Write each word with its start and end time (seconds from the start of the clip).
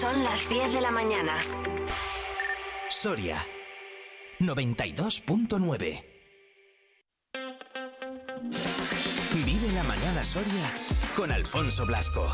Son 0.00 0.24
las 0.24 0.48
10 0.48 0.72
de 0.72 0.80
la 0.80 0.90
mañana. 0.90 1.38
Soria 2.90 3.38
92.9 4.40 6.04
Vive 9.46 9.72
la 9.72 9.84
mañana 9.84 10.24
Soria 10.24 10.74
con 11.14 11.30
Alfonso 11.30 11.86
Blasco. 11.86 12.26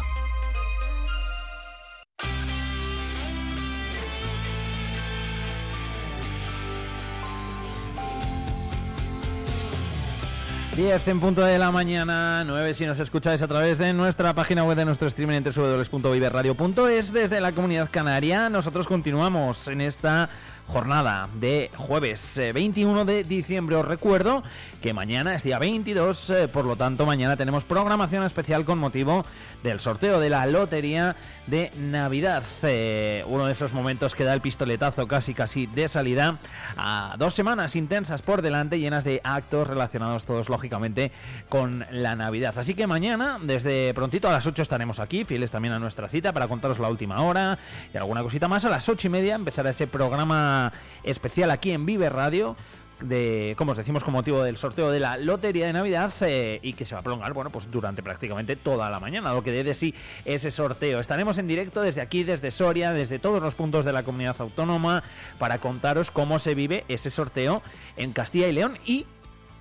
10 10.81 11.09
en 11.09 11.21
punto 11.21 11.43
de 11.43 11.59
la 11.59 11.71
mañana, 11.71 12.43
9 12.43 12.73
si 12.73 12.87
nos 12.87 12.99
escucháis 12.99 13.43
a 13.43 13.47
través 13.47 13.77
de 13.77 13.93
nuestra 13.93 14.33
página 14.33 14.65
web 14.65 14.79
de 14.79 14.87
nuestro 14.87 15.09
streaming 15.09 15.43
en 15.43 15.45
www.viverradio.es 15.45 17.13
desde 17.13 17.39
la 17.43 17.53
comunidad 17.53 17.91
canaria. 17.91 18.49
Nosotros 18.49 18.87
continuamos 18.87 19.69
en 19.69 19.83
esta 19.83 20.31
jornada 20.71 21.29
de 21.35 21.69
jueves 21.77 22.41
21 22.55 23.01
eh, 23.01 23.05
de 23.05 23.25
diciembre. 23.25 23.77
Os 23.77 23.85
recuerdo 23.85 24.43
que 24.81 24.95
mañana 24.95 25.35
es 25.35 25.43
día 25.43 25.59
22, 25.59 26.31
eh, 26.31 26.49
por 26.49 26.65
lo 26.65 26.77
tanto 26.77 27.05
mañana 27.05 27.37
tenemos 27.37 27.65
programación 27.65 28.25
especial 28.25 28.65
con 28.65 28.79
motivo 28.79 29.25
del 29.63 29.81
sorteo 29.81 30.21
de 30.21 30.31
la 30.31 30.47
lotería 30.47 31.17
de 31.49 31.71
Navidad. 31.77 32.45
Eh, 32.63 33.25
uno 33.27 33.47
de 33.47 33.53
esos 33.53 33.73
momentos 33.73 34.15
que 34.15 34.25
da 34.25 34.33
el 34.33 34.41
pistoletazo 34.41 35.09
casi 35.09 35.35
casi 35.35 35.67
de 35.67 35.89
salida 35.89 36.39
a 36.77 37.17
dos 37.19 37.35
semanas 37.35 37.75
intensas 37.75 38.23
por 38.23 38.41
delante, 38.41 38.79
llenas 38.79 39.05
de 39.05 39.21
actos 39.25 39.67
relacionados 39.67 40.25
todos 40.25 40.49
lógicamente 40.49 41.11
con 41.49 41.85
la 41.91 42.15
Navidad. 42.15 42.55
Así 42.57 42.75
que 42.75 42.87
mañana, 42.87 43.39
desde 43.43 43.93
prontito 43.93 44.29
a 44.29 44.33
las 44.33 44.47
8 44.47 44.63
estaremos 44.63 45.01
aquí, 45.01 45.25
fieles 45.25 45.51
también 45.51 45.75
a 45.75 45.81
nuestra 45.81 46.09
cita 46.09 46.33
para 46.33 46.47
contaros 46.47 46.79
la 46.79 46.89
última 46.89 47.21
hora 47.23 47.59
y 47.93 47.97
alguna 47.97 48.23
cosita 48.23 48.47
más. 48.47 48.65
A 48.65 48.71
las 48.71 48.89
8 48.89 49.09
y 49.09 49.11
media 49.11 49.35
empezará 49.35 49.71
ese 49.71 49.89
programa 49.89 50.60
especial 51.05 51.51
aquí 51.51 51.73
en 51.73 51.87
Vive 51.87 52.09
Radio 52.09 52.57
de, 53.03 53.55
como 53.57 53.73
os 53.73 53.79
decimos, 53.79 54.05
con 54.05 54.13
motivo 54.13 54.43
del 54.43 54.57
sorteo 54.57 54.91
de 54.91 55.01
la 55.01 55.17
Lotería 55.17 55.67
de 55.67 55.73
Navidad 55.73 56.13
eh, 56.21 56.61
y 56.63 56.75
que 56.75 56.87
se 56.87 56.95
va 56.95 57.01
a 57.01 57.03
prolongar, 57.03 57.33
bueno, 57.33 57.51
pues 57.51 57.71
durante 57.71 58.03
prácticamente 58.03 58.57
toda 58.57 58.91
la 58.91 59.01
mañana, 59.01 59.33
lo 59.33 59.43
que 59.43 59.53
dé 59.53 59.65
de 59.65 59.75
sí 59.75 59.95
ese 60.25 60.51
sorteo. 60.51 61.01
Estaremos 61.01 61.39
en 61.39 61.47
directo 61.47 61.83
desde 61.83 62.01
aquí, 62.01 62.25
desde 62.25 62.51
Soria, 62.51 62.93
desde 62.93 63.19
todos 63.19 63.43
los 63.43 63.55
puntos 63.55 63.85
de 63.85 63.93
la 63.93 64.03
comunidad 64.03 64.37
autónoma, 64.39 65.03
para 65.39 65.59
contaros 65.59 66.11
cómo 66.11 66.39
se 66.39 66.55
vive 66.55 66.85
ese 66.89 67.11
sorteo 67.11 67.63
en 67.97 68.13
Castilla 68.13 68.49
y 68.49 68.53
León 68.53 68.77
y, 68.85 69.07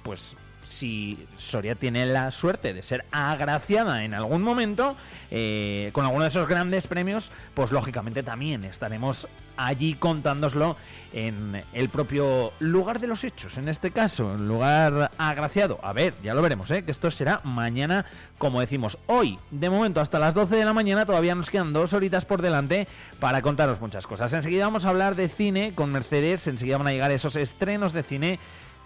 pues, 0.04 0.36
si 0.64 1.18
Soria 1.36 1.76
tiene 1.76 2.06
la 2.06 2.32
suerte 2.32 2.74
de 2.74 2.84
ser 2.84 3.06
agraciada 3.12 4.04
en 4.04 4.14
algún 4.14 4.44
momento 4.44 4.96
eh, 5.32 5.90
con 5.94 6.06
alguno 6.06 6.24
de 6.24 6.30
esos 6.30 6.48
grandes 6.48 6.86
premios, 6.86 7.32
pues 7.56 7.72
lógicamente 7.72 8.22
también 8.22 8.64
estaremos 8.66 9.28
allí 9.60 9.94
contándoslo 9.96 10.78
en 11.12 11.64
el 11.74 11.90
propio 11.90 12.54
lugar 12.60 13.00
de 13.00 13.08
los 13.08 13.24
hechos, 13.24 13.58
en 13.58 13.68
este 13.68 13.92
caso, 13.92 14.36
en 14.36 14.48
lugar 14.48 15.12
agraciado. 15.18 15.80
A 15.82 15.92
ver, 15.92 16.14
ya 16.24 16.34
lo 16.34 16.42
veremos, 16.42 16.70
¿eh? 16.72 16.84
que 16.84 16.92
esto 16.92 17.12
será 17.12 17.42
mañana, 17.44 18.06
como 18.38 18.62
decimos, 18.62 18.98
hoy, 19.08 19.38
de 19.52 19.70
momento 19.70 20.02
hasta 20.02 20.20
las 20.20 20.34
12 20.34 20.56
de 20.56 20.66
la 20.66 20.74
mañana, 20.74 21.06
todavía 21.06 21.36
nos 21.36 21.50
quedan 21.50 21.74
dos 21.74 21.94
horitas 21.94 22.26
por 22.26 22.42
delante 22.42 22.88
para 23.20 23.42
contaros 23.42 23.82
muchas 23.82 24.08
cosas. 24.08 24.32
Enseguida 24.34 24.66
vamos 24.66 24.86
a 24.86 24.90
hablar 24.90 25.16
de 25.16 25.30
cine 25.30 25.74
con 25.76 25.92
Mercedes, 25.92 26.48
enseguida 26.48 26.78
van 26.78 26.88
a 26.88 26.92
llegar 26.92 27.12
esos 27.12 27.36
estrenos 27.36 27.92
de 27.92 28.04
cine 28.04 28.40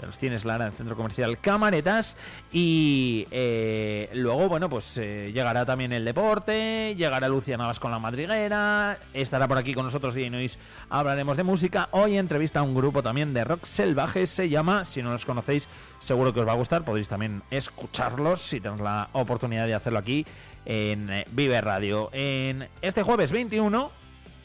los 0.06 0.18
tienes 0.18 0.46
Lara 0.46 0.66
en 0.66 0.72
el 0.72 0.78
centro 0.78 0.96
comercial 0.96 1.40
Camaretas. 1.40 2.16
Y 2.52 3.28
eh, 3.32 4.10
luego 4.14 4.50
bueno 4.50 4.70
pues 4.70 4.98
eh, 4.98 5.32
llegará 5.34 5.66
también 5.66 5.92
el 5.94 6.06
deporte 6.06 6.96
llegará 6.96 7.28
Lucia 7.28 7.58
Navas 7.58 7.80
con 7.80 7.92
la 7.92 8.00
madriguera 8.00 8.98
estará 9.14 9.48
por 9.48 9.58
aquí 9.58 9.74
con 9.74 9.86
nosotros 9.86 10.16
y 10.16 10.24
hoy 10.24 10.52
hablaremos 10.90 11.38
de 11.38 11.44
música. 11.44 11.90
Hoy 11.92 12.18
entrevista 12.18 12.60
a 12.60 12.64
un 12.64 12.76
grupo 12.76 13.02
también 13.04 13.34
de 13.34 13.44
rock 13.44 13.66
salvaje 13.66 14.28
se 14.28 14.50
llama 14.50 14.86
si 14.86 15.02
no 15.02 15.12
los 15.12 15.26
conocéis 15.26 15.68
seguro 16.00 16.34
que 16.34 16.42
os 16.42 16.48
va 16.48 16.52
a 16.52 16.56
gustar 16.56 16.84
podéis 16.84 17.08
también 17.08 17.42
escucharlos 17.52 18.42
si 18.42 18.60
tenéis 18.60 18.82
la 18.82 19.10
oportunidad 19.14 19.66
de 19.66 19.74
hacerlo 19.74 20.00
aquí 20.00 20.26
en 20.66 21.10
eh, 21.10 21.26
Vive 21.32 21.60
Radio. 21.62 22.10
En 22.14 22.68
este 22.82 23.04
jueves 23.04 23.32
21 23.32 23.92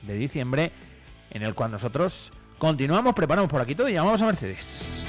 de 0.03 0.15
diciembre 0.15 0.73
en 1.31 1.43
el 1.43 1.55
cual 1.55 1.71
nosotros 1.71 2.33
continuamos 2.59 3.15
preparamos 3.15 3.51
por 3.51 3.61
aquí 3.61 3.75
todo 3.75 3.89
y 3.89 3.93
llamamos 3.93 4.23
a 4.23 4.27
Mercedes 4.27 5.07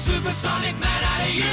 supersonic 0.00 0.78
man 0.80 1.04
out 1.04 1.20
of 1.20 1.34
you. 1.34 1.44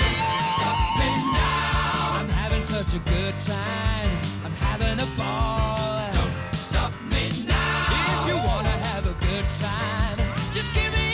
Don't 0.00 0.40
stop 0.56 0.78
me 0.98 1.10
now. 1.36 2.18
I'm 2.18 2.28
having 2.30 2.62
such 2.62 2.94
a 2.94 2.98
good 3.10 3.34
time. 3.40 4.10
I'm 4.44 4.56
having 4.66 4.98
a 4.98 5.08
ball. 5.18 6.10
Don't 6.14 6.54
stop 6.54 6.92
me 7.10 7.28
now. 7.46 8.22
If 8.22 8.28
you 8.30 8.36
wanna 8.36 8.76
have 8.88 9.04
a 9.04 9.16
good 9.26 9.44
time, 9.60 10.18
just 10.54 10.72
give 10.72 10.90
me. 10.94 11.07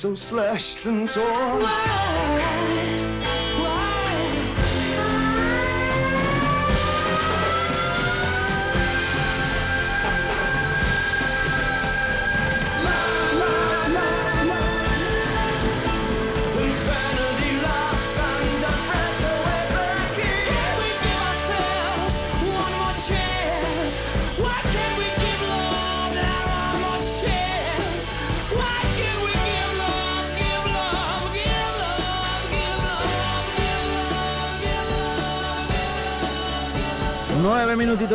some 0.00 0.16
slashed 0.16 0.86
and 0.86 1.10
torn. 1.10 1.99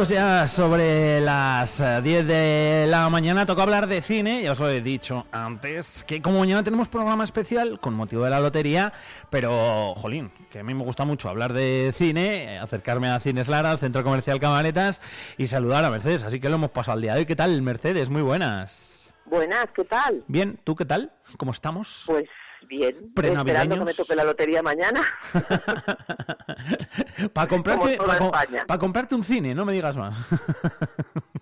Ya 0.09 0.47
sobre 0.47 1.19
las 1.21 1.79
eh, 1.79 1.99
10 2.01 2.27
de 2.27 2.85
la 2.87 3.09
mañana. 3.09 3.45
Toca 3.45 3.63
hablar 3.63 3.87
de 3.87 4.01
cine. 4.01 4.43
Ya 4.43 4.51
os 4.51 4.59
lo 4.59 4.69
he 4.69 4.79
dicho 4.81 5.25
antes. 5.31 6.03
Que 6.03 6.21
como 6.21 6.39
mañana 6.39 6.63
tenemos 6.63 6.87
programa 6.87 7.23
especial 7.23 7.79
con 7.79 7.95
motivo 7.95 8.23
de 8.23 8.29
la 8.29 8.39
lotería. 8.39 8.93
Pero, 9.29 9.95
jolín, 9.95 10.31
que 10.51 10.59
a 10.59 10.63
mí 10.63 10.73
me 10.73 10.83
gusta 10.83 11.05
mucho 11.05 11.27
hablar 11.27 11.53
de 11.53 11.93
cine. 11.97 12.55
eh, 12.55 12.59
Acercarme 12.59 13.09
a 13.09 13.19
Cines 13.19 13.47
Lara, 13.47 13.71
al 13.71 13.79
Centro 13.79 14.03
Comercial 14.03 14.39
Camaretas. 14.39 15.01
Y 15.37 15.47
saludar 15.47 15.83
a 15.83 15.89
Mercedes. 15.89 16.23
Así 16.23 16.39
que 16.39 16.49
lo 16.49 16.55
hemos 16.55 16.71
pasado 16.71 16.93
al 16.95 17.01
día 17.01 17.13
de 17.13 17.19
hoy. 17.21 17.25
¿Qué 17.25 17.35
tal, 17.35 17.61
Mercedes? 17.61 18.09
Muy 18.09 18.21
buenas. 18.21 19.13
Buenas, 19.25 19.65
¿qué 19.75 19.83
tal? 19.85 20.23
Bien, 20.27 20.59
¿tú 20.63 20.75
qué 20.75 20.85
tal? 20.85 21.11
¿Cómo 21.37 21.51
estamos? 21.51 22.03
Pues 22.05 22.25
bien, 22.67 23.11
esperando 23.15 23.75
que 23.77 23.85
me 23.85 23.93
toque 23.93 24.15
la 24.15 24.23
lotería 24.23 24.61
mañana. 24.61 25.01
Para 27.33 27.47
comprarte, 27.47 27.97
Como 27.97 28.13
toda 28.13 28.31
pa- 28.31 28.41
España. 28.43 28.65
pa 28.67 28.77
comprarte 28.79 29.15
un 29.15 29.23
cine, 29.23 29.55
no 29.55 29.65
me 29.65 29.73
digas 29.73 29.97
más. 29.97 30.15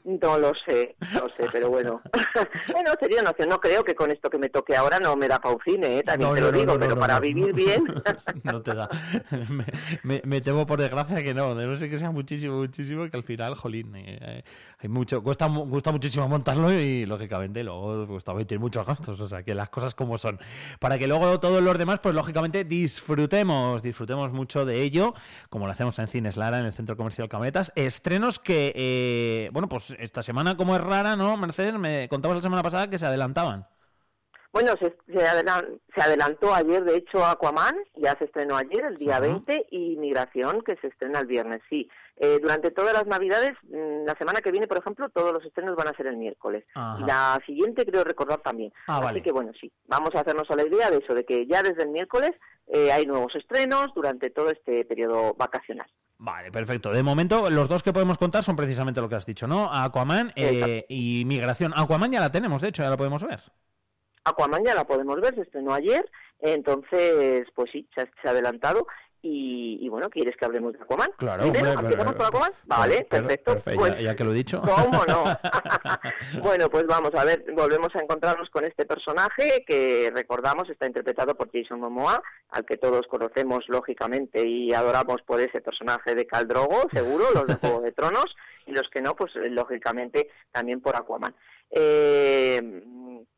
No 0.05 0.37
lo 0.37 0.53
sé, 0.53 0.97
no 1.13 1.29
sé, 1.29 1.45
pero 1.49 1.69
bueno. 1.69 2.01
bueno, 2.73 2.91
sería 2.99 3.21
una 3.21 3.29
opción. 3.29 3.47
No 3.47 3.61
creo 3.61 3.85
que 3.85 3.95
con 3.95 4.11
esto 4.11 4.29
que 4.29 4.37
me 4.37 4.49
toque 4.49 4.75
ahora 4.75 4.99
no 4.99 5.15
me 5.15 5.29
da 5.29 5.39
para 5.39 5.55
un 5.55 5.61
cine, 5.63 5.99
¿eh? 5.99 6.03
también 6.03 6.29
No, 6.29 6.35
te 6.35 6.41
lo 6.41 6.51
no, 6.51 6.57
digo, 6.57 6.73
no, 6.73 6.79
pero 6.79 6.99
para 6.99 7.21
vivir 7.21 7.53
bien. 7.53 7.85
no 8.43 8.61
te 8.61 8.73
da. 8.75 8.89
Me, 9.49 9.65
me- 10.03 10.21
me 10.25 10.41
temo 10.41 10.65
por 10.67 10.81
desgracia 10.81 11.23
que 11.23 11.33
no. 11.33 11.55
De 11.55 11.65
no 11.65 11.77
sé 11.77 11.89
que 11.89 11.97
sea 11.97 12.11
muchísimo, 12.11 12.57
muchísimo, 12.57 13.09
que 13.09 13.15
al 13.15 13.23
final, 13.23 13.55
jolín, 13.55 13.95
eh, 13.95 14.19
eh, 14.21 14.43
hay 14.79 14.89
mucho, 14.89 15.23
cuesta, 15.23 15.49
cuesta 15.69 15.93
muchísimo 15.93 16.27
montarlo 16.27 16.71
y 16.73 17.05
lógicamente 17.05 17.63
luego 17.63 18.05
cuesta 18.05 18.33
tiene 18.45 18.59
muchos 18.59 18.85
gastos. 18.85 19.21
O 19.21 19.27
sea, 19.29 19.41
que 19.43 19.55
las 19.55 19.69
cosas 19.69 19.95
como 19.95 20.17
son. 20.17 20.37
Para 20.79 20.99
que 20.99 21.07
luego 21.19 21.39
todos 21.39 21.61
los 21.61 21.77
demás, 21.77 21.99
pues 21.99 22.15
lógicamente 22.15 22.63
disfrutemos, 22.63 23.83
disfrutemos 23.83 24.31
mucho 24.31 24.65
de 24.65 24.81
ello, 24.81 25.13
como 25.49 25.67
lo 25.67 25.71
hacemos 25.71 25.99
en 25.99 26.07
Cines 26.07 26.37
Lara, 26.37 26.59
en 26.59 26.65
el 26.65 26.73
Centro 26.73 26.97
Comercial 26.97 27.29
Cametas. 27.29 27.71
Estrenos 27.75 28.39
que, 28.39 28.73
eh, 28.75 29.49
bueno, 29.53 29.69
pues 29.69 29.93
esta 29.99 30.23
semana, 30.23 30.57
como 30.57 30.75
es 30.75 30.81
rara, 30.81 31.15
¿no, 31.15 31.37
Mercedes? 31.37 31.75
Me 31.75 32.07
contabas 32.09 32.37
la 32.37 32.41
semana 32.41 32.63
pasada 32.63 32.89
que 32.89 32.97
se 32.97 33.05
adelantaban. 33.05 33.67
Bueno, 34.53 34.73
se, 34.79 34.95
se, 35.07 35.17
adelan- 35.25 35.79
se 35.95 36.01
adelantó 36.01 36.53
ayer, 36.53 36.83
de 36.83 36.95
hecho, 36.97 37.25
Aquaman, 37.25 37.75
ya 37.95 38.15
se 38.19 38.25
estrenó 38.25 38.55
ayer, 38.55 38.85
el 38.85 38.97
día 38.97 39.13
Ajá. 39.13 39.21
20, 39.21 39.65
y 39.71 39.97
Migración, 39.97 40.61
que 40.61 40.75
se 40.77 40.87
estrena 40.87 41.19
el 41.19 41.25
viernes, 41.25 41.59
sí. 41.69 41.89
Eh, 42.17 42.37
durante 42.39 42.69
todas 42.69 42.93
las 42.93 43.07
Navidades, 43.07 43.53
mm, 43.63 44.05
la 44.05 44.15
semana 44.15 44.41
que 44.41 44.51
viene, 44.51 44.67
por 44.67 44.77
ejemplo, 44.77 45.09
todos 45.09 45.33
los 45.33 45.43
estrenos 45.43 45.75
van 45.75 45.87
a 45.87 45.97
ser 45.97 46.05
el 46.05 46.17
miércoles. 46.17 46.63
Y 46.99 47.03
la 47.03 47.39
siguiente 47.47 47.83
creo 47.83 48.03
recordar 48.03 48.41
también. 48.41 48.71
Ah, 48.85 48.97
Así 48.97 49.03
vale. 49.05 49.23
que 49.23 49.31
bueno, 49.31 49.51
sí, 49.59 49.71
vamos 49.87 50.13
a 50.13 50.19
hacernos 50.19 50.49
a 50.51 50.55
la 50.55 50.67
idea 50.67 50.91
de 50.91 50.97
eso, 50.99 51.15
de 51.15 51.25
que 51.25 51.47
ya 51.47 51.63
desde 51.63 51.81
el 51.81 51.89
miércoles 51.89 52.31
eh, 52.67 52.91
hay 52.91 53.07
nuevos 53.07 53.35
estrenos 53.35 53.87
durante 53.95 54.29
todo 54.29 54.51
este 54.51 54.85
periodo 54.85 55.33
vacacional. 55.33 55.87
Vale, 56.19 56.51
perfecto. 56.51 56.91
De 56.93 57.01
momento, 57.01 57.49
los 57.49 57.67
dos 57.67 57.81
que 57.81 57.91
podemos 57.91 58.19
contar 58.19 58.43
son 58.43 58.55
precisamente 58.55 59.01
lo 59.01 59.09
que 59.09 59.15
has 59.15 59.25
dicho, 59.25 59.47
¿no? 59.47 59.73
Aquaman 59.73 60.31
eh, 60.35 60.85
y 60.87 61.25
Migración. 61.25 61.73
Aquaman 61.75 62.11
ya 62.11 62.19
la 62.21 62.31
tenemos, 62.31 62.61
de 62.61 62.67
hecho, 62.69 62.83
ya 62.83 62.91
la 62.91 62.97
podemos 62.97 63.23
ver. 63.23 63.41
Aquaman 64.25 64.63
ya 64.63 64.73
la 64.75 64.85
podemos 64.85 65.19
ver, 65.19 65.35
se 65.35 65.41
estrenó 65.41 65.73
ayer, 65.73 66.09
entonces, 66.39 67.47
pues 67.55 67.71
sí, 67.71 67.87
se 67.93 68.01
ha, 68.01 68.05
se 68.21 68.27
ha 68.27 68.31
adelantado. 68.31 68.87
Y, 69.25 69.77
y 69.81 69.87
bueno, 69.87 70.09
¿quieres 70.09 70.35
que 70.35 70.43
hablemos 70.43 70.73
de 70.73 70.79
Aquaman? 70.81 71.09
Claro, 71.17 71.45
hombre, 71.45 71.61
¿empezamos 71.61 72.15
por 72.15 72.25
Aquaman? 72.25 72.51
Vale, 72.65 73.05
Per- 73.09 73.21
perfecto. 73.21 73.53
perfecto, 73.53 73.79
Pues, 73.79 73.93
ya, 73.95 74.01
ya 74.01 74.15
que 74.17 74.23
lo 74.25 74.31
he 74.31 74.33
dicho. 74.33 74.61
¿Cómo 74.61 75.01
no? 75.07 75.23
bueno, 76.43 76.69
pues 76.69 76.85
vamos 76.87 77.15
a 77.15 77.23
ver, 77.23 77.45
volvemos 77.55 77.95
a 77.95 78.01
encontrarnos 78.01 78.49
con 78.49 78.65
este 78.65 78.85
personaje 78.85 79.63
que 79.65 80.11
recordamos 80.13 80.69
está 80.69 80.87
interpretado 80.87 81.35
por 81.35 81.49
Jason 81.53 81.79
Momoa, 81.79 82.21
al 82.49 82.65
que 82.65 82.75
todos 82.75 83.07
conocemos 83.07 83.69
lógicamente 83.69 84.45
y 84.45 84.73
adoramos 84.73 85.21
por 85.21 85.39
ese 85.39 85.61
personaje 85.61 86.15
de 86.15 86.27
Khal 86.27 86.45
Drogo, 86.49 86.81
seguro, 86.91 87.23
los 87.33 87.47
de 87.47 87.55
Juego 87.55 87.79
de 87.79 87.93
Tronos, 87.93 88.35
y 88.65 88.73
los 88.73 88.89
que 88.89 89.01
no, 89.01 89.15
pues 89.15 89.33
lógicamente 89.35 90.27
también 90.51 90.81
por 90.81 90.97
Aquaman. 90.97 91.33
Eh, 91.71 92.61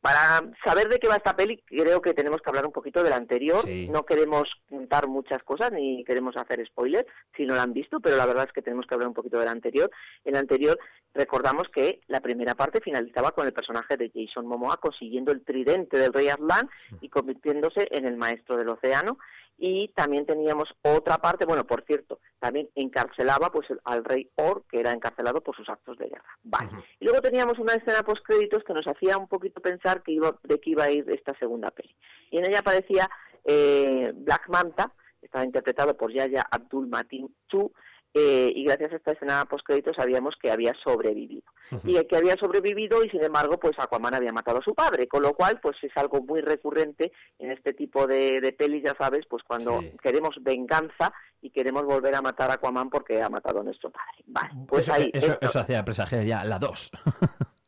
para 0.00 0.50
saber 0.64 0.88
de 0.88 0.98
qué 0.98 1.08
va 1.08 1.16
esta 1.16 1.36
peli, 1.36 1.62
creo 1.66 2.00
que 2.00 2.14
tenemos 2.14 2.40
que 2.40 2.50
hablar 2.50 2.66
un 2.66 2.72
poquito 2.72 3.02
de 3.02 3.10
la 3.10 3.16
anterior. 3.16 3.62
Sí. 3.64 3.88
No 3.88 4.04
queremos 4.04 4.50
contar 4.68 5.08
muchas 5.08 5.42
cosas 5.42 5.72
ni 5.72 6.04
queremos 6.04 6.36
hacer 6.36 6.64
spoilers 6.66 7.06
si 7.36 7.44
no 7.46 7.54
la 7.54 7.62
han 7.62 7.72
visto, 7.72 8.00
pero 8.00 8.16
la 8.16 8.26
verdad 8.26 8.44
es 8.46 8.52
que 8.52 8.62
tenemos 8.62 8.86
que 8.86 8.94
hablar 8.94 9.08
un 9.08 9.14
poquito 9.14 9.38
de 9.38 9.44
la 9.44 9.50
anterior. 9.50 9.90
En 10.24 10.34
la 10.34 10.40
anterior 10.40 10.78
recordamos 11.14 11.68
que 11.68 12.00
la 12.06 12.20
primera 12.20 12.54
parte 12.54 12.80
finalizaba 12.80 13.32
con 13.32 13.46
el 13.46 13.52
personaje 13.52 13.96
de 13.96 14.10
Jason 14.14 14.46
Momoa 14.46 14.76
consiguiendo 14.76 15.32
el 15.32 15.44
tridente 15.44 15.98
del 15.98 16.12
rey 16.12 16.28
Aslan 16.28 16.68
y 17.00 17.08
convirtiéndose 17.08 17.88
en 17.90 18.04
el 18.06 18.16
maestro 18.16 18.56
del 18.56 18.68
océano. 18.68 19.18
Y 19.58 19.88
también 19.94 20.26
teníamos 20.26 20.74
otra 20.82 21.16
parte, 21.16 21.46
bueno, 21.46 21.66
por 21.66 21.82
cierto, 21.84 22.20
también 22.38 22.68
encarcelaba 22.74 23.50
pues 23.50 23.66
al 23.84 24.04
rey 24.04 24.30
Or, 24.36 24.64
que 24.68 24.80
era 24.80 24.92
encarcelado 24.92 25.40
por 25.40 25.56
sus 25.56 25.68
actos 25.70 25.96
de 25.96 26.08
guerra. 26.08 26.38
Vale. 26.42 26.70
Y 27.00 27.06
luego 27.06 27.22
teníamos 27.22 27.58
una 27.58 27.72
escena 27.72 28.02
post 28.02 28.22
créditos 28.22 28.62
que 28.64 28.74
nos 28.74 28.86
hacía 28.86 29.16
un 29.16 29.28
poquito 29.28 29.62
pensar 29.62 29.75
que 30.02 30.12
iba, 30.12 30.38
de 30.42 30.60
qué 30.60 30.70
iba 30.70 30.84
a 30.84 30.90
ir 30.90 31.08
esta 31.10 31.36
segunda 31.38 31.70
peli. 31.70 31.94
Y 32.30 32.38
en 32.38 32.46
ella 32.46 32.60
aparecía 32.60 33.08
eh, 33.44 34.12
Black 34.14 34.48
Manta, 34.48 34.92
estaba 35.22 35.44
interpretado 35.44 35.96
por 35.96 36.12
Yaya 36.12 36.46
Abdul 36.50 36.88
Matin 36.88 37.34
Chu, 37.48 37.72
eh, 38.18 38.50
y 38.54 38.64
gracias 38.64 38.92
a 38.92 38.96
esta 38.96 39.12
escena 39.12 39.44
post 39.44 39.66
créditos 39.66 39.96
sabíamos 39.96 40.36
que 40.40 40.50
había 40.50 40.72
sobrevivido. 40.82 41.42
Y 41.84 42.02
que 42.06 42.16
había 42.16 42.34
sobrevivido 42.36 43.04
y 43.04 43.10
sin 43.10 43.22
embargo 43.22 43.58
pues 43.58 43.78
Aquaman 43.78 44.14
había 44.14 44.32
matado 44.32 44.58
a 44.58 44.62
su 44.62 44.74
padre, 44.74 45.06
con 45.06 45.20
lo 45.22 45.34
cual 45.34 45.60
pues 45.60 45.76
es 45.82 45.92
algo 45.96 46.22
muy 46.22 46.40
recurrente 46.40 47.12
en 47.38 47.50
este 47.50 47.74
tipo 47.74 48.06
de, 48.06 48.40
de 48.40 48.52
pelis, 48.54 48.84
ya 48.84 48.94
sabes, 48.98 49.26
pues 49.26 49.42
cuando 49.42 49.80
Sí. 49.82 49.92
queremos 50.02 50.38
venganza 50.42 51.12
y 51.42 51.50
queremos 51.50 51.84
volver 51.84 52.14
a 52.14 52.22
matar 52.22 52.50
a 52.50 52.54
Aquaman 52.54 52.88
porque 52.88 53.20
ha 53.20 53.28
matado 53.28 53.60
a 53.60 53.64
nuestro 53.64 53.90
padre. 53.90 54.24
Vale, 54.28 54.50
pues 54.66 54.84
eso, 54.84 54.92
ahí... 54.94 55.10
eso, 55.12 55.32
esto- 55.32 55.46
eso 55.46 55.58
hacía 55.60 55.84
presagiar 55.84 56.24
ya 56.24 56.42
la 56.44 56.58
2. 56.58 56.90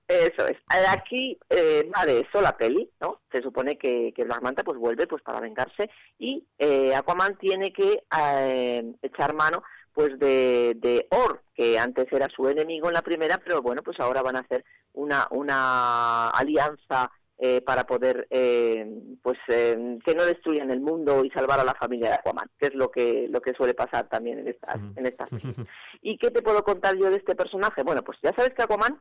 Eso 0.09 0.47
es. 0.47 0.57
Aquí 0.89 1.39
eh, 1.51 1.89
va 1.95 2.07
de 2.07 2.21
eso 2.21 2.41
la 2.41 2.57
peli, 2.57 2.91
¿no? 3.01 3.21
Se 3.31 3.43
supone 3.43 3.77
que, 3.77 4.13
que 4.15 4.25
Black 4.25 4.43
Manta 4.43 4.65
pues 4.65 4.79
vuelve 4.79 5.07
pues 5.07 5.23
para 5.23 5.41
vengarse 5.41 5.91
y 6.19 6.47
eh, 6.59 6.95
Aquaman 6.95 7.37
tiene 7.37 7.73
que 7.73 8.05
eh, 8.19 8.93
echar 9.03 9.35
mano 9.35 9.63
pues 9.93 10.19
de, 10.19 10.75
de 10.77 11.07
Or, 11.11 11.43
que 11.55 11.79
antes 11.79 12.07
era 12.13 12.29
su 12.29 12.49
enemigo 12.49 12.89
en 12.89 12.95
la 12.95 13.03
primera, 13.03 13.39
pero 13.39 13.61
bueno, 13.61 13.83
pues 13.83 13.99
ahora 14.01 14.23
van 14.23 14.37
a 14.37 14.41
hacer 14.41 14.65
una, 14.95 15.27
una 15.31 16.31
alianza 16.31 17.11
eh, 17.41 17.61
para 17.61 17.85
poder 17.85 18.27
eh, 18.31 18.85
pues 19.23 19.39
eh, 19.47 19.99
que 20.05 20.15
no 20.17 20.25
destruyan 20.25 20.71
el 20.73 20.81
mundo 20.81 21.25
y 21.25 21.31
salvar 21.31 21.61
a 21.61 21.65
la 21.65 21.75
familia 21.75 22.09
de 22.09 22.15
Aquaman, 22.15 22.51
que 22.59 22.67
es 22.67 22.75
lo 22.75 22.91
que 22.91 23.29
lo 23.31 23.41
que 23.41 23.55
suele 23.55 23.75
pasar 23.75 24.09
también 24.09 24.41
en 24.41 24.49
estas 24.49 24.77
en 24.97 25.07
estas. 25.07 25.29
¿Y 26.03 26.19
qué 26.19 26.33
te 26.33 26.43
puedo 26.43 26.65
contar 26.65 26.97
yo 26.97 27.11
de 27.11 27.17
este 27.17 27.37
personaje? 27.37 27.85
Bueno, 27.85 28.03
pues 28.03 28.19
ya 28.23 28.33
sabes 28.35 28.55
que 28.55 28.63
Aquaman 28.63 29.01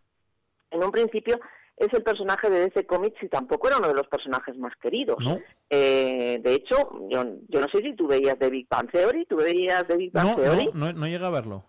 en 0.71 0.83
un 0.83 0.91
principio 0.91 1.39
es 1.77 1.93
el 1.93 2.01
personaje 2.03 2.49
de 2.49 2.61
DC 2.61 2.85
Comics 2.87 3.21
y 3.21 3.29
tampoco 3.29 3.67
era 3.67 3.77
uno 3.77 3.87
de 3.87 3.93
los 3.93 4.07
personajes 4.07 4.57
más 4.57 4.75
queridos. 4.77 5.17
¿No? 5.23 5.39
Eh, 5.69 6.39
de 6.43 6.53
hecho, 6.53 6.75
yo, 7.09 7.23
yo 7.47 7.61
no 7.61 7.67
sé 7.69 7.81
si 7.81 7.93
tú 7.95 8.07
veías 8.07 8.37
The 8.39 8.49
Big 8.49 8.67
Bang 8.67 8.89
Theory, 8.91 9.25
¿tú 9.25 9.35
veías 9.35 9.85
The 9.87 9.95
Big 9.95 10.11
Bang 10.11 10.27
No, 10.27 10.35
Theory? 10.35 10.69
no, 10.73 10.87
no, 10.87 10.93
no 10.93 11.07
llega 11.07 11.27
a 11.27 11.31
verlo. 11.31 11.63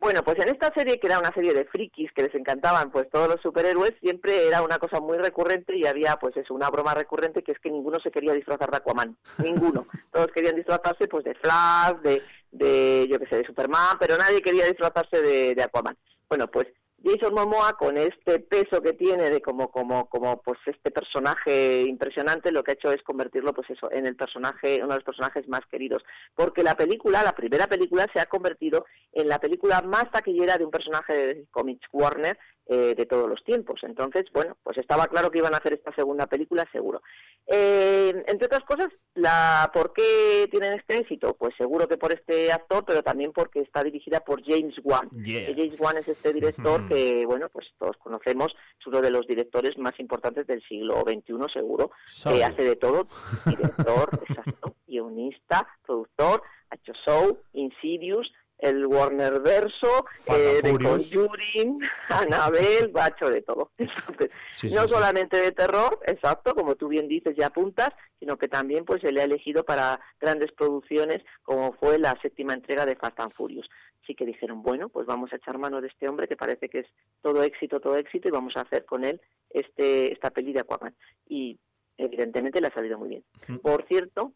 Bueno, 0.00 0.22
pues 0.22 0.38
en 0.38 0.48
esta 0.48 0.72
serie, 0.72 0.98
que 0.98 1.08
era 1.08 1.18
una 1.18 1.32
serie 1.34 1.52
de 1.52 1.66
frikis 1.66 2.10
que 2.12 2.22
les 2.22 2.34
encantaban 2.34 2.90
pues 2.90 3.10
todos 3.10 3.28
los 3.28 3.38
superhéroes, 3.42 3.92
siempre 4.00 4.46
era 4.46 4.62
una 4.62 4.78
cosa 4.78 4.98
muy 4.98 5.18
recurrente 5.18 5.76
y 5.76 5.84
había 5.86 6.16
pues 6.16 6.34
eso, 6.38 6.54
una 6.54 6.70
broma 6.70 6.94
recurrente 6.94 7.42
que 7.42 7.52
es 7.52 7.58
que 7.58 7.70
ninguno 7.70 8.00
se 8.00 8.10
quería 8.10 8.32
disfrazar 8.32 8.70
de 8.70 8.78
Aquaman, 8.78 9.18
ninguno. 9.38 9.86
Todos 10.12 10.28
querían 10.28 10.56
disfrazarse 10.56 11.06
pues 11.06 11.24
de 11.24 11.34
Flash, 11.34 11.96
de, 12.02 12.22
de 12.50 13.08
yo 13.10 13.18
qué 13.18 13.26
sé, 13.26 13.36
de 13.36 13.44
Superman, 13.46 13.98
pero 14.00 14.16
nadie 14.16 14.40
quería 14.40 14.64
disfrazarse 14.64 15.20
de, 15.20 15.54
de 15.54 15.62
Aquaman. 15.62 15.98
Bueno, 16.30 16.50
pues 16.50 16.68
Jason 17.02 17.34
Momoa 17.34 17.74
con 17.74 17.96
este 17.96 18.40
peso 18.40 18.82
que 18.82 18.92
tiene 18.92 19.30
de 19.30 19.40
como 19.40 19.70
como 19.70 20.08
como 20.08 20.42
pues 20.42 20.58
este 20.66 20.90
personaje 20.90 21.82
impresionante 21.82 22.52
lo 22.52 22.62
que 22.62 22.72
ha 22.72 22.74
hecho 22.74 22.92
es 22.92 23.02
convertirlo 23.02 23.54
pues 23.54 23.70
eso 23.70 23.90
en 23.90 24.06
el 24.06 24.16
personaje 24.16 24.76
uno 24.78 24.88
de 24.88 24.96
los 24.96 25.04
personajes 25.04 25.48
más 25.48 25.62
queridos. 25.70 26.04
Porque 26.34 26.62
la 26.62 26.76
película 26.76 27.22
la 27.22 27.34
primera 27.34 27.66
película 27.66 28.06
se 28.12 28.20
ha 28.20 28.26
convertido 28.26 28.86
en 29.12 29.28
la 29.28 29.38
película 29.38 29.80
más 29.82 30.10
taquillera 30.10 30.58
de 30.58 30.64
un 30.64 30.70
personaje 30.70 31.14
de 31.14 31.46
Comics 31.50 31.88
Warner 31.92 32.38
eh, 32.70 32.94
de 32.96 33.06
todos 33.06 33.28
los 33.28 33.42
tiempos. 33.44 33.80
Entonces 33.82 34.24
bueno 34.32 34.56
pues 34.62 34.78
estaba 34.78 35.06
claro 35.06 35.30
que 35.30 35.38
iban 35.38 35.54
a 35.54 35.58
hacer 35.58 35.72
esta 35.72 35.94
segunda 35.94 36.26
película 36.26 36.66
seguro. 36.72 37.02
Eh, 37.46 38.24
entre 38.26 38.46
otras 38.46 38.64
cosas 38.64 38.88
la 39.14 39.70
por 39.74 39.92
qué 39.92 40.48
tienen 40.50 40.74
este 40.74 40.98
éxito 40.98 41.34
pues 41.34 41.54
seguro 41.56 41.88
que 41.88 41.96
por 41.96 42.12
este 42.12 42.52
actor 42.52 42.84
pero 42.86 43.02
también 43.02 43.32
porque 43.32 43.60
está 43.60 43.82
dirigida 43.82 44.20
por 44.20 44.42
James 44.44 44.80
Wan. 44.84 45.10
Yeah. 45.10 45.54
James 45.54 45.78
Wan 45.78 45.96
es 45.96 46.08
este 46.08 46.32
director 46.32 46.60
que, 46.88 47.24
bueno, 47.26 47.48
pues 47.48 47.72
todos 47.78 47.96
conocemos, 47.98 48.54
es 48.78 48.86
uno 48.86 49.00
de 49.00 49.10
los 49.10 49.26
directores 49.26 49.78
más 49.78 49.98
importantes 49.98 50.46
del 50.46 50.62
siglo 50.62 51.02
XXI, 51.02 51.52
seguro. 51.52 51.90
Que 52.22 52.44
hace 52.44 52.62
de 52.62 52.76
todo, 52.76 53.08
director, 53.46 54.20
exacto, 54.28 54.76
guionista, 54.86 55.66
productor, 55.84 56.42
ha 56.70 56.76
hecho 56.76 56.92
Show, 57.04 57.38
Insidious, 57.52 58.32
el 58.60 58.86
Warner 58.86 59.40
Verso, 59.40 60.06
eh, 60.26 60.60
de. 60.62 60.78
Conjuring, 60.78 61.80
Annabelle, 62.08 62.92
ha 62.94 63.08
hecho 63.08 63.30
de 63.30 63.42
todo. 63.42 63.70
Entonces, 63.78 64.30
Sí, 64.52 64.68
sí, 64.68 64.74
no 64.74 64.82
sí. 64.82 64.88
solamente 64.88 65.40
de 65.40 65.52
terror, 65.52 65.98
exacto, 66.06 66.54
como 66.54 66.76
tú 66.76 66.88
bien 66.88 67.08
dices 67.08 67.34
y 67.36 67.42
apuntas, 67.42 67.90
sino 68.18 68.36
que 68.36 68.48
también 68.48 68.84
pues 68.84 69.00
se 69.00 69.12
le 69.12 69.20
ha 69.20 69.24
elegido 69.24 69.64
para 69.64 70.00
grandes 70.20 70.52
producciones 70.52 71.22
como 71.42 71.72
fue 71.74 71.98
la 71.98 72.18
séptima 72.20 72.52
entrega 72.54 72.84
de 72.86 72.96
Fast 72.96 73.18
and 73.20 73.32
Furious. 73.34 73.68
Así 74.02 74.14
que 74.14 74.26
dijeron, 74.26 74.62
bueno, 74.62 74.88
pues 74.88 75.06
vamos 75.06 75.32
a 75.32 75.36
echar 75.36 75.58
mano 75.58 75.80
de 75.80 75.88
este 75.88 76.08
hombre 76.08 76.26
que 76.26 76.36
parece 76.36 76.68
que 76.68 76.80
es 76.80 76.86
todo 77.22 77.42
éxito, 77.42 77.80
todo 77.80 77.96
éxito 77.96 78.28
y 78.28 78.30
vamos 78.32 78.56
a 78.56 78.62
hacer 78.62 78.84
con 78.84 79.04
él 79.04 79.20
este 79.50 80.12
esta 80.12 80.30
peli 80.30 80.52
de 80.52 80.60
Aquaman. 80.60 80.94
Y 81.28 81.58
evidentemente 81.96 82.60
le 82.60 82.68
ha 82.68 82.74
salido 82.74 82.98
muy 82.98 83.08
bien. 83.10 83.24
Por 83.62 83.84
cierto, 83.86 84.32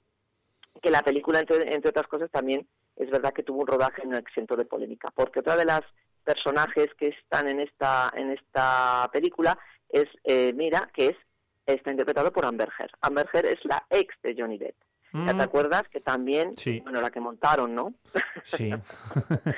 que 0.83 0.91
la 0.91 1.03
película, 1.03 1.41
entre, 1.41 1.73
entre 1.75 1.91
otras 1.91 2.07
cosas, 2.07 2.31
también 2.31 2.69
es 2.97 3.11
verdad 3.11 3.33
que 3.33 3.43
tuvo 3.43 3.61
un 3.61 3.67
rodaje 3.67 4.03
no 4.07 4.17
exento 4.17 4.57
de 4.57 4.65
polémica, 4.65 5.11
porque 5.15 5.41
otra 5.41 5.57
de 5.57 5.65
las 5.65 5.83
personajes 6.25 6.89
que 6.99 7.09
están 7.09 7.49
en 7.49 7.61
esta 7.61 8.11
en 8.17 8.31
esta 8.31 9.09
película 9.13 9.59
es 9.89 10.07
eh, 10.25 10.53
Mira, 10.55 10.89
que 10.95 11.09
es 11.09 11.17
está 11.67 11.91
interpretado 11.91 12.33
por 12.33 12.45
Amber 12.45 12.69
Heard. 12.79 12.91
Amber 13.01 13.29
Heard 13.33 13.47
es 13.47 13.65
la 13.65 13.85
ex 13.91 14.15
de 14.23 14.35
Johnny 14.39 14.59
Depp. 14.59 14.77
¿Ya 15.13 15.33
Mm, 15.33 15.37
te 15.39 15.43
acuerdas 15.45 15.85
que 15.91 16.01
también, 16.01 16.57
Sí. 16.57 16.81
bueno, 16.81 17.01
la 17.01 17.11
que 17.11 17.21
montaron, 17.21 17.73
¿no? 17.75 17.95
Sí. 18.43 18.71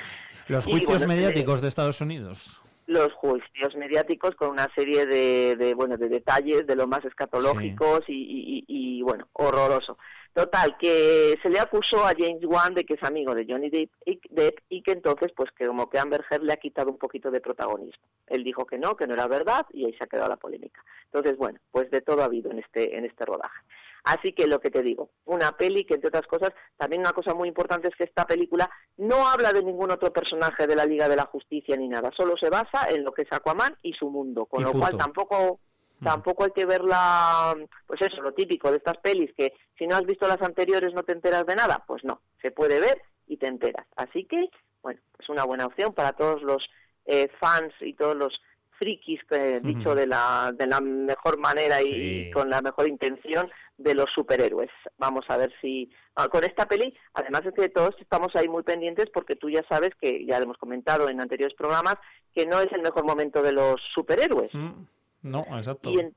Los 0.47 0.65
juicios 0.65 0.99
bueno, 0.99 1.07
mediáticos 1.07 1.61
de 1.61 1.67
Estados 1.67 1.99
Unidos. 1.99 2.61
Los 2.87 3.13
juicios 3.13 3.75
mediáticos 3.75 4.33
con 4.35 4.49
una 4.49 4.67
serie 4.73 5.05
de, 5.05 5.55
de, 5.57 5.73
bueno 5.75 5.97
de 5.97 6.09
detalles 6.09 6.65
de 6.65 6.75
lo 6.75 6.87
más 6.87 7.03
escatológicos 7.05 8.07
y, 8.07 8.13
y- 8.13 8.65
y- 8.67 8.97
y, 8.99 9.01
bueno 9.03 9.27
horroroso. 9.33 9.97
Total 10.33 10.77
que 10.77 11.37
se 11.41 11.49
le 11.49 11.59
acusó 11.59 12.05
a 12.05 12.13
James 12.17 12.45
Wan 12.45 12.73
de 12.75 12.85
que 12.85 12.93
es 12.93 13.03
amigo 13.03 13.33
de 13.35 13.45
Johnny 13.47 13.69
Depp 13.69 13.91
y, 14.05 14.19
Depp 14.29 14.59
y 14.69 14.81
que 14.83 14.91
entonces 14.91 15.31
pues 15.35 15.51
que 15.51 15.67
como 15.67 15.89
que 15.89 15.99
Amber 15.99 16.23
Heard 16.29 16.43
le 16.43 16.53
ha 16.53 16.57
quitado 16.57 16.89
un 16.89 16.97
poquito 16.97 17.29
de 17.29 17.41
protagonismo. 17.41 18.03
Él 18.27 18.43
dijo 18.43 18.65
que 18.65 18.77
no 18.77 18.95
que 18.95 19.05
no 19.07 19.15
era 19.15 19.27
verdad 19.27 19.65
y 19.73 19.85
ahí 19.85 19.93
se 19.93 20.03
ha 20.03 20.07
quedado 20.07 20.29
la 20.29 20.37
polémica. 20.37 20.83
Entonces 21.05 21.37
bueno 21.37 21.59
pues 21.71 21.91
de 21.91 22.01
todo 22.01 22.21
ha 22.21 22.25
habido 22.25 22.51
en 22.51 22.59
este 22.59 22.97
en 22.97 23.03
este 23.05 23.25
rodaje 23.25 23.61
Así 24.07 24.33
que 24.33 24.47
lo 24.47 24.59
que 24.59 24.71
te 24.71 24.81
digo, 24.81 25.09
una 25.25 25.51
peli 25.57 25.85
que 25.85 25.95
entre 25.95 26.09
otras 26.09 26.27
cosas, 26.27 26.51
también 26.77 27.01
una 27.01 27.13
cosa 27.13 27.33
muy 27.33 27.47
importante 27.47 27.87
es 27.89 27.95
que 27.95 28.05
esta 28.05 28.25
película 28.25 28.69
no 28.97 29.27
habla 29.27 29.51
de 29.53 29.63
ningún 29.63 29.91
otro 29.91 30.13
personaje 30.13 30.65
de 30.65 30.75
la 30.75 30.85
Liga 30.85 31.09
de 31.09 31.15
la 31.15 31.25
Justicia 31.25 31.75
ni 31.75 31.87
nada, 31.87 32.11
solo 32.15 32.37
se 32.37 32.49
basa 32.49 32.89
en 32.89 33.03
lo 33.03 33.13
que 33.13 33.23
es 33.23 33.31
Aquaman 33.31 33.75
y 33.81 33.93
su 33.93 34.09
mundo, 34.09 34.45
con 34.45 34.61
Y 34.61 34.63
lo 34.65 34.73
cual 34.73 34.97
tampoco 34.97 35.59
Tampoco 36.03 36.43
hay 36.43 36.51
que 36.51 36.65
verla, 36.65 37.55
pues 37.87 38.01
eso, 38.01 38.21
lo 38.21 38.33
típico 38.33 38.69
de 38.69 38.77
estas 38.77 38.97
pelis, 38.97 39.33
que 39.35 39.53
si 39.77 39.87
no 39.87 39.95
has 39.95 40.05
visto 40.05 40.27
las 40.27 40.41
anteriores 40.41 40.93
no 40.93 41.03
te 41.03 41.13
enteras 41.13 41.45
de 41.45 41.55
nada. 41.55 41.83
Pues 41.87 42.03
no, 42.03 42.21
se 42.41 42.51
puede 42.51 42.79
ver 42.79 43.01
y 43.27 43.37
te 43.37 43.47
enteras. 43.47 43.87
Así 43.95 44.25
que, 44.25 44.49
bueno, 44.83 44.99
es 45.17 45.29
una 45.29 45.43
buena 45.43 45.65
opción 45.65 45.93
para 45.93 46.13
todos 46.13 46.43
los 46.43 46.69
eh, 47.05 47.29
fans 47.39 47.73
y 47.81 47.93
todos 47.93 48.15
los 48.15 48.41
frikis, 48.77 49.23
que, 49.25 49.59
dicho 49.61 49.95
de 49.95 50.07
la, 50.07 50.53
de 50.55 50.67
la 50.67 50.79
mejor 50.81 51.37
manera 51.37 51.81
y 51.81 52.25
Sí. 52.25 52.31
con 52.33 52.49
la 52.49 52.61
mejor 52.61 52.87
intención 52.87 53.49
de 53.77 53.93
los 53.95 54.09
superhéroes. 54.11 54.69
Vamos 54.97 55.25
a 55.29 55.37
ver 55.37 55.53
si 55.61 55.89
ah, 56.15 56.27
con 56.29 56.43
esta 56.43 56.67
peli, 56.67 56.93
además 57.13 57.41
es 57.45 57.53
que 57.53 57.69
todos 57.69 57.95
estamos 57.99 58.35
ahí 58.35 58.47
muy 58.47 58.63
pendientes 58.63 59.09
porque 59.13 59.35
tú 59.35 59.49
ya 59.49 59.63
sabes 59.69 59.91
que 60.01 60.25
ya 60.25 60.37
lo 60.39 60.45
hemos 60.45 60.57
comentado 60.57 61.09
en 61.09 61.21
anteriores 61.21 61.55
programas 61.55 61.95
que 62.33 62.45
no 62.45 62.59
es 62.59 62.71
el 62.71 62.81
mejor 62.81 63.03
momento 63.05 63.41
de 63.41 63.51
los 63.51 63.81
superhéroes. 63.93 64.53
Mm, 64.53 64.85
No, 65.23 65.45
exacto. 65.57 65.89
Y, 65.91 65.99
en- 65.99 66.15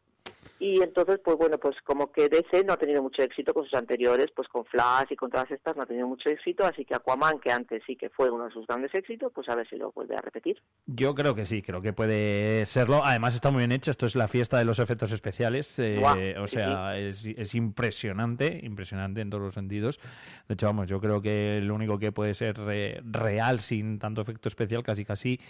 y 0.61 0.83
entonces, 0.83 1.19
pues 1.25 1.39
bueno, 1.39 1.59
pues 1.59 1.81
como 1.83 2.13
que 2.13 2.29
DC 2.29 2.65
no 2.65 2.75
ha 2.75 2.77
tenido 2.77 3.03
mucho 3.03 3.23
éxito 3.23 3.55
con 3.55 3.65
sus 3.65 3.73
anteriores, 3.73 4.31
pues 4.37 4.47
con 4.47 4.67
Flash 4.67 5.07
y 5.11 5.17
con 5.17 5.31
todas 5.31 5.51
estas 5.51 5.75
no 5.75 5.83
ha 5.83 5.87
tenido 5.87 6.07
mucho 6.07 6.29
éxito, 6.29 6.65
así 6.67 6.85
que 6.85 6.95
Aquaman, 6.95 7.41
que 7.41 7.51
antes 7.51 7.83
sí 7.87 7.97
que 7.97 8.11
fue 8.11 8.31
uno 8.31 8.45
de 8.45 8.51
sus 8.53 8.67
grandes 8.67 8.95
éxitos, 8.95 9.33
pues 9.35 9.49
a 9.49 9.55
ver 9.57 9.67
si 9.67 9.77
lo 9.77 9.91
vuelve 9.93 10.17
a 10.17 10.21
repetir. 10.21 10.63
Yo 10.85 11.15
creo 11.15 11.35
que 11.35 11.47
sí, 11.47 11.63
creo 11.63 11.81
que 11.81 11.95
puede 11.95 12.67
serlo. 12.67 13.03
Además 13.03 13.35
está 13.35 13.51
muy 13.51 13.61
bien 13.61 13.73
hecho. 13.73 13.91
Esto 13.91 14.05
es 14.05 14.15
la 14.15 14.29
fiesta 14.29 14.59
de 14.59 14.67
los 14.67 14.79
efectos 14.79 15.13
especiales. 15.13 15.79
eh, 15.79 16.37
o 16.39 16.47
sí, 16.47 16.57
sea, 16.57 16.99
es, 16.99 17.25
es 17.25 17.55
impresionante, 17.55 18.61
impresionante 18.63 19.23
en 19.23 19.31
todos 19.31 19.43
los 19.43 19.55
sentidos. 19.55 19.99
De 20.47 20.55
hecho, 20.55 20.67
vamos, 20.67 20.89
yo 20.89 21.01
creo 21.01 21.23
que 21.23 21.61
lo 21.63 21.75
único 21.75 21.99
que 21.99 22.13
puede 22.13 22.35
ser 22.35 22.61
eh, 22.71 23.01
real 23.05 23.61
sin 23.61 23.99
tanto 23.99 24.21
efecto 24.21 24.49
especial, 24.49 24.83
casi 24.83 25.07
casi, 25.07 25.41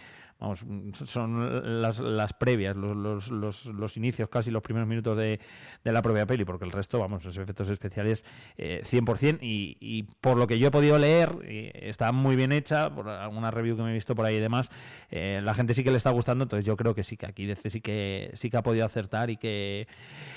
vamos, 0.41 0.65
mm, 0.65 0.93
son 0.93 1.83
las, 1.83 2.01
las 2.01 2.33
previas, 2.33 2.77
los, 2.77 2.97
los, 2.97 3.31
los, 3.31 3.67
los 3.67 3.97
inicios, 3.97 4.29
casi 4.29 4.51
los 4.51 4.63
primeros 4.63 4.89
minutos 4.89 5.17
de, 5.17 5.41
de 5.85 5.93
la 5.93 6.03
propia 6.03 6.27
peli, 6.27 6.45
porque 6.45 6.65
el 6.65 6.73
resto, 6.73 6.99
vamos, 6.99 7.25
los 7.25 7.37
efectos 7.37 7.69
especiales 7.69 8.25
eh, 8.57 8.83
100% 8.85 9.39
y, 9.43 9.77
y 9.81 10.03
por 10.03 10.37
lo 10.37 10.47
que 10.47 10.59
yo 10.59 10.69
he 10.69 10.71
podido 10.71 10.99
leer, 10.99 11.31
está 11.45 12.13
muy 12.13 12.37
bien 12.37 12.53
hecha, 12.53 12.95
por 12.95 13.09
alguna 13.09 13.51
review 13.51 13.77
que 13.77 13.83
me 13.83 13.91
he 13.91 13.95
visto 13.95 14.15
por 14.15 14.27
ahí 14.27 14.37
y 14.37 14.41
demás, 14.41 14.71
eh, 15.11 15.41
la 15.43 15.55
gente 15.55 15.75
sí 15.75 15.85
que 15.85 15.91
le 15.91 15.97
está 15.97 16.11
gustando, 16.11 16.45
entonces 16.45 16.65
yo 16.65 16.77
creo 16.77 16.95
que 16.95 17.05
sí, 17.05 17.17
que 17.17 17.27
aquí 17.27 17.47
DC 17.47 17.71
sí 17.71 17.81
que, 17.81 18.31
sí 18.35 18.51
que 18.51 18.57
ha 18.57 18.63
podido 18.63 18.85
acertar 18.85 19.31
y 19.31 19.37
que, 19.37 19.87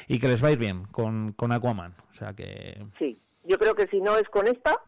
y 0.07 0.19
que 0.19 0.27
les 0.27 0.43
va 0.43 0.50
a 0.50 0.51
ir 0.51 0.57
bien 0.57 0.86
con, 0.86 1.33
con 1.33 1.51
Aquaman. 1.51 1.95
O 2.12 2.13
sea 2.13 2.33
que... 2.33 2.81
Sí, 2.98 3.19
yo 3.43 3.57
creo 3.57 3.75
que 3.75 3.88
si 3.88 4.00
no 4.00 4.17
es 4.17 4.27
con 4.29 4.48
esta, 4.48 4.79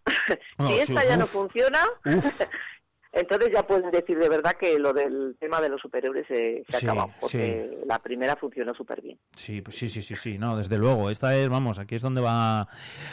No, 0.58 0.68
si 0.70 0.74
sí, 0.76 0.80
esta 0.82 1.06
ya 1.06 1.18
no 1.18 1.28
funciona, 1.28 1.80
Uf. 2.06 2.26
entonces 3.16 3.50
ya 3.52 3.66
pueden 3.66 3.90
decir 3.92 4.20
de 4.20 4.30
verdad 4.30 4.54
que 4.54 4.78
lo 4.78 4.94
del 4.94 5.36
tema 5.40 5.62
de 5.62 5.70
los 5.70 5.82
superhéroes 5.82 6.28
se, 6.28 6.64
se 6.70 6.78
ha 6.78 6.80
Sí, 6.80 6.86
acabado, 6.86 7.12
porque 7.20 7.80
la 7.88 7.98
primera 8.00 8.36
funcionó 8.36 8.74
súper 8.74 9.02
bien. 9.02 9.18
Sí, 9.36 9.62
pues 9.62 9.78
sí, 9.78 9.90
sí, 9.90 10.02
sí, 10.02 10.16
sí, 10.16 10.38
no, 10.38 10.58
desde 10.58 10.78
luego. 10.78 11.10
Esta 11.10 11.36
es, 11.36 11.50
vamos, 11.50 11.80
aquí 11.80 11.96
es 11.96 12.02
donde 12.02 12.22
va 12.22 12.68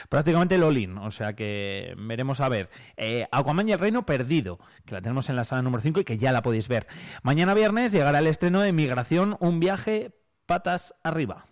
prácticamente 0.08 0.56
el 0.56 0.62
all-in, 0.64 0.98
o 0.98 1.10
sea 1.10 1.34
que 1.34 1.94
veremos 1.96 2.40
a 2.40 2.48
ver. 2.48 2.68
Eh, 2.96 3.26
Aquaman 3.30 3.68
y 3.68 3.72
el 3.72 3.78
Reino 3.78 4.04
Perdido, 4.04 4.58
que 4.84 4.94
la 4.94 5.00
tenemos 5.00 5.28
en 5.30 5.36
la 5.36 5.44
sala 5.44 5.62
número 5.62 5.82
5 5.82 6.00
y 6.00 6.04
que 6.04 6.18
ya 6.18 6.32
la 6.32 6.42
podéis 6.42 6.68
ver. 6.68 6.86
Mañana 7.22 7.54
viernes 7.54 7.92
llegará 7.92 8.18
el 8.18 8.26
estreno 8.26 8.60
de 8.60 8.72
Migración, 8.72 9.36
un 9.40 9.60
viaje 9.60 10.10
patas 10.46 10.94
arriba. 11.02 11.46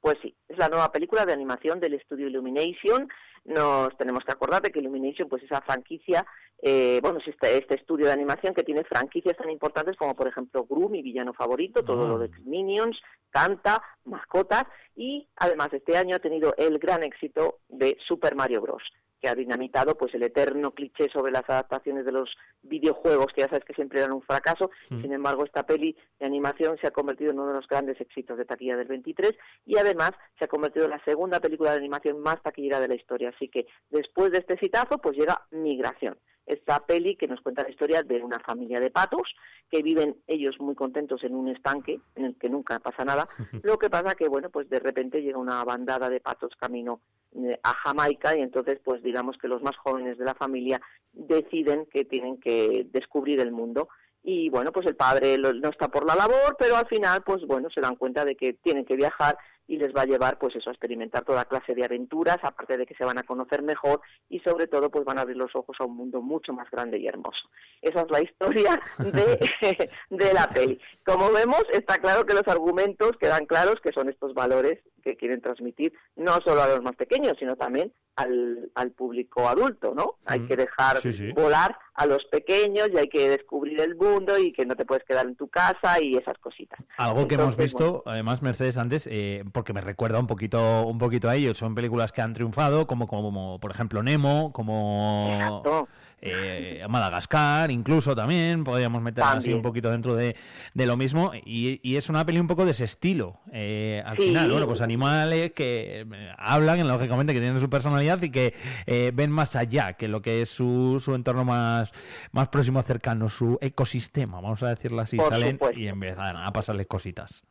Pues 0.00 0.18
sí, 0.22 0.34
es 0.48 0.56
la 0.58 0.68
nueva 0.68 0.92
película 0.92 1.26
de 1.26 1.32
animación 1.32 1.80
del 1.80 1.94
estudio 1.94 2.28
Illumination. 2.28 3.08
Nos 3.44 3.96
tenemos 3.96 4.24
que 4.24 4.32
acordar 4.32 4.62
de 4.62 4.70
que 4.70 4.78
Illumination, 4.80 5.28
pues 5.28 5.42
esa 5.42 5.60
franquicia, 5.62 6.26
eh, 6.62 7.00
bueno, 7.02 7.18
es 7.18 7.28
este, 7.28 7.56
este 7.56 7.76
estudio 7.76 8.06
de 8.06 8.12
animación 8.12 8.54
que 8.54 8.62
tiene 8.62 8.84
franquicias 8.84 9.36
tan 9.36 9.50
importantes 9.50 9.96
como, 9.96 10.14
por 10.14 10.28
ejemplo, 10.28 10.66
Gru, 10.68 10.88
mi 10.90 11.02
villano 11.02 11.32
favorito, 11.32 11.82
todo 11.82 12.06
lo 12.06 12.18
de 12.18 12.30
Minions, 12.44 13.00
Canta, 13.30 13.82
mascotas, 14.04 14.64
y 14.94 15.28
además 15.36 15.68
este 15.72 15.96
año 15.96 16.16
ha 16.16 16.20
tenido 16.20 16.54
el 16.58 16.78
gran 16.78 17.02
éxito 17.02 17.60
de 17.68 17.96
Super 18.00 18.34
Mario 18.34 18.60
Bros. 18.60 18.82
que 19.20 19.28
ha 19.28 19.34
dinamitado 19.34 19.96
pues 19.96 20.14
el 20.14 20.22
eterno 20.22 20.72
cliché 20.72 21.08
sobre 21.10 21.30
las 21.30 21.48
adaptaciones 21.48 22.04
de 22.04 22.12
los 22.12 22.36
videojuegos 22.62 23.32
que 23.32 23.42
ya 23.42 23.48
sabes 23.48 23.64
que 23.64 23.74
siempre 23.74 24.00
eran 24.00 24.12
un 24.12 24.22
fracaso. 24.22 24.70
Mm. 24.88 25.02
sin 25.02 25.12
embargo 25.12 25.44
esta 25.44 25.64
peli 25.64 25.94
de 26.18 26.26
animación 26.26 26.78
se 26.80 26.86
ha 26.86 26.90
convertido 26.90 27.30
en 27.30 27.38
uno 27.38 27.48
de 27.48 27.54
los 27.54 27.68
grandes 27.68 28.00
éxitos 28.00 28.38
de 28.38 28.46
taquilla 28.46 28.78
del 28.78 28.88
23 28.88 29.32
y 29.66 29.76
además 29.76 30.12
se 30.38 30.46
ha 30.46 30.48
convertido 30.48 30.86
en 30.86 30.92
la 30.92 31.04
segunda 31.04 31.38
película 31.38 31.72
de 31.72 31.76
animación 31.76 32.18
más 32.20 32.42
taquillera 32.42 32.80
de 32.80 32.88
la 32.88 32.94
historia. 32.94 33.28
Así 33.28 33.48
que 33.48 33.66
después 33.90 34.32
de 34.32 34.38
este 34.38 34.56
citazo 34.58 34.98
pues 34.98 35.16
llega 35.16 35.46
Migración 35.50 36.16
esta 36.50 36.80
peli 36.84 37.16
que 37.16 37.28
nos 37.28 37.40
cuenta 37.40 37.62
la 37.62 37.70
historia 37.70 38.02
de 38.02 38.22
una 38.22 38.40
familia 38.40 38.80
de 38.80 38.90
patos 38.90 39.34
que 39.70 39.82
viven 39.82 40.16
ellos 40.26 40.58
muy 40.60 40.74
contentos 40.74 41.22
en 41.24 41.34
un 41.34 41.48
estanque 41.48 42.00
en 42.16 42.24
el 42.24 42.34
que 42.36 42.48
nunca 42.48 42.78
pasa 42.80 43.04
nada. 43.04 43.28
Lo 43.62 43.78
que 43.78 43.88
pasa 43.88 44.14
que 44.14 44.28
bueno 44.28 44.50
pues 44.50 44.68
de 44.68 44.80
repente 44.80 45.22
llega 45.22 45.38
una 45.38 45.62
bandada 45.64 46.10
de 46.10 46.20
patos 46.20 46.56
camino 46.56 47.00
eh, 47.36 47.58
a 47.62 47.74
Jamaica 47.74 48.36
y 48.36 48.40
entonces 48.40 48.80
pues 48.84 49.02
digamos 49.02 49.38
que 49.38 49.48
los 49.48 49.62
más 49.62 49.76
jóvenes 49.76 50.18
de 50.18 50.24
la 50.24 50.34
familia 50.34 50.80
deciden 51.12 51.86
que 51.86 52.04
tienen 52.04 52.38
que 52.38 52.86
descubrir 52.90 53.40
el 53.40 53.52
mundo. 53.52 53.88
Y 54.22 54.50
bueno 54.50 54.72
pues 54.72 54.86
el 54.86 54.96
padre 54.96 55.38
no 55.38 55.68
está 55.68 55.88
por 55.88 56.04
la 56.04 56.14
labor 56.14 56.56
pero 56.58 56.76
al 56.76 56.86
final 56.86 57.22
pues 57.22 57.46
bueno 57.46 57.70
se 57.70 57.80
dan 57.80 57.96
cuenta 57.96 58.24
de 58.24 58.36
que 58.36 58.52
tienen 58.54 58.84
que 58.84 58.96
viajar 58.96 59.38
y 59.70 59.76
les 59.76 59.94
va 59.94 60.02
a 60.02 60.04
llevar 60.04 60.36
pues 60.36 60.56
eso 60.56 60.68
a 60.68 60.72
experimentar 60.72 61.24
toda 61.24 61.44
clase 61.44 61.76
de 61.76 61.84
aventuras 61.84 62.38
aparte 62.42 62.76
de 62.76 62.86
que 62.86 62.96
se 62.96 63.04
van 63.04 63.18
a 63.18 63.22
conocer 63.22 63.62
mejor 63.62 64.00
y 64.28 64.40
sobre 64.40 64.66
todo 64.66 64.90
pues 64.90 65.04
van 65.04 65.18
a 65.18 65.20
abrir 65.20 65.36
los 65.36 65.54
ojos 65.54 65.76
a 65.78 65.84
un 65.84 65.96
mundo 65.96 66.20
mucho 66.20 66.52
más 66.52 66.68
grande 66.72 66.98
y 66.98 67.06
hermoso. 67.06 67.48
Esa 67.80 68.00
es 68.00 68.10
la 68.10 68.20
historia 68.20 68.80
de, 68.98 69.88
de 70.10 70.34
la 70.34 70.48
peli. 70.48 70.80
Como 71.06 71.30
vemos 71.30 71.62
está 71.72 71.98
claro 71.98 72.26
que 72.26 72.34
los 72.34 72.48
argumentos 72.48 73.16
quedan 73.18 73.46
claros 73.46 73.80
que 73.80 73.92
son 73.92 74.08
estos 74.08 74.34
valores 74.34 74.80
que 75.00 75.16
quieren 75.16 75.40
transmitir 75.40 75.92
no 76.16 76.40
solo 76.40 76.62
a 76.62 76.68
los 76.68 76.82
más 76.82 76.96
pequeños 76.96 77.36
sino 77.38 77.56
también 77.56 77.92
al, 78.16 78.70
al 78.74 78.90
público 78.92 79.48
adulto 79.48 79.94
no 79.94 80.16
hay 80.26 80.40
Mm, 80.40 80.48
que 80.48 80.56
dejar 80.56 81.00
sí, 81.00 81.12
sí. 81.12 81.32
volar 81.32 81.76
a 81.94 82.06
los 82.06 82.24
pequeños 82.26 82.88
y 82.92 82.98
hay 82.98 83.08
que 83.08 83.28
descubrir 83.28 83.80
el 83.80 83.94
mundo 83.96 84.38
y 84.38 84.52
que 84.52 84.64
no 84.64 84.74
te 84.74 84.84
puedes 84.86 85.04
quedar 85.04 85.26
en 85.26 85.36
tu 85.36 85.48
casa 85.48 86.00
y 86.00 86.16
esas 86.16 86.38
cositas 86.38 86.80
Algo 86.96 87.28
que 87.28 87.34
hemos 87.34 87.56
visto, 87.56 88.02
además, 88.06 88.40
Mercedes, 88.42 88.76
antes, 88.78 89.06
eh, 89.10 89.44
porque 89.52 89.72
me 89.72 89.80
recuerda 89.82 90.18
un 90.18 90.26
poquito, 90.26 90.86
un 90.86 90.98
poquito 90.98 91.28
a 91.28 91.36
ellos. 91.36 91.58
Son 91.58 91.74
películas 91.74 92.12
que 92.12 92.22
han 92.22 92.32
triunfado, 92.32 92.86
como, 92.86 93.06
como 93.06 93.58
por 93.60 93.70
ejemplo, 93.70 94.02
Nemo, 94.02 94.52
como 94.52 95.28
Exacto. 95.34 95.88
Eh, 96.22 96.84
Madagascar, 96.88 97.70
incluso 97.70 98.14
también, 98.14 98.64
podríamos 98.64 99.00
meter 99.02 99.24
así 99.24 99.52
un 99.52 99.62
poquito 99.62 99.90
dentro 99.90 100.14
de, 100.16 100.36
de 100.74 100.86
lo 100.86 100.96
mismo. 100.96 101.32
Y, 101.44 101.80
y 101.82 101.96
es 101.96 102.08
una 102.08 102.24
peli 102.26 102.38
un 102.38 102.46
poco 102.46 102.64
de 102.64 102.72
ese 102.72 102.84
estilo. 102.84 103.40
eh, 103.52 104.02
al 104.04 104.16
Sí. 104.16 104.24
final, 104.28 104.50
bueno, 104.50 104.66
pues 104.66 104.80
animales 104.80 105.52
que 105.52 106.06
eh, 106.10 106.32
hablan, 106.38 106.86
lógicamente, 106.86 107.32
que 107.32 107.40
tienen 107.40 107.60
su 107.60 107.70
personalidad 107.70 108.20
y 108.22 108.30
que 108.30 108.54
eh, 108.86 109.12
ven 109.14 109.30
más 109.30 109.56
allá 109.56 109.94
que 109.94 110.08
lo 110.08 110.20
que 110.22 110.42
es 110.42 110.50
su, 110.50 111.00
su 111.02 111.14
entorno 111.14 111.44
más, 111.44 111.92
más 112.32 112.48
próximo, 112.48 112.82
cercano, 112.82 113.28
su 113.28 113.58
ecosistema, 113.60 114.40
vamos 114.40 114.62
a 114.62 114.68
decirlo 114.68 115.00
así. 115.00 115.16
Por 115.16 115.28
Salen 115.30 115.52
supuesto. 115.52 115.78
y 115.80 115.88
empiezan 115.88 116.36
a 116.36 116.52
pasarles 116.52 116.86
cositas. 116.86 117.42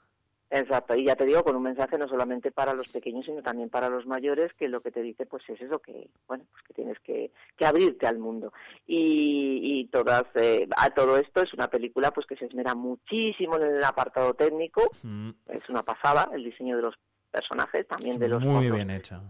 Exacto, 0.51 0.95
y 0.95 1.05
ya 1.05 1.15
te 1.15 1.25
digo, 1.25 1.43
con 1.43 1.55
un 1.55 1.63
mensaje 1.63 1.97
no 1.97 2.07
solamente 2.07 2.51
para 2.51 2.73
los 2.73 2.87
pequeños, 2.87 3.25
sino 3.25 3.43
también 3.43 3.69
para 3.69 3.89
los 3.89 4.05
mayores, 4.07 4.51
que 4.53 4.67
lo 4.67 4.81
que 4.81 4.91
te 4.91 5.01
dice 5.01 5.25
pues 5.25 5.47
es 5.47 5.61
eso, 5.61 5.79
que 5.79 6.09
bueno, 6.27 6.45
pues 6.51 6.63
que 6.63 6.73
tienes 6.73 6.99
que, 6.99 7.31
que 7.55 7.65
abrirte 7.65 8.07
al 8.07 8.17
mundo. 8.17 8.51
Y, 8.87 9.59
y 9.61 9.85
todas, 9.85 10.23
eh, 10.35 10.67
a 10.75 10.89
todo 10.89 11.17
esto 11.17 11.43
es 11.43 11.53
una 11.53 11.67
película 11.67 12.11
pues 12.11 12.25
que 12.25 12.35
se 12.35 12.45
esmera 12.45 12.73
muchísimo 12.73 13.57
en 13.57 13.63
el 13.63 13.83
apartado 13.83 14.33
técnico, 14.33 14.89
Mm, 15.03 15.29
es 15.47 15.69
una 15.69 15.83
pasada, 15.83 16.29
el 16.33 16.43
diseño 16.43 16.75
de 16.75 16.83
los 16.83 16.95
personajes, 17.31 17.87
también 17.87 18.19
de 18.19 18.27
los 18.27 18.43
muy 18.43 18.55
fondos 18.55 18.75
bien 18.75 18.89
hecha. 18.89 19.21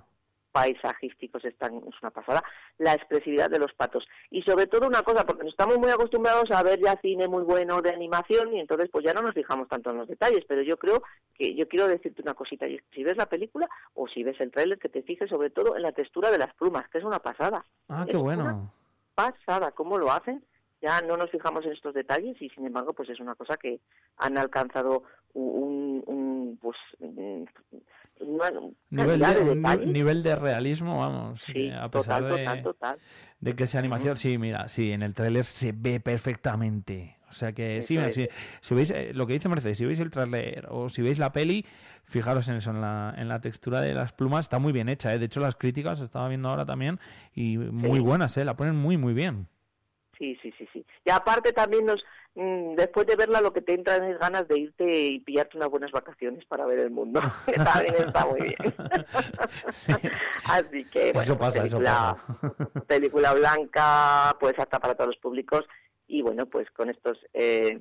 Paisajísticos 0.60 1.46
están, 1.46 1.76
es 1.78 2.02
una 2.02 2.12
pasada, 2.12 2.44
la 2.78 2.94
expresividad 2.94 3.50
de 3.50 3.60
los 3.60 3.74
patos. 3.74 4.08
Y 4.30 4.42
sobre 4.42 4.68
todo 4.68 4.88
una 4.88 5.02
cosa, 5.04 5.26
porque 5.26 5.44
nos 5.44 5.54
estamos 5.54 5.78
muy 5.78 5.90
acostumbrados 5.90 6.52
a 6.52 6.62
ver 6.64 6.80
ya 6.84 7.00
cine 7.02 7.28
muy 7.28 7.44
bueno 7.44 7.82
de 7.82 7.92
animación 7.92 8.54
y 8.54 8.60
entonces 8.60 8.90
pues 8.92 9.06
ya 9.06 9.14
no 9.14 9.22
nos 9.22 9.34
fijamos 9.34 9.68
tanto 9.68 9.92
en 9.92 9.98
los 9.98 10.08
detalles, 10.08 10.44
pero 10.48 10.62
yo 10.62 10.78
creo 10.78 11.02
que 11.34 11.56
yo 11.56 11.68
quiero 11.68 11.88
decirte 11.88 12.22
una 12.22 12.34
cosita, 12.34 12.68
y 12.68 12.80
si 12.94 13.04
ves 13.04 13.18
la 13.18 13.28
película 13.28 13.70
o 13.94 14.08
si 14.08 14.24
ves 14.24 14.40
el 14.42 14.52
tráiler, 14.52 14.78
que 14.80 14.90
te 14.90 15.04
fijes 15.04 15.30
sobre 15.30 15.50
todo 15.50 15.76
en 15.76 15.84
la 15.84 15.92
textura 15.94 16.32
de 16.32 16.38
las 16.38 16.54
plumas, 16.56 16.90
que 16.90 16.98
es 16.98 17.04
una 17.04 17.20
pasada. 17.20 17.66
Ah, 17.88 18.04
qué 18.06 18.18
Es 18.18 18.22
bueno. 18.22 18.44
una 18.44 18.72
pasada, 19.16 19.72
¿cómo 19.72 19.98
lo 19.98 20.12
hacen? 20.12 20.44
Ya 20.82 21.02
no 21.02 21.18
nos 21.18 21.30
fijamos 21.30 21.66
en 21.66 21.74
estos 21.74 21.94
detalles 21.94 22.42
y 22.42 22.50
sin 22.50 22.66
embargo 22.66 22.94
pues 22.94 23.10
es 23.10 23.20
una 23.20 23.36
cosa 23.36 23.58
que 23.58 23.82
han 24.18 24.38
alcanzado 24.38 25.04
un, 25.34 26.04
un 26.08 26.58
pues 26.62 26.78
un- 27.00 27.48
una 28.22 28.52
Nivel 28.90 29.20
de, 29.20 29.40
un 29.42 29.94
nivel 29.94 30.24
de 30.24 30.36
realismo, 30.36 30.98
vamos. 30.98 31.42
Sí, 31.42 31.54
que 31.54 31.74
a 31.74 31.90
pesar 31.90 32.22
total, 32.22 32.24
de, 32.24 32.38
total, 32.46 32.64
total. 32.64 33.00
de 33.40 33.56
que 33.56 33.68
sea 33.68 33.80
animación, 33.80 34.18
sí, 34.18 34.38
mira, 34.38 34.68
sí, 34.68 34.92
en 34.92 35.04
el 35.04 35.14
tráiler 35.14 35.46
se 35.46 35.72
ve 35.74 36.00
perfectamente. 36.00 37.18
O 37.30 37.32
sea 37.32 37.52
que 37.54 37.84
sí, 37.84 37.96
mira, 37.96 38.10
si, 38.12 38.28
si 38.62 38.74
veis 38.74 38.90
eh, 38.90 39.12
lo 39.14 39.28
que 39.28 39.34
dice 39.34 39.48
Mercedes, 39.50 39.78
si 39.78 39.86
veis 39.86 40.00
el 40.00 40.10
tráiler 40.10 40.66
o 40.72 40.90
si 40.90 41.04
veis 41.04 41.20
la 41.20 41.32
peli, 41.32 41.64
fijaros 42.04 42.48
en 42.50 42.56
eso, 42.56 42.72
en 42.72 42.82
la, 42.82 43.14
en 43.16 43.28
la 43.28 43.40
textura 43.40 43.82
de 43.82 43.94
las 43.94 44.12
plumas, 44.14 44.46
está 44.46 44.58
muy 44.58 44.74
bien 44.74 44.90
hecha, 44.90 45.14
¿eh? 45.14 45.20
De 45.20 45.26
hecho, 45.26 45.40
las 45.40 45.56
críticas 45.56 46.02
estaba 46.02 46.28
viendo 46.28 46.50
ahora 46.50 46.66
también 46.66 47.00
y 47.36 47.58
muy 47.60 48.00
Sí. 48.00 48.04
buenas, 48.06 48.36
¿eh? 48.38 48.46
La 48.46 48.56
ponen 48.58 48.76
muy, 48.76 48.98
muy 48.98 49.14
bien. 49.14 49.48
Sí, 50.20 50.38
sí, 50.42 50.54
sí, 50.58 50.68
sí. 50.74 50.86
Y 51.06 51.12
aparte 51.12 51.54
también 51.54 51.86
nos, 51.86 52.06
mm, 52.36 52.76
después 52.76 53.08
de 53.08 53.16
verla, 53.16 53.40
lo 53.40 53.54
que 53.54 53.62
te 53.62 53.74
entran 53.74 54.04
es 54.04 54.20
ganas 54.20 54.50
de 54.50 54.60
irte 54.60 54.84
y 54.86 55.20
pillarte 55.22 55.56
unas 55.56 55.70
buenas 55.70 55.92
vacaciones 55.92 56.46
para 56.46 56.66
ver 56.66 56.80
el 56.80 56.92
mundo. 56.92 57.22
que 57.46 57.54
también 57.54 57.96
está 57.96 58.26
muy 58.26 58.42
bien. 58.42 58.58
Sí. 59.72 59.94
Así 60.46 60.84
que, 60.86 61.14
bueno, 61.14 61.22
Eso 61.22 61.38
pasa, 61.38 61.64
eso 61.64 61.78
película, 61.78 62.18
película 62.88 63.34
blanca, 63.34 64.36
pues 64.40 64.60
apta 64.60 64.80
para 64.80 64.96
todos 64.96 65.08
los 65.08 65.18
públicos. 65.18 65.66
Y 66.08 66.22
bueno, 66.22 66.46
pues 66.48 66.70
con 66.72 66.90
estos 66.90 67.18
eh, 67.34 67.80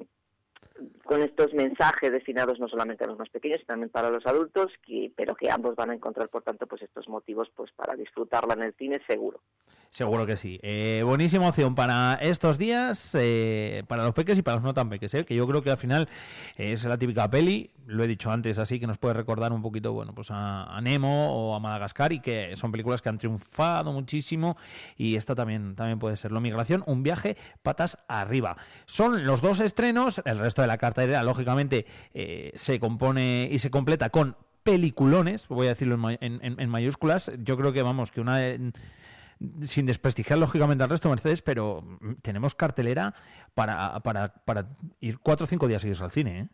con 1.05 1.23
estos 1.23 1.53
mensajes 1.55 2.13
destinados 2.13 2.61
no 2.61 2.69
solamente 2.69 3.05
a 3.05 3.07
los 3.07 3.19
más 3.19 3.29
pequeños, 3.31 3.59
sino 3.59 3.69
también 3.69 3.91
para 3.91 4.11
los 4.11 4.27
adultos, 4.27 4.73
que, 4.87 5.13
pero 5.17 5.35
que 5.35 5.51
ambos 5.51 5.75
van 5.77 5.91
a 5.91 5.95
encontrar, 5.95 6.29
por 6.29 6.43
tanto, 6.43 6.67
pues 6.67 6.83
estos 6.83 7.09
motivos 7.09 7.51
pues 7.55 7.73
para 7.73 7.97
disfrutarla 7.97 8.55
en 8.55 8.63
el 8.63 8.75
cine 8.75 9.01
seguro. 9.07 9.41
Seguro 9.91 10.27
que 10.27 10.37
sí. 10.37 10.61
Eh, 10.63 11.03
buenísima 11.05 11.49
opción 11.49 11.75
para 11.75 12.15
estos 12.21 12.59
días, 12.59 13.15
eh, 13.15 13.85
para 13.89 14.05
los 14.05 14.13
peques 14.13 14.37
y 14.37 14.43
para 14.43 14.57
los 14.57 14.65
no 14.65 14.75
tan 14.75 14.91
peques, 14.91 15.15
eh, 15.15 15.25
que 15.25 15.35
yo 15.35 15.47
creo 15.47 15.63
que 15.63 15.71
al 15.71 15.79
final 15.79 16.09
es 16.57 16.85
la 16.85 16.99
típica 16.99 17.31
peli, 17.31 17.71
lo 17.87 18.05
he 18.05 18.07
dicho 18.07 18.31
antes, 18.31 18.59
así 18.59 18.79
que 18.79 18.87
nos 18.87 18.99
puede 18.99 19.15
recordar 19.15 19.51
un 19.51 19.63
poquito, 19.63 19.95
bueno, 19.95 20.15
pues 20.15 20.29
a, 20.31 20.79
Nemo 20.83 21.33
o 21.33 21.55
a 21.55 21.61
Madagascar 21.61 22.13
y 22.13 22.21
que 22.21 22.55
son 22.55 22.71
películas 22.71 23.01
que 23.01 23.09
han 23.09 23.17
triunfado 23.17 23.91
muchísimo 23.93 24.59
y 24.97 25.17
esta 25.17 25.35
también, 25.35 25.75
también 25.75 25.99
puede 25.99 26.17
ser. 26.19 26.33
La 26.33 26.41
migración, 26.41 26.85
un 26.87 27.03
viaje 27.03 27.39
patas 27.63 27.97
arriba. 28.09 28.59
Son 28.85 29.25
los 29.25 29.41
dos 29.41 29.61
estrenos, 29.61 30.21
el 30.27 30.39
resto 30.39 30.61
de 30.61 30.68
la 30.69 30.79
cartera, 30.79 31.23
lógicamente, 31.25 31.87
eh, 32.15 32.53
se 32.55 32.79
compone 32.79 33.49
y 33.51 33.59
se 33.59 33.71
completa 33.71 34.11
con 34.11 34.37
peliculones, 34.63 35.49
voy 35.49 35.67
a 35.67 35.71
decirlo 35.71 35.95
en, 35.95 36.01
ma- 36.01 36.13
en- 36.21 36.39
en- 36.45 36.61
en 36.61 36.69
mayúsculas. 36.71 37.33
Yo 37.43 37.57
creo 37.57 37.73
que, 37.73 37.83
vamos, 37.83 38.11
que 38.11 38.21
una 38.21 38.39
sin 39.63 39.87
desprestigiar 39.87 40.39
lógicamente 40.39 40.83
al 40.85 40.91
resto, 40.91 41.09
Mercedes, 41.09 41.43
pero 41.43 41.83
mm, 41.83 42.15
tenemos 42.23 42.55
cartelera 42.55 43.15
para, 43.55 44.01
para, 44.01 44.33
para 44.45 44.67
ir 45.01 45.19
cuatro 45.21 45.45
o 45.45 45.47
cinco 45.47 45.69
días 45.69 45.81
seguidos 45.83 46.03
al 46.03 46.11
cine, 46.11 46.41
¿eh? 46.41 46.49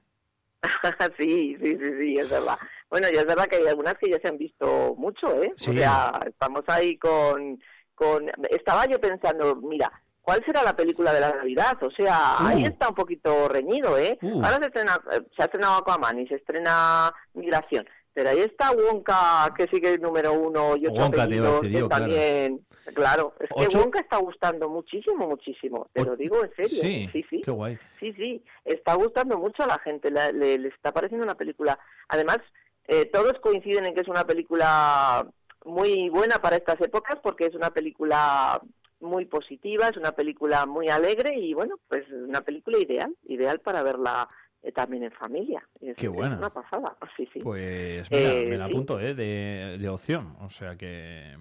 sí, 1.19 1.57
sí, 1.63 1.77
sí, 1.79 1.91
sí, 1.99 2.17
es 2.19 2.29
verdad. 2.31 2.59
Bueno, 2.91 3.09
y 3.13 3.17
es 3.17 3.27
verdad 3.27 3.47
que 3.47 3.57
hay 3.57 3.67
algunas 3.67 3.95
que 3.99 4.11
ya 4.11 4.19
se 4.21 4.29
han 4.29 4.39
visto 4.39 4.95
mucho, 4.97 5.43
¿eh? 5.43 5.53
Sí. 5.57 5.71
O 5.71 5.73
sea, 5.73 6.21
estamos 6.27 6.63
ahí 6.69 6.97
con, 6.99 7.59
con... 7.95 8.31
Estaba 8.51 8.87
yo 8.87 9.01
pensando, 9.01 9.57
mira, 9.57 9.91
¿cuál 10.25 10.43
será 10.45 10.63
la 10.65 10.75
película 10.75 11.13
de 11.13 11.21
la 11.21 11.33
Navidad? 11.35 11.81
O 11.83 11.91
sea, 11.91 12.37
Uh. 12.41 12.47
ahí 12.47 12.65
está 12.65 12.89
un 12.89 12.95
poquito 12.95 13.49
reñido, 13.49 13.97
¿eh? 13.99 14.19
Uh. 14.23 14.43
Ahora 14.45 14.57
se 14.59 14.67
estrena, 14.67 14.99
eh, 15.13 15.21
se 15.37 15.43
ha 15.43 15.45
estrenado 15.45 15.77
Aquaman 15.77 16.19
y 16.19 16.27
se 16.27 16.37
estrena 16.37 17.13
Migración. 17.35 17.87
Pero 18.15 18.31
ahí 18.31 18.39
está 18.41 18.71
Wonka, 18.71 19.53
que 19.57 19.67
sigue 19.67 19.95
el 19.95 20.01
número 20.01 20.33
uno 20.35 20.77
y 20.77 20.87
ocho 20.87 21.01
Wonka, 21.01 21.17
te 21.17 21.23
apellidos, 21.23 21.61
que 21.63 21.69
claro. 21.71 21.89
también... 21.89 22.67
Claro, 22.95 23.35
es 23.41 23.69
que 23.71 23.77
Wonka 23.77 23.99
está 23.99 24.19
gustando 24.19 24.69
muchísimo, 24.69 25.27
muchísimo. 25.27 25.89
Te 25.93 26.03
O- 26.03 26.05
lo 26.05 26.17
digo 26.17 26.45
en 26.45 26.51
serio. 26.55 26.81
Sí, 26.81 27.09
sí, 27.13 27.25
sí. 27.29 27.43
qué 27.45 27.51
guay. 27.51 27.77
Sí, 27.99 28.13
sí, 28.13 28.45
está 28.65 28.95
gustando 28.95 29.37
mucho 29.39 29.65
a 29.65 29.67
la 29.67 29.79
gente, 29.81 30.11
la- 30.13 30.31
le, 30.33 30.59
le 30.59 30.69
está 30.69 30.93
pareciendo 30.93 31.25
una 31.25 31.35
película. 31.35 31.77
Además, 32.09 32.39
eh, 32.87 33.07
todos 33.07 33.41
coinciden 33.41 33.87
en 33.87 33.95
que 33.95 34.03
es 34.03 34.09
una 34.09 34.25
película 34.25 35.27
muy 35.65 36.09
buena 36.11 36.37
para 36.37 36.57
estas 36.57 36.81
épocas 36.83 37.19
porque 37.23 37.47
es 37.47 37.55
una 37.57 37.71
película 37.71 38.61
muy 39.05 39.27
positiva, 39.27 39.89
es 39.89 39.97
una 39.97 40.13
película 40.13 40.67
muy 40.67 40.89
alegre 40.89 41.39
y 41.39 41.55
bueno, 41.55 41.77
pues 41.89 42.05
una 42.11 42.41
película 42.41 42.79
ideal, 42.79 43.15
ideal 43.29 43.61
para 43.61 43.83
verla 43.83 44.29
eh, 44.63 44.73
también 44.73 45.05
en 45.05 45.13
familia. 45.13 45.63
Es, 45.81 45.97
Qué 45.97 46.07
es 46.07 46.13
buena. 46.13 46.37
una 46.39 46.51
pasada, 46.51 46.97
sí, 47.17 47.29
sí. 47.33 47.41
Pues 47.41 48.11
mira, 48.11 48.33
Eh, 48.33 48.47
me 48.49 48.57
la 48.59 48.67
sí. 48.67 48.73
apunto, 48.73 48.99
¿eh? 48.99 49.15
De, 49.15 49.77
de 49.79 49.89
opción. 49.89 50.37
O 50.41 50.49
sea 50.51 50.77
que... 50.77 51.37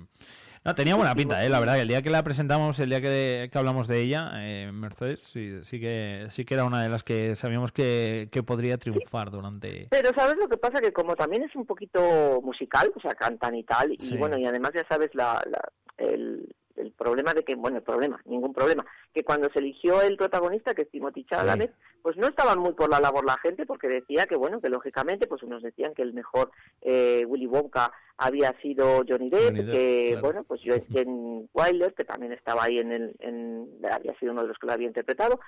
No, 0.65 0.73
tenía 0.75 0.95
buena 0.95 1.13
pinta, 1.13 1.45
¿eh? 1.45 1.49
La 1.49 1.59
verdad, 1.59 1.77
el 1.77 1.89
día 1.89 2.01
que 2.01 2.09
la 2.09 2.23
presentamos, 2.23 2.79
el 2.79 2.89
día 2.89 3.01
que, 3.01 3.49
que 3.51 3.57
hablamos 3.57 3.89
de 3.89 3.99
ella, 3.99 4.31
eh, 4.35 4.71
Mercedes, 4.71 5.19
sí, 5.19 5.61
sí, 5.63 5.77
que, 5.77 6.27
sí 6.31 6.45
que 6.45 6.53
era 6.53 6.63
una 6.63 6.81
de 6.81 6.87
las 6.87 7.03
que 7.03 7.35
sabíamos 7.35 7.73
que, 7.73 8.29
que 8.31 8.43
podría 8.43 8.77
triunfar 8.77 9.29
durante... 9.29 9.87
Pero 9.91 10.11
sabes 10.15 10.37
lo 10.37 10.47
que 10.47 10.55
pasa 10.55 10.79
que 10.79 10.93
como 10.93 11.17
también 11.17 11.43
es 11.43 11.53
un 11.57 11.65
poquito 11.65 12.39
musical, 12.41 12.93
o 12.95 13.01
sea, 13.01 13.13
cantan 13.13 13.55
y 13.55 13.65
tal, 13.65 13.91
y 13.91 13.97
Sí. 13.99 14.15
bueno, 14.15 14.37
y 14.37 14.45
además 14.45 14.71
ya 14.73 14.85
sabes 14.87 15.09
la, 15.15 15.43
la- 15.49 15.69
el 15.97 16.55
problema 16.93 17.33
de 17.33 17.43
que, 17.43 17.55
bueno, 17.55 17.77
el 17.77 17.83
problema, 17.83 18.21
ningún 18.25 18.53
problema, 18.53 18.85
que 19.13 19.23
cuando 19.23 19.49
se 19.51 19.59
eligió 19.59 20.01
el 20.01 20.17
protagonista, 20.17 20.73
que 20.73 20.83
es 20.83 20.89
Timothy 20.89 21.25
Chalamet, 21.25 21.73
pues 22.01 22.17
no 22.17 22.27
estaban 22.27 22.59
muy 22.59 22.73
por 22.73 22.89
la 22.89 22.99
labor 22.99 23.25
la 23.25 23.37
gente, 23.37 23.65
porque 23.65 23.87
decía 23.87 24.25
que, 24.25 24.35
bueno, 24.35 24.61
que 24.61 24.69
lógicamente, 24.69 25.27
pues 25.27 25.43
unos 25.43 25.63
decían 25.63 25.93
que 25.93 26.01
el 26.01 26.13
mejor 26.13 26.51
eh, 26.81 27.25
Willy 27.27 27.47
Wonka 27.47 27.91
había 28.17 28.55
sido 28.61 29.03
Johnny 29.07 29.29
Depp, 29.29 29.45
Johnny 29.45 29.63
Depp, 29.63 29.71
que, 29.71 30.07
claro. 30.11 30.21
bueno, 30.21 30.43
pues 30.43 30.61
yo 30.61 30.75
Jen 30.91 31.49
Wilder, 31.53 31.93
que 31.93 32.05
también 32.05 32.33
estaba 32.33 32.63
ahí 32.63 32.79
en 32.79 32.91
el, 32.91 33.15
en, 33.19 33.69
había 33.91 34.17
sido 34.19 34.31
uno 34.31 34.43
de 34.43 34.49
los 34.49 34.57
que 34.57 34.67
lo 34.67 34.73
había 34.73 34.87
interpretado, 34.87 35.39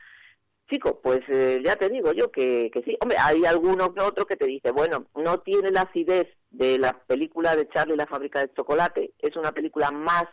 Chico, 0.69 0.99
pues 0.99 1.21
eh, 1.27 1.62
ya 1.63 1.75
te 1.75 1.89
digo 1.89 2.12
yo 2.12 2.31
que, 2.31 2.71
que 2.73 2.81
sí. 2.81 2.97
Hombre, 2.99 3.17
hay 3.19 3.45
alguno 3.45 3.93
que 3.93 4.01
otro 4.01 4.25
que 4.25 4.36
te 4.36 4.47
dice, 4.47 4.71
bueno, 4.71 5.05
no 5.15 5.39
tiene 5.41 5.69
la 5.69 5.81
acidez 5.81 6.27
de 6.49 6.79
la 6.79 6.93
película 7.05 7.55
de 7.55 7.67
Charlie 7.69 7.93
y 7.93 7.97
la 7.97 8.08
fábrica 8.08 8.39
de 8.39 8.51
chocolate, 8.53 9.13
es 9.19 9.36
una 9.36 9.51
película 9.51 9.91
más, 9.91 10.25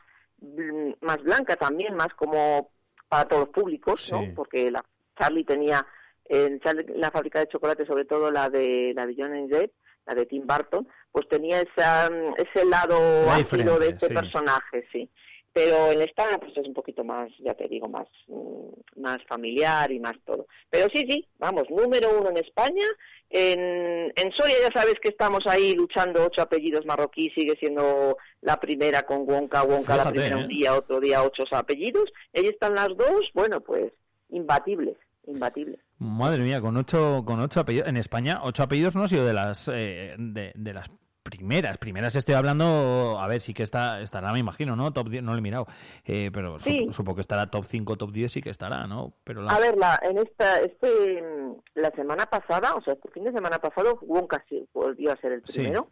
más 1.01 1.23
blanca 1.23 1.57
también, 1.57 1.95
más 1.95 2.09
como 2.15 2.71
para 3.09 3.29
todos 3.29 3.43
los 3.43 3.51
públicos, 3.51 4.11
¿no? 4.13 4.35
Porque 4.35 4.71
la 4.71 4.85
Charlie 5.19 5.45
tenía, 5.45 5.87
en 6.25 6.61
Charlie 6.61 6.87
la 6.97 7.11
fábrica 7.11 7.41
de 7.41 7.49
chocolate, 7.49 7.87
sobre 7.87 8.05
todo 8.05 8.31
la 8.31 8.49
de 8.49 8.93
la 8.95 9.07
de 9.07 9.15
Johnny 9.17 9.49
Depp, 9.49 9.73
la 10.07 10.15
de 10.15 10.27
Tim 10.27 10.47
Burton, 10.47 10.89
pues 11.11 11.29
tenía 11.29 11.61
esa, 11.61 12.11
mm, 12.11 12.35
ese 12.39 12.65
lado 12.65 12.97
ácido 13.31 13.79
de 13.79 13.89
este 13.91 14.09
sí. 14.09 14.15
personaje, 14.15 14.87
sí 14.91 15.11
pero 15.53 15.93
en 15.93 16.01
esta 16.01 16.39
pues 16.39 16.57
es 16.57 16.67
un 16.67 16.75
poquito 16.75 17.05
más, 17.05 17.31
ya 17.39 17.55
te 17.55 17.69
digo, 17.69 17.89
más, 17.89 18.09
mm, 18.29 19.01
más 19.01 19.19
familiar 19.29 19.91
y 19.93 20.01
más 20.01 20.15
todo. 20.25 20.47
Pero 20.71 20.89
sí, 20.93 21.05
sí, 21.09 21.27
vamos, 21.39 21.65
número 21.71 22.19
uno 22.19 22.31
en 22.31 22.39
España. 22.39 22.87
En, 23.29 24.13
en 24.15 24.33
Soria 24.33 24.57
ya 24.63 24.81
sabes 24.81 24.95
que 25.01 25.09
estamos 25.09 25.47
ahí 25.47 25.75
luchando 25.75 26.25
ocho 26.25 26.43
apellidos 26.43 26.87
marroquí, 26.87 27.31
sigue 27.31 27.57
siendo 27.59 28.17
la 28.41 28.59
primera 28.59 29.03
con 29.03 29.29
Wonka, 29.29 29.63
Wonka 29.63 29.97
la 29.97 30.11
primera 30.11 30.37
¿eh? 30.37 30.43
un 30.43 30.49
día, 30.49 30.75
otro 30.75 31.01
día 31.01 31.23
ocho 31.23 31.45
apellidos. 31.53 32.13
Ahí 32.35 32.47
están 32.47 32.75
las 32.75 32.89
dos, 32.89 33.31
bueno, 33.35 33.61
pues 33.61 33.93
imbatibles, 34.31 34.97
imbatibles. 35.27 35.81
Madre 35.99 36.43
mía, 36.43 36.61
con 36.61 36.77
ocho, 36.77 37.23
con 37.27 37.41
ocho 37.41 37.61
apellidos. 37.61 37.89
En 37.89 37.97
España, 37.97 38.41
ocho 38.43 38.63
apellidos 38.63 38.95
no 38.95 39.05
ha 39.05 39.09
sido 39.09 39.27
de 39.27 39.33
las 39.35 39.69
eh, 39.69 40.15
de, 40.19 40.53
de 40.55 40.75
las 40.75 40.91
primeras. 41.23 41.79
Primeras 41.79 42.17
estoy 42.17 42.35
hablando, 42.35 43.19
a 43.21 43.27
ver, 43.29 43.41
sí 43.41 43.55
que 43.55 43.63
está, 43.63 44.01
estará, 44.01 44.33
me 44.33 44.39
imagino, 44.41 44.77
¿no? 44.77 44.93
Top 44.93 45.09
10, 45.09 45.23
no 45.23 45.33
lo 45.33 45.39
he 45.39 45.43
mirado. 45.43 45.67
Eh, 46.05 46.31
pero 46.33 46.57
sup- 46.59 46.63
Sí. 46.65 46.89
supongo 46.93 47.17
que 47.17 47.21
estará 47.23 47.47
top 47.51 47.65
5, 47.69 47.97
top 47.97 48.11
10 48.13 48.33
sí 48.33 48.43
que 48.43 48.51
estará, 48.51 48.87
¿no? 48.87 49.13
Pero 49.25 49.43
la... 49.43 49.53
A 49.53 49.59
ver, 49.61 49.77
la, 49.77 49.99
en 50.03 50.19
esta, 50.19 50.61
este, 50.61 51.23
la 51.75 51.91
semana 51.91 52.27
pasada, 52.27 52.75
o 52.75 52.83
sea, 52.83 52.95
este 52.95 53.09
fin 53.11 53.25
de 53.25 53.33
semana 53.33 53.59
pasado, 53.59 53.99
Wonka 54.03 54.45
sí 54.49 54.67
volvió 54.73 55.13
a 55.13 55.17
ser 55.17 55.33
el 55.33 55.43
Sí. 55.47 55.61
primero. 55.61 55.89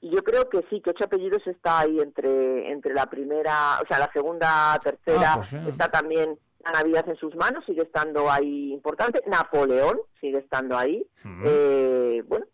Y 0.00 0.10
yo 0.10 0.22
creo 0.22 0.48
que 0.48 0.62
sí, 0.70 0.80
que 0.80 0.90
ocho 0.90 1.04
apellidos 1.04 1.46
está 1.46 1.80
ahí 1.80 1.98
entre, 2.00 2.70
entre 2.70 2.92
la 2.94 3.06
primera, 3.06 3.80
o 3.82 3.86
sea, 3.86 3.98
la 3.98 4.10
segunda, 4.12 4.78
tercera, 4.84 5.34
Ah, 5.34 5.36
pues 5.36 5.52
está 5.68 5.90
también 5.90 6.38
la 6.64 6.72
Navidad 6.72 7.08
en 7.08 7.16
sus 7.16 7.34
manos, 7.36 7.64
sigue 7.64 7.82
estando 7.82 8.30
ahí 8.30 8.72
importante. 8.72 9.22
Napoleón 9.26 9.98
sigue 10.20 10.38
estando 10.38 10.76
ahí. 10.76 11.06
Eh, 11.44 12.22
bueno, 12.26 12.44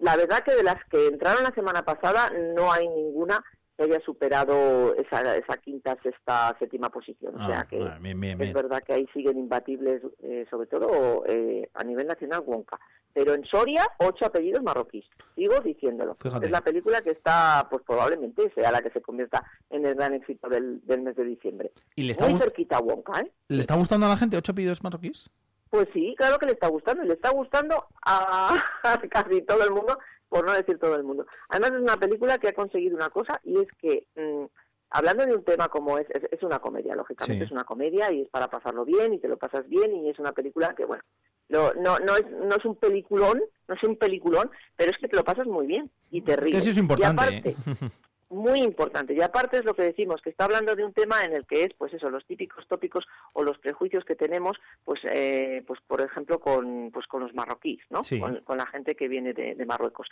la 0.00 0.16
verdad 0.16 0.40
que 0.44 0.54
de 0.54 0.62
las 0.62 0.76
que 0.90 1.06
entraron 1.06 1.42
la 1.42 1.54
semana 1.54 1.84
pasada 1.84 2.30
no 2.54 2.72
hay 2.72 2.88
ninguna 2.88 3.42
que 3.76 3.84
haya 3.84 4.00
superado 4.00 4.92
esa, 4.96 5.36
esa 5.36 5.56
quinta, 5.58 5.96
sexta, 6.02 6.56
séptima 6.58 6.90
posición. 6.90 7.36
O 7.36 7.38
Ah, 7.40 7.46
sea 7.46 7.62
que 7.70 7.80
ah, 7.80 7.96
bien, 8.00 8.20
bien, 8.20 8.40
es 8.42 8.52
verdad 8.52 8.82
que 8.84 8.92
ahí 8.92 9.06
siguen 9.14 9.38
imbatibles, 9.38 10.02
eh, 10.20 10.44
sobre 10.50 10.66
todo 10.66 11.22
eh, 11.26 11.70
a 11.74 11.84
nivel 11.84 12.08
nacional, 12.08 12.42
Wonka. 12.44 12.76
Pero 13.14 13.34
en 13.34 13.44
Soria, 13.44 13.86
ocho 14.00 14.26
apellidos 14.26 14.64
marroquíes. 14.64 15.04
Sigo 15.36 15.60
diciéndolo. 15.60 16.16
Fíjate. 16.20 16.46
Es 16.46 16.50
la 16.52 16.60
película 16.60 17.02
que 17.02 17.10
está, 17.10 17.68
pues 17.70 17.84
probablemente 17.86 18.50
sea 18.54 18.72
la 18.72 18.82
que 18.82 18.90
se 18.90 19.00
convierta 19.00 19.44
en 19.70 19.86
el 19.86 19.94
gran 19.94 20.12
éxito 20.14 20.48
del, 20.48 20.84
del 20.84 21.02
mes 21.02 21.14
de 21.14 21.24
diciembre. 21.24 21.70
¿Y 21.94 22.02
le 22.02 22.12
está, 22.12 22.28
Muy 22.28 22.36
cerquita 22.36 22.78
a 22.78 22.80
Wonka, 22.80 23.20
¿eh? 23.20 23.30
¿le 23.46 23.60
está 23.60 23.76
gustando 23.76 24.06
a 24.06 24.08
la 24.08 24.16
gente 24.16 24.36
ocho 24.36 24.50
apellidos 24.52 24.82
marroquíes? 24.82 25.30
Pues 25.70 25.88
sí, 25.92 26.14
claro 26.16 26.38
que 26.38 26.46
le 26.46 26.52
está 26.52 26.68
gustando. 26.68 27.04
y 27.04 27.08
Le 27.08 27.14
está 27.14 27.30
gustando 27.30 27.86
a, 28.04 28.54
a 28.82 28.98
casi 29.10 29.42
todo 29.42 29.62
el 29.64 29.70
mundo, 29.70 29.98
por 30.28 30.44
no 30.46 30.52
decir 30.52 30.78
todo 30.78 30.94
el 30.96 31.04
mundo. 31.04 31.26
Además 31.48 31.72
es 31.72 31.80
una 31.82 31.96
película 31.96 32.38
que 32.38 32.48
ha 32.48 32.52
conseguido 32.54 32.96
una 32.96 33.10
cosa 33.10 33.40
y 33.44 33.58
es 33.60 33.68
que, 33.78 34.06
mm, 34.16 34.44
hablando 34.90 35.26
de 35.26 35.34
un 35.34 35.44
tema 35.44 35.68
como 35.68 35.98
es, 35.98 36.06
es, 36.10 36.22
es 36.30 36.42
una 36.42 36.58
comedia, 36.58 36.94
lógicamente 36.94 37.44
Sí. 37.44 37.46
es 37.46 37.52
una 37.52 37.64
comedia 37.64 38.10
y 38.12 38.22
es 38.22 38.28
para 38.28 38.48
pasarlo 38.48 38.84
bien 38.84 39.12
y 39.14 39.18
te 39.18 39.28
lo 39.28 39.36
pasas 39.36 39.68
bien 39.68 39.94
y 39.96 40.08
es 40.10 40.18
una 40.18 40.32
película 40.32 40.74
que, 40.74 40.84
bueno, 40.86 41.02
lo- 41.48 41.74
no, 41.74 41.98
no, 41.98 42.16
es, 42.16 42.26
no 42.30 42.56
es 42.56 42.64
un 42.64 42.76
peliculón, 42.76 43.42
no 43.68 43.74
es 43.74 43.82
un 43.84 43.96
peliculón, 43.96 44.50
pero 44.76 44.90
es 44.90 44.98
que 44.98 45.08
te 45.08 45.16
lo 45.16 45.24
pasas 45.24 45.46
muy 45.46 45.66
bien 45.66 45.90
y 46.10 46.22
te 46.22 46.36
ríes. 46.36 46.58
Eso 46.62 46.70
es 46.70 46.76
Y 46.76 46.80
importante. 46.80 47.22
aparte, 47.22 47.50
¿eh? 47.50 47.56
muy 48.30 48.60
importante. 48.60 49.14
Y 49.14 49.22
aparte 49.22 49.58
es 49.58 49.64
lo 49.64 49.74
que 49.74 49.82
decimos, 49.82 50.20
que 50.20 50.30
está 50.30 50.44
hablando 50.44 50.74
de 50.76 50.84
un 50.84 50.92
tema 50.92 51.24
en 51.24 51.32
el 51.32 51.46
que 51.46 51.64
es, 51.64 51.74
pues 51.74 51.94
eso, 51.94 52.10
los 52.10 52.26
típicos 52.26 52.66
tópicos 52.68 53.06
o 53.32 53.42
los 53.42 53.58
prejuicios 53.58 54.04
que 54.04 54.16
tenemos, 54.16 54.58
pues, 54.84 55.00
eh, 55.04 55.64
pues 55.66 55.80
por 55.86 56.00
ejemplo, 56.02 56.38
con, 56.38 56.90
pues 56.92 57.06
con 57.06 57.22
los 57.22 57.34
marroquíes, 57.34 57.84
¿no? 57.90 58.02
Sí. 58.02 58.20
Con, 58.20 58.40
con 58.42 58.58
la 58.58 58.66
gente 58.66 58.94
que 58.94 59.08
viene 59.08 59.32
de, 59.32 59.54
de 59.54 59.66
Marruecos. 59.66 60.08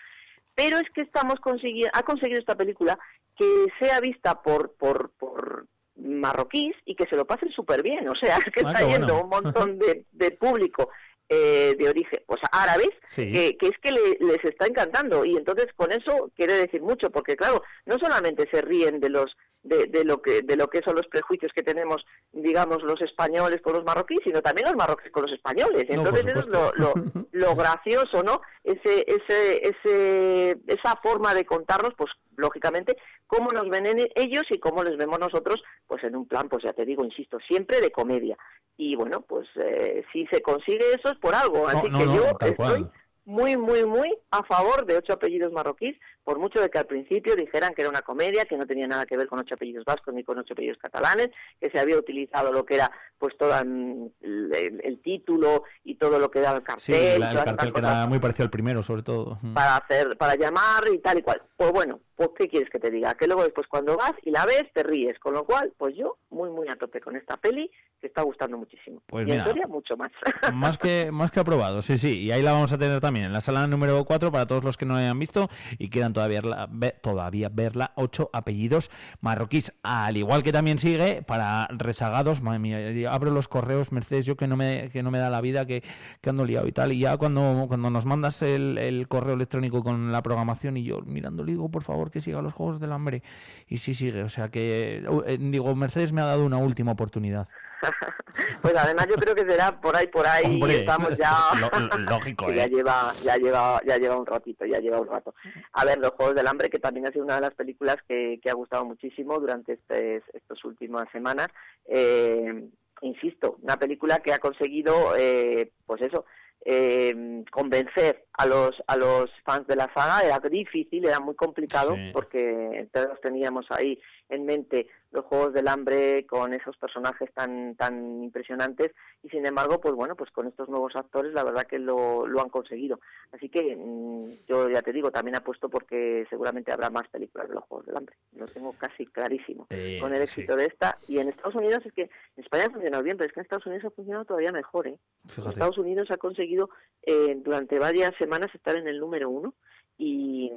Pero 0.55 0.79
es 0.79 0.89
que 0.91 1.03
estamos 1.03 1.41
consiguiendo, 1.41 1.91
ha 1.95 2.03
conseguido 2.03 2.39
esta 2.41 2.55
película 2.57 2.99
que 3.37 3.67
sea 3.79 4.01
vista 4.01 4.41
por, 4.43 4.73
por, 4.77 5.11
por 5.19 5.67
marroquíes 5.97 6.77
y 6.85 6.95
que 6.95 7.07
se 7.07 7.17
lo 7.17 7.27
pasen 7.27 7.51
súper 7.51 7.83
bien. 7.83 8.09
O 8.09 8.15
sea, 8.15 8.39
que 8.39 8.63
Ah, 8.65 8.73
está 8.73 8.89
yendo 8.89 9.15
bueno. 9.15 9.25
un 9.25 9.29
montón 9.29 9.79
de, 9.79 10.07
de 10.13 10.31
público 10.33 10.91
eh, 11.29 11.75
de 11.79 11.89
origen, 11.89 12.21
pues 12.27 12.41
árabes, 12.53 12.91
Sí. 13.09 13.33
que, 13.33 13.57
que 13.57 13.67
es 13.69 13.79
que 13.83 13.91
le- 13.93 14.17
les 14.21 14.45
está 14.45 14.67
encantando. 14.67 15.25
Y 15.25 15.37
entonces 15.37 15.67
con 15.75 15.91
eso 15.93 16.31
quiere 16.37 16.55
decir 16.55 16.83
mucho, 16.83 17.11
porque 17.11 17.37
claro, 17.37 17.63
no 17.85 17.99
solamente 17.99 18.49
se 18.51 18.63
ríen 18.63 19.01
de 19.01 19.11
los 19.11 19.37
de, 19.63 19.87
de 19.87 20.05
lo 20.05 20.23
que 20.23 20.43
de 20.43 20.55
lo 20.55 20.69
que 20.71 20.81
son 20.83 20.95
los 20.95 21.09
prejuicios 21.09 21.53
que 21.53 21.65
tenemos, 21.65 22.07
digamos, 22.31 22.85
los 22.85 23.03
españoles 23.03 23.61
con 23.63 23.73
los 23.73 23.83
marroquíes, 23.85 24.21
sino 24.23 24.41
también 24.41 24.67
los 24.69 24.77
marroquíes 24.77 25.11
con 25.11 25.23
los 25.25 25.33
españoles. 25.33 25.87
No, 25.89 25.95
Entonces 25.97 26.27
eso 26.27 26.39
es 26.39 26.47
lo, 26.47 26.73
lo, 26.77 26.95
lo 27.33 27.57
gracioso, 27.57 28.23
¿no? 28.23 28.41
Ese, 28.63 29.05
ese, 29.09 29.69
ese, 29.69 30.59
esa 30.69 30.95
forma 31.03 31.35
de 31.35 31.45
contarnos, 31.45 31.95
pues 31.97 32.13
lógicamente, 32.37 32.97
cómo 33.27 33.51
nos 33.51 33.69
ven 33.69 33.87
en 33.87 34.09
ellos 34.15 34.45
y 34.51 34.59
cómo 34.59 34.85
les 34.85 34.97
vemos 34.97 35.19
nosotros, 35.19 35.63
pues 35.87 36.05
en 36.05 36.17
un 36.17 36.27
plan, 36.27 36.49
pues 36.49 36.65
ya 36.65 36.73
te 36.73 36.85
digo, 36.85 37.05
insisto, 37.05 37.39
siempre 37.41 37.81
de 37.81 37.91
comedia. 37.91 38.37
Y 38.77 38.95
bueno, 38.95 39.23
pues 39.23 39.49
eh, 39.57 40.05
si 40.13 40.27
se 40.27 40.43
consigue 40.43 40.85
eso 40.95 41.11
es 41.11 41.19
por 41.19 41.35
algo. 41.35 41.67
Así 41.67 41.89
no, 41.89 41.99
que 41.99 42.07
no, 42.07 42.15
yo 42.15 42.27
estoy 42.27 42.55
cual. 42.55 42.93
muy, 43.25 43.57
muy, 43.57 43.85
muy 43.85 44.15
a 44.31 44.43
favor 44.45 44.85
de 44.87 44.97
ocho 44.97 45.15
apellidos 45.15 45.53
marroquíes, 45.53 45.99
por 46.27 46.41
mucho 46.41 46.61
de 46.61 46.69
que 46.71 46.79
al 46.79 46.87
principio 46.87 47.37
dijeran 47.37 47.73
que 47.73 47.83
era 47.83 47.89
una 47.89 48.03
comedia, 48.03 48.45
que 48.47 48.57
no 48.57 48.67
tenía 48.67 48.89
nada 48.89 49.07
que 49.07 49.17
ver 49.17 49.29
con 49.29 49.39
ocho 49.39 49.55
apellidos 49.55 49.85
vascos 49.85 50.13
ni 50.13 50.25
con 50.25 50.37
ocho 50.39 50.55
apellidos 50.55 50.77
catalanes, 50.79 51.31
que 51.61 51.71
se 51.71 51.79
había 51.79 51.97
utilizado 51.97 52.51
lo 52.53 52.67
que 52.67 52.75
era 52.75 52.91
pues 53.17 53.37
todo 53.39 53.53
mm, 53.65 54.07
el, 54.23 54.53
el- 54.55 54.81
el 54.85 54.99
título 55.03 55.63
y 55.85 55.95
todo 55.95 56.19
lo 56.19 56.29
que 56.31 56.41
era 56.41 56.51
el 56.51 56.63
Sí, 56.79 56.91
cartel, 56.93 57.21
la- 57.21 57.31
el 57.31 57.45
cartel 57.45 57.73
que 57.73 57.79
era 57.79 58.07
muy 58.09 58.19
parecido 58.19 58.45
al 58.45 58.51
primero, 58.51 58.83
sobre 58.83 59.05
todo. 59.05 59.39
Para 59.55 59.77
hacer, 59.77 60.19
para 60.19 60.35
llamar 60.35 60.83
y 60.93 60.99
tal 60.99 61.19
y 61.19 61.23
cual. 61.23 61.41
Pues 61.57 61.71
bueno, 61.71 62.01
pues 62.17 62.31
qué 62.37 62.49
quieres 62.49 62.69
que 62.71 62.81
te 62.81 62.91
diga, 62.91 63.15
que 63.15 63.27
luego 63.29 63.45
después 63.45 63.69
cuando 63.69 63.97
vas 63.97 64.13
y 64.25 64.31
la 64.33 64.45
ves 64.47 64.65
te 64.75 64.83
ríes, 64.83 65.19
con 65.21 65.33
lo 65.33 65.45
cual, 65.45 65.73
pues 65.79 65.95
yo 65.97 66.19
muy 66.31 66.51
muy 66.51 66.69
a 66.69 66.75
tope 66.77 67.01
con 67.01 67.15
esta 67.17 67.37
peli, 67.37 67.71
que 68.01 68.09
está 68.09 68.23
gustando 68.23 68.59
muchísimo. 68.59 69.01
Pues 69.07 69.27
y 69.27 69.31
en 69.31 69.37
mira. 69.39 69.45
Soria 69.45 69.67
mucho 69.69 69.97
más. 69.97 70.11
Más 70.53 70.77
que, 70.79 71.11
más 71.13 71.31
que 71.31 71.41
aprobado, 71.41 71.83
sí, 71.83 71.97
sí. 71.99 72.19
Y 72.21 72.31
ahí 72.33 72.43
la 72.43 72.53
vamos 72.53 72.73
a 72.73 72.79
tener 72.79 73.01
también 73.01 73.27
en 73.27 73.33
la 73.33 73.41
sala 73.41 73.67
número 73.67 74.05
4 74.05 74.33
para 74.33 74.47
todos 74.47 74.65
los 74.65 74.77
que 74.77 74.85
no 74.87 74.95
la 74.95 75.01
hayan 75.01 75.19
visto 75.19 75.49
y 75.79 75.89
quieran 75.91 76.13
todavía, 76.17 76.41
verla- 76.41 76.69
ve- 76.71 76.95
todavía 77.03 77.51
verla. 77.53 77.93
Ocho 77.95 78.31
apellidos 78.33 78.91
marroquíes. 79.21 79.73
Al 79.83 80.17
igual 80.17 80.43
que 80.43 80.51
también 80.53 80.79
sigue 80.79 81.23
para 81.23 81.69
rezagados. 81.71 82.41
Madre 82.41 82.59
mía, 82.59 82.91
ya 82.93 83.13
abro 83.13 83.31
los 83.31 83.49
correos, 83.49 83.93
Mercedes, 83.93 84.25
yo 84.25 84.37
que 84.37 84.49
no 84.49 84.57
me, 84.57 84.89
que 84.91 85.03
no 85.03 85.11
me 85.11 85.19
da 85.19 85.29
la 85.29 85.41
vida, 85.43 85.67
que, 85.67 85.83
que 86.23 86.31
ando 86.31 86.45
liado 86.47 86.67
y 86.67 86.73
tal. 86.73 86.93
Y 86.93 87.01
ya 87.01 87.17
cuando, 87.19 87.67
cuando 87.69 87.91
nos 87.91 88.07
mandas 88.07 88.41
el, 88.41 88.79
el 88.79 89.09
correo 89.09 89.35
electrónico 89.35 89.83
con 89.85 90.11
la 90.11 90.23
programación 90.23 90.77
y 90.79 90.85
yo 90.85 91.01
mirando, 91.03 91.45
le 91.45 91.53
digo, 91.53 91.69
por 91.71 91.83
favor, 91.83 92.11
que 92.11 92.21
siga 92.21 92.41
los 92.41 92.55
Juegos 92.55 92.81
del 92.81 92.93
Hambre. 92.93 93.23
Y 93.69 93.79
sí 93.79 93.93
sigue, 93.95 94.23
o 94.23 94.29
sea 94.31 94.49
que, 94.49 95.05
eh, 95.27 95.39
digo, 95.39 95.75
Mercedes 95.75 96.13
me 96.13 96.23
ha 96.23 96.25
dado 96.27 96.45
una 96.47 96.57
última 96.57 96.93
oportunidad. 96.93 97.49
pues 98.63 98.75
además 98.77 99.07
yo 99.09 99.17
creo 99.17 99.35
que 99.35 99.49
será 99.49 99.81
por 99.81 99.97
ahí, 99.97 100.07
por 100.09 100.27
ahí, 100.27 100.45
Hombre, 100.45 100.81
estamos 100.81 101.17
ya... 101.17 101.33
lógico, 102.11 102.51
ya 102.53 102.65
¿eh? 102.65 102.69
lleva, 102.69 103.15
ya 103.23 103.37
lleva, 103.37 103.81
ya 103.87 103.97
lleva 103.99 104.17
un 104.17 104.27
ratito, 104.27 104.65
ya 104.65 104.79
lleva 104.79 105.01
un 105.01 105.09
rato. 105.09 105.35
A 105.73 105.85
ver, 105.85 105.99
Los 105.99 106.11
Juegos 106.13 106.35
del 106.35 106.47
Hambre, 106.47 106.71
que 106.71 106.79
también 106.79 107.07
ha 107.07 107.13
sido 107.13 107.25
una 107.25 107.37
de 107.37 107.43
las 107.43 107.55
películas 107.55 107.97
que, 108.09 108.39
que 108.43 108.51
ha 108.51 108.55
gustado 108.55 108.85
muchísimo 108.85 109.39
durante 109.39 109.75
estas 109.75 110.65
últimas 110.65 111.09
semanas. 111.11 111.49
Eh, 111.87 112.69
insisto, 113.03 113.59
una 113.63 113.77
película 113.77 114.19
que 114.19 114.33
ha 114.33 114.39
conseguido, 114.39 115.15
eh, 115.17 115.73
pues 115.87 116.03
eso, 116.03 116.25
eh, 116.69 117.45
convencer 117.53 118.25
a 118.33 118.45
los 118.45 118.83
a 118.89 118.97
los 118.97 119.31
fans 119.45 119.69
de 119.69 119.77
la 119.77 119.89
saga 119.95 120.23
era 120.23 120.41
difícil, 120.41 121.07
era 121.07 121.21
muy 121.21 121.37
complicado 121.37 121.95
Sí. 121.95 122.11
porque 122.13 122.89
todos 122.93 123.21
teníamos 123.21 123.67
ahí 123.71 124.01
en 124.29 124.47
mente 124.47 124.89
los 125.17 125.25
juegos 125.25 125.55
del 125.55 125.67
hambre 125.67 126.27
con 126.27 126.53
esos 126.53 126.77
personajes 126.77 127.33
tan 127.33 127.75
tan 127.75 128.23
impresionantes. 128.23 128.93
Y 129.23 129.31
sin 129.31 129.47
embargo 129.47 129.81
pues 129.81 129.95
bueno 129.95 130.15
pues 130.15 130.31
con 130.31 130.47
estos 130.47 130.69
nuevos 130.69 130.95
actores 130.95 131.33
la 131.33 131.43
verdad 131.43 131.67
que 131.67 131.79
lo, 131.79 132.27
lo 132.27 132.41
han 132.41 132.51
conseguido. 132.51 133.01
Así 133.33 133.49
que 133.49 133.75
mm, 133.75 134.47
yo 134.47 134.69
ya 134.69 134.83
te 134.83 134.93
digo 134.93 135.11
también 135.11 135.37
apuesto 135.37 135.69
porque 135.69 136.27
seguramente 136.29 136.71
habrá 136.71 136.91
más 136.91 137.09
películas 137.09 137.49
de 137.49 137.55
los 137.55 137.65
juegos 137.65 137.87
del 137.87 137.97
hambre. 137.97 138.17
Lo 138.35 138.47
tengo 138.47 138.73
casi 138.75 139.07
clarísimo. 139.07 139.67
Eh, 139.71 139.99
con 140.01 140.15
el 140.15 140.23
éxito 140.23 140.53
sí. 140.53 140.59
de 140.59 140.67
esta 140.67 140.99
y 141.09 141.19
en 141.19 141.29
Estados 141.29 141.55
Unidos 141.55 141.85
es 141.87 141.93
que 141.95 142.03
en 142.03 142.45
España 142.45 142.67
ha 142.67 142.71
funcionado 142.71 143.03
bien 143.03 143.17
pero 143.17 143.29
es 143.29 143.33
que 143.33 143.41
en 143.41 143.45
Estados 143.45 143.67
Unidos 143.67 143.87
ha 143.87 143.91
funcionado 143.91 144.25
todavía 144.27 144.53
mejor 144.53 144.87
¿eh? 144.87 144.99
Estados 145.27 145.79
Unidos 145.79 146.11
ha 146.11 146.19
conseguido 146.19 146.69
eh, 147.03 147.35
durante 147.43 147.79
varias 147.79 148.15
semanas 148.17 148.55
estar 148.55 148.77
en 148.77 148.87
el 148.87 149.01
número 149.01 149.31
uno 149.31 149.55
y, 149.97 150.53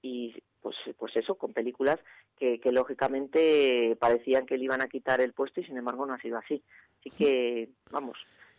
y 0.00 0.34
pues, 0.60 0.76
pues 0.98 1.16
eso, 1.16 1.36
con 1.36 1.52
películas 1.52 1.98
que, 2.36 2.60
que 2.60 2.72
lógicamente 2.72 3.96
parecían 4.00 4.46
que 4.46 4.58
le 4.58 4.64
iban 4.64 4.82
a 4.82 4.88
quitar 4.88 5.20
el 5.20 5.32
puesto 5.32 5.60
y 5.60 5.64
sin 5.64 5.76
embargo 5.76 6.06
no 6.06 6.14
ha 6.14 6.20
sido 6.20 6.38
así. 6.38 6.62
Así 7.00 7.10
que, 7.10 7.70
vamos, 7.90 8.18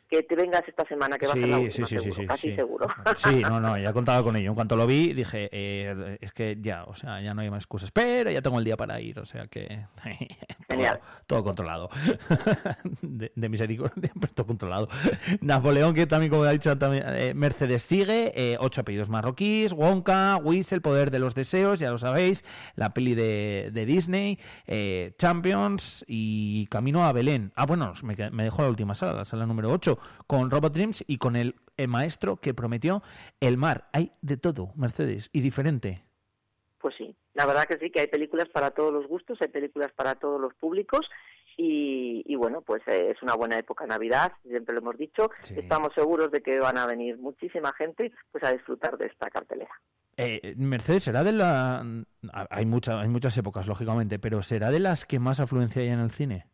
que 0.10 0.24
te 0.24 0.36
vengas 0.36 0.68
esta 0.68 0.86
semana 0.86 1.18
que 1.18 1.28
va 1.28 1.34
a 1.34 1.36
ser 1.36 1.48
la 1.48 1.60
última, 1.60 1.88
seguro, 1.88 2.28
casi 2.28 2.50
sí. 2.50 2.56
seguro. 2.56 2.88
Sí, 3.18 3.42
no, 3.42 3.60
no, 3.60 3.78
ya 3.78 3.94
contaba 3.94 4.24
con 4.24 4.36
ello. 4.36 4.50
En 4.50 4.56
cuanto 4.56 4.76
lo 4.76 4.88
vi, 4.88 5.14
dije, 5.14 5.50
eh, 5.52 6.18
es 6.20 6.34
que 6.34 6.58
ya, 6.60 6.86
o 6.86 6.96
sea, 6.96 7.22
ya 7.22 7.34
no 7.34 7.42
hay 7.42 7.50
más 7.52 7.64
excusas. 7.64 7.92
Pero 7.92 8.32
ya 8.32 8.42
tengo 8.42 8.58
el 8.58 8.66
día 8.66 8.76
para 8.76 9.00
ir, 9.00 9.20
o 9.20 9.26
sea 9.26 9.48
que. 9.48 9.86
Genial. 10.70 11.00
Todo, 11.00 11.40
todo 11.40 11.44
controlado. 11.44 11.90
de, 13.02 13.32
de 13.36 13.50
misericordia, 13.50 14.12
pero 14.20 14.34
todo 14.34 14.48
controlado. 14.48 14.88
Napoleón, 15.42 15.96
que 15.96 16.06
también, 16.06 16.30
como 16.30 16.44
ha 16.44 16.52
dicho 16.52 16.78
también, 16.78 17.04
eh, 17.08 17.34
Mercedes 17.34 17.82
sigue, 17.82 18.32
eh, 18.36 18.58
ocho 18.60 18.82
apellidos 18.82 19.10
marroquíes, 19.10 19.74
Wonka, 19.74 20.38
Whis, 20.38 20.72
El 20.72 20.82
poder 20.82 21.10
de 21.10 21.20
los 21.20 21.34
deseos, 21.34 21.80
ya 21.80 21.90
lo 21.90 21.98
sabéis, 21.98 22.46
la 22.76 22.94
peli 22.94 23.16
de, 23.16 23.72
de 23.74 23.86
Disney, 23.86 24.38
eh, 24.68 25.14
Champions 25.18 26.06
y 26.08 26.68
Camino 26.68 27.04
a 27.04 27.14
Belén. 27.14 27.52
Ah, 27.56 27.66
bueno, 27.66 27.94
me 28.04 28.44
dejó 28.44 28.62
la 28.62 28.70
última 28.70 28.94
sala, 28.94 29.14
la 29.14 29.26
sala 29.26 29.46
número 29.48 29.72
8, 29.72 29.98
con 30.28 30.52
Robot 30.52 30.74
Dreams 30.74 31.04
y 31.08 31.18
con 31.18 31.36
el, 31.36 31.56
el 31.78 31.88
maestro 31.88 32.38
que 32.38 32.54
prometió 32.54 33.02
el 33.40 33.58
mar. 33.58 33.90
Hay 33.94 34.12
de 34.22 34.38
todo, 34.38 34.72
Mercedes, 34.76 35.30
y 35.34 35.42
diferente. 35.42 36.04
Pues 36.80 36.96
sí, 36.96 37.16
la 37.40 37.46
verdad 37.46 37.64
que 37.66 37.78
sí, 37.78 37.90
que 37.90 38.02
hay 38.02 38.08
películas 38.08 38.50
para 38.50 38.72
todos 38.72 38.92
los 38.92 39.08
gustos, 39.08 39.38
hay 39.42 39.48
películas 39.48 39.94
para 39.96 40.16
todos 40.16 40.42
los 40.42 40.54
públicos 40.56 41.10
y, 41.56 42.22
y 42.26 42.36
bueno, 42.36 42.62
pues 42.62 42.82
eh, 42.88 43.12
es 43.16 43.24
una 43.24 43.34
buena 43.36 43.58
época 43.58 43.86
Navidad, 43.86 44.34
siempre 44.46 44.74
lo 44.76 44.82
hemos 44.82 44.98
dicho, 44.98 45.30
Sí. 45.44 45.54
estamos 45.58 45.94
seguros 45.96 46.32
de 46.32 46.42
que 46.42 46.60
van 46.60 46.78
a 46.78 46.86
venir 46.86 47.18
muchísima 47.18 47.72
gente 47.74 48.12
pues 48.34 48.44
a 48.44 48.52
disfrutar 48.52 48.98
de 48.98 49.06
esta 49.06 49.30
cartelera. 49.30 49.72
Eh, 50.18 50.54
Mercedes 50.58 51.04
será 51.04 51.24
de 51.24 51.32
la... 51.32 51.86
Hay, 52.50 52.66
mucha, 52.66 53.00
hay 53.00 53.08
muchas 53.08 53.38
épocas, 53.38 53.68
lógicamente, 53.68 54.20
pero 54.20 54.44
¿será 54.44 54.70
de 54.70 54.80
las 54.82 55.06
que 55.06 55.18
más 55.20 55.40
afluencia 55.40 55.82
hay 55.82 55.88
en 55.88 56.00
el 56.02 56.12
cine? 56.12 56.46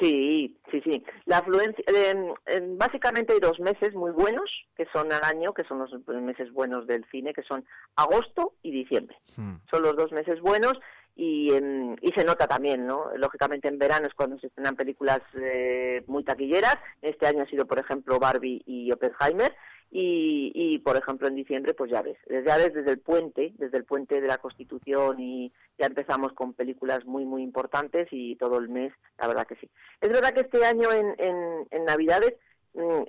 Sí, 0.00 0.58
sí, 0.70 0.80
sí. 0.82 1.04
La 1.24 1.38
afluencia, 1.38 1.84
eh, 1.86 2.34
eh, 2.46 2.60
básicamente 2.76 3.32
hay 3.32 3.40
dos 3.40 3.60
meses 3.60 3.94
muy 3.94 4.10
buenos, 4.10 4.50
que 4.76 4.86
son 4.92 5.12
al 5.12 5.22
año, 5.22 5.54
que 5.54 5.64
son 5.64 5.78
los 5.78 5.92
meses 6.08 6.52
buenos 6.52 6.86
del 6.86 7.04
cine, 7.10 7.32
que 7.32 7.44
son 7.44 7.64
agosto 7.94 8.54
y 8.62 8.72
diciembre. 8.72 9.16
Hmm. 9.36 9.56
Son 9.70 9.82
los 9.82 9.94
dos 9.96 10.10
meses 10.10 10.40
buenos 10.40 10.80
y, 11.14 11.52
em, 11.54 11.94
y 12.00 12.12
se 12.12 12.24
nota 12.24 12.48
también, 12.48 12.86
¿no? 12.86 13.10
Lógicamente 13.16 13.68
en 13.68 13.78
verano 13.78 14.08
es 14.08 14.14
cuando 14.14 14.38
se 14.38 14.48
estrenan 14.48 14.74
películas 14.74 15.20
eh, 15.34 16.02
muy 16.08 16.24
taquilleras. 16.24 16.76
Este 17.00 17.28
año 17.28 17.44
ha 17.44 17.46
sido, 17.46 17.66
por 17.66 17.78
ejemplo, 17.78 18.18
Barbie 18.18 18.62
y 18.66 18.90
Oppenheimer. 18.90 19.54
Y, 19.90 20.50
y, 20.54 20.78
por 20.78 20.96
ejemplo, 20.96 21.28
en 21.28 21.36
diciembre, 21.36 21.72
pues 21.72 21.90
ya 21.90 22.02
ves, 22.02 22.18
ya 22.28 22.56
ves 22.56 22.74
desde 22.74 22.90
el 22.90 22.98
puente, 22.98 23.52
desde 23.58 23.78
el 23.78 23.84
puente 23.84 24.20
de 24.20 24.26
la 24.26 24.38
Constitución 24.38 25.20
y 25.20 25.52
ya 25.78 25.86
empezamos 25.86 26.32
con 26.32 26.52
películas 26.52 27.04
muy, 27.04 27.24
muy 27.24 27.42
importantes 27.42 28.08
y 28.10 28.34
todo 28.36 28.58
el 28.58 28.68
mes, 28.68 28.92
la 29.18 29.28
verdad 29.28 29.46
que 29.46 29.54
sí. 29.56 29.70
Es 30.00 30.08
verdad 30.08 30.32
que 30.32 30.40
este 30.40 30.64
año 30.64 30.90
en, 30.90 31.14
en, 31.18 31.68
en 31.70 31.84
Navidades 31.84 32.34
mm, 32.74 33.02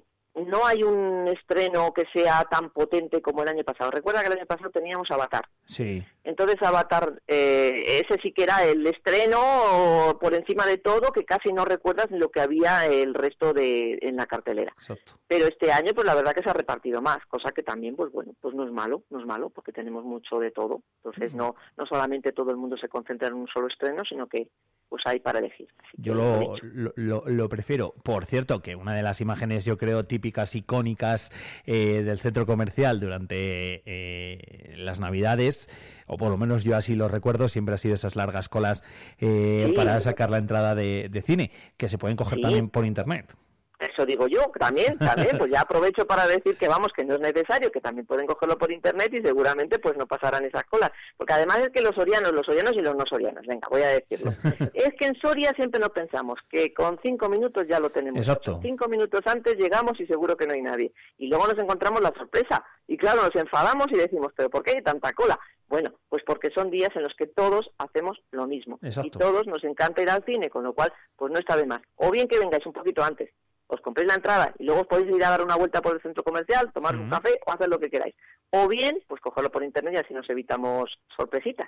no 0.48 0.66
hay 0.66 0.84
un 0.84 1.28
estreno 1.28 1.94
que 1.94 2.06
sea 2.14 2.44
tan 2.46 2.70
potente 2.70 3.22
como 3.22 3.42
el 3.42 3.50
año 3.50 3.64
pasado. 3.64 3.92
Recuerda 3.92 4.22
que 4.22 4.28
el 4.28 4.38
año 4.38 4.46
pasado 4.46 4.70
teníamos 4.70 5.10
Avatar. 5.10 5.48
Sí. 5.66 6.04
Entonces 6.26 6.62
Avatar, 6.62 7.22
eh, 7.28 8.02
ese 8.04 8.20
sí 8.22 8.32
que 8.34 8.44
era 8.44 8.64
el 8.66 8.86
estreno 8.88 10.18
por 10.20 10.34
encima 10.34 10.66
de 10.66 10.78
todo, 10.78 11.12
que 11.12 11.24
casi 11.26 11.54
no 11.54 11.66
recuerdas 11.66 12.08
lo 12.12 12.30
que 12.30 12.42
había 12.42 12.86
el 12.86 13.14
resto 13.14 13.54
de 13.54 13.98
en 14.02 14.16
la 14.16 14.26
cartelera. 14.26 14.74
Exacto. 14.78 15.20
Pero 15.28 15.48
este 15.48 15.72
año, 15.72 15.94
pues 15.94 16.06
la 16.06 16.16
verdad 16.16 16.34
que 16.34 16.44
se 16.44 16.50
ha 16.50 16.54
repartido 16.54 17.02
más, 17.02 17.20
cosa 17.28 17.52
que 17.52 17.64
también, 17.64 17.96
pues 17.96 18.12
bueno, 18.12 18.34
pues 18.42 18.54
no 18.56 18.66
es 18.66 18.72
malo, 18.72 19.04
no 19.10 19.20
es 19.20 19.26
malo, 19.26 19.50
porque 19.50 19.72
tenemos 19.72 20.04
mucho 20.04 20.40
de 20.40 20.52
todo. 20.52 20.82
Entonces 21.04 21.34
no 21.34 21.56
no 21.78 21.86
solamente 21.86 22.32
todo 22.32 22.52
el 22.52 22.58
mundo 22.58 22.78
se 22.78 22.90
concentra 22.90 23.28
en 23.28 23.34
un 23.36 23.48
solo 23.48 23.68
estreno, 23.68 24.04
sino 24.06 24.28
que 24.28 24.48
pues 24.90 25.04
hay 25.08 25.20
para 25.20 25.40
elegir. 25.40 25.68
Yo 25.98 26.14
lo, 26.14 26.56
lo, 26.62 26.94
lo- 26.96 27.24
lo 27.28 27.50
prefiero. 27.50 27.94
Por 28.04 28.26
cierto, 28.26 28.62
que 28.62 28.76
una 28.76 28.94
de 28.94 29.02
las 29.04 29.20
imágenes, 29.22 29.66
yo 29.66 29.78
creo, 29.78 30.06
típicas, 30.06 30.56
icónicas 30.56 31.32
eh, 31.66 32.02
del 32.04 32.20
centro 32.20 32.46
comercial 32.46 33.00
durante 33.00 33.82
eh, 33.86 34.74
las 34.78 35.00
Navidades, 35.00 35.70
o 36.08 36.18
por 36.18 36.30
lo 36.30 36.38
menos 36.38 36.64
yo 36.64 36.76
así 36.78 36.96
lo 36.96 37.08
recuerdo, 37.08 37.50
siempre 37.50 37.76
ha 37.76 37.78
sido 37.78 37.96
esas 37.96 38.16
largas 38.16 38.50
colas 38.50 38.84
eh, 39.20 39.66
Sí. 39.70 39.74
para 39.76 40.00
sacar 40.02 40.30
la 40.30 40.38
entrada 40.38 40.76
de, 40.76 41.10
de 41.12 41.22
cine, 41.22 41.52
que 41.78 41.90
se 41.90 41.98
pueden 41.98 42.18
coger 42.18 42.38
Sí. 42.38 42.42
también 42.44 42.70
por 42.70 42.86
internet. 42.86 43.34
Eso 43.80 44.06
digo 44.06 44.28
yo, 44.28 44.52
también, 44.58 44.98
también, 44.98 45.38
pues 45.38 45.52
ya 45.52 45.62
aprovecho 45.62 46.06
para 46.08 46.28
decir 46.28 46.58
que 46.58 46.68
vamos, 46.68 46.94
que 46.94 47.04
no 47.04 47.16
es 47.16 47.20
necesario, 47.20 47.72
que 47.72 47.82
también 47.82 48.06
pueden 48.06 48.26
cogerlo 48.26 48.58
por 48.58 48.72
internet 48.72 49.12
y 49.14 49.26
seguramente 49.26 49.80
pues 49.80 49.98
no 49.98 50.08
pasarán 50.08 50.46
esas 50.46 50.64
colas. 50.64 50.92
Porque 51.18 51.34
además 51.34 51.60
es 51.60 51.70
que 51.70 51.82
los 51.82 51.96
sorianos, 51.96 52.32
los 52.32 52.46
sorianos 52.46 52.74
y 52.76 52.82
los 52.82 52.96
no 52.96 53.06
sorianos, 53.06 53.46
venga, 53.46 53.68
voy 53.70 53.82
a 53.82 53.90
decirlo. 53.90 54.34
es 54.74 54.94
que 54.98 55.08
en 55.08 55.16
Soria 55.16 55.52
siempre 55.56 55.80
nos 55.80 55.90
pensamos 55.90 56.40
que 56.50 56.74
con 56.74 57.00
cinco 57.02 57.30
minutos 57.30 57.66
ya 57.68 57.80
lo 57.80 57.90
tenemos. 57.90 58.20
Exacto. 58.20 58.60
Cinco 58.62 58.88
minutos 58.88 59.22
antes 59.26 59.56
llegamos 59.56 60.00
y 60.00 60.06
seguro 60.06 60.38
que 60.38 60.48
no 60.48 60.54
hay 60.54 60.62
nadie. 60.62 60.94
Y 61.18 61.28
luego 61.28 61.48
nos 61.48 61.58
encontramos 61.58 62.02
la 62.02 62.14
sorpresa. 62.18 62.64
Y 62.88 62.98
claro, 62.98 63.24
nos 63.24 63.36
enfadamos 63.36 63.88
y 63.92 63.96
decimos, 63.96 64.32
pero 64.36 64.50
¿por 64.50 64.64
qué 64.64 64.72
hay 64.72 64.84
tanta 64.84 65.12
cola? 65.14 65.40
Bueno, 65.68 65.94
pues 66.10 66.24
porque 66.24 66.52
son 66.52 66.70
días 66.70 66.96
en 66.96 67.04
los 67.04 67.16
que 67.16 67.26
todos 67.26 67.72
hacemos 67.80 68.22
lo 68.32 68.46
mismo. 68.46 68.78
Exacto. 68.82 69.08
Y 69.08 69.12
todos 69.12 69.48
nos 69.48 69.64
encanta 69.64 70.02
ir 70.02 70.10
al 70.10 70.24
cine, 70.24 70.50
con 70.50 70.64
lo 70.64 70.74
cual, 70.74 70.94
pues 71.16 71.32
no 71.32 71.40
está 71.40 71.58
de 71.58 71.66
más. 71.66 71.82
O 71.96 72.12
bien 72.12 72.28
que 72.28 72.40
vengáis 72.40 72.66
un 72.66 72.74
poquito 72.74 73.04
antes, 73.04 73.32
os 73.68 73.82
compréis 73.82 74.08
la 74.08 74.16
entrada 74.16 74.54
y 74.60 74.64
luego 74.66 74.82
os 74.82 74.88
podéis 74.88 75.10
ir 75.16 75.24
a 75.24 75.30
dar 75.32 75.42
una 75.44 75.56
vuelta 75.56 75.82
por 75.82 75.96
el 75.96 76.02
centro 76.02 76.24
comercial, 76.24 76.72
tomar 76.74 76.96
un 76.96 77.10
café 77.10 77.40
o 77.46 77.52
hacer 77.52 77.68
lo 77.68 77.80
que 77.80 77.90
queráis. 77.90 78.14
O 78.52 78.68
bien, 78.68 79.00
pues 79.08 79.20
cogerlo 79.22 79.52
por 79.52 79.64
internet 79.64 79.94
y 79.96 79.98
así 79.98 80.14
nos 80.14 80.30
evitamos 80.30 81.00
sorpresitas. 81.16 81.68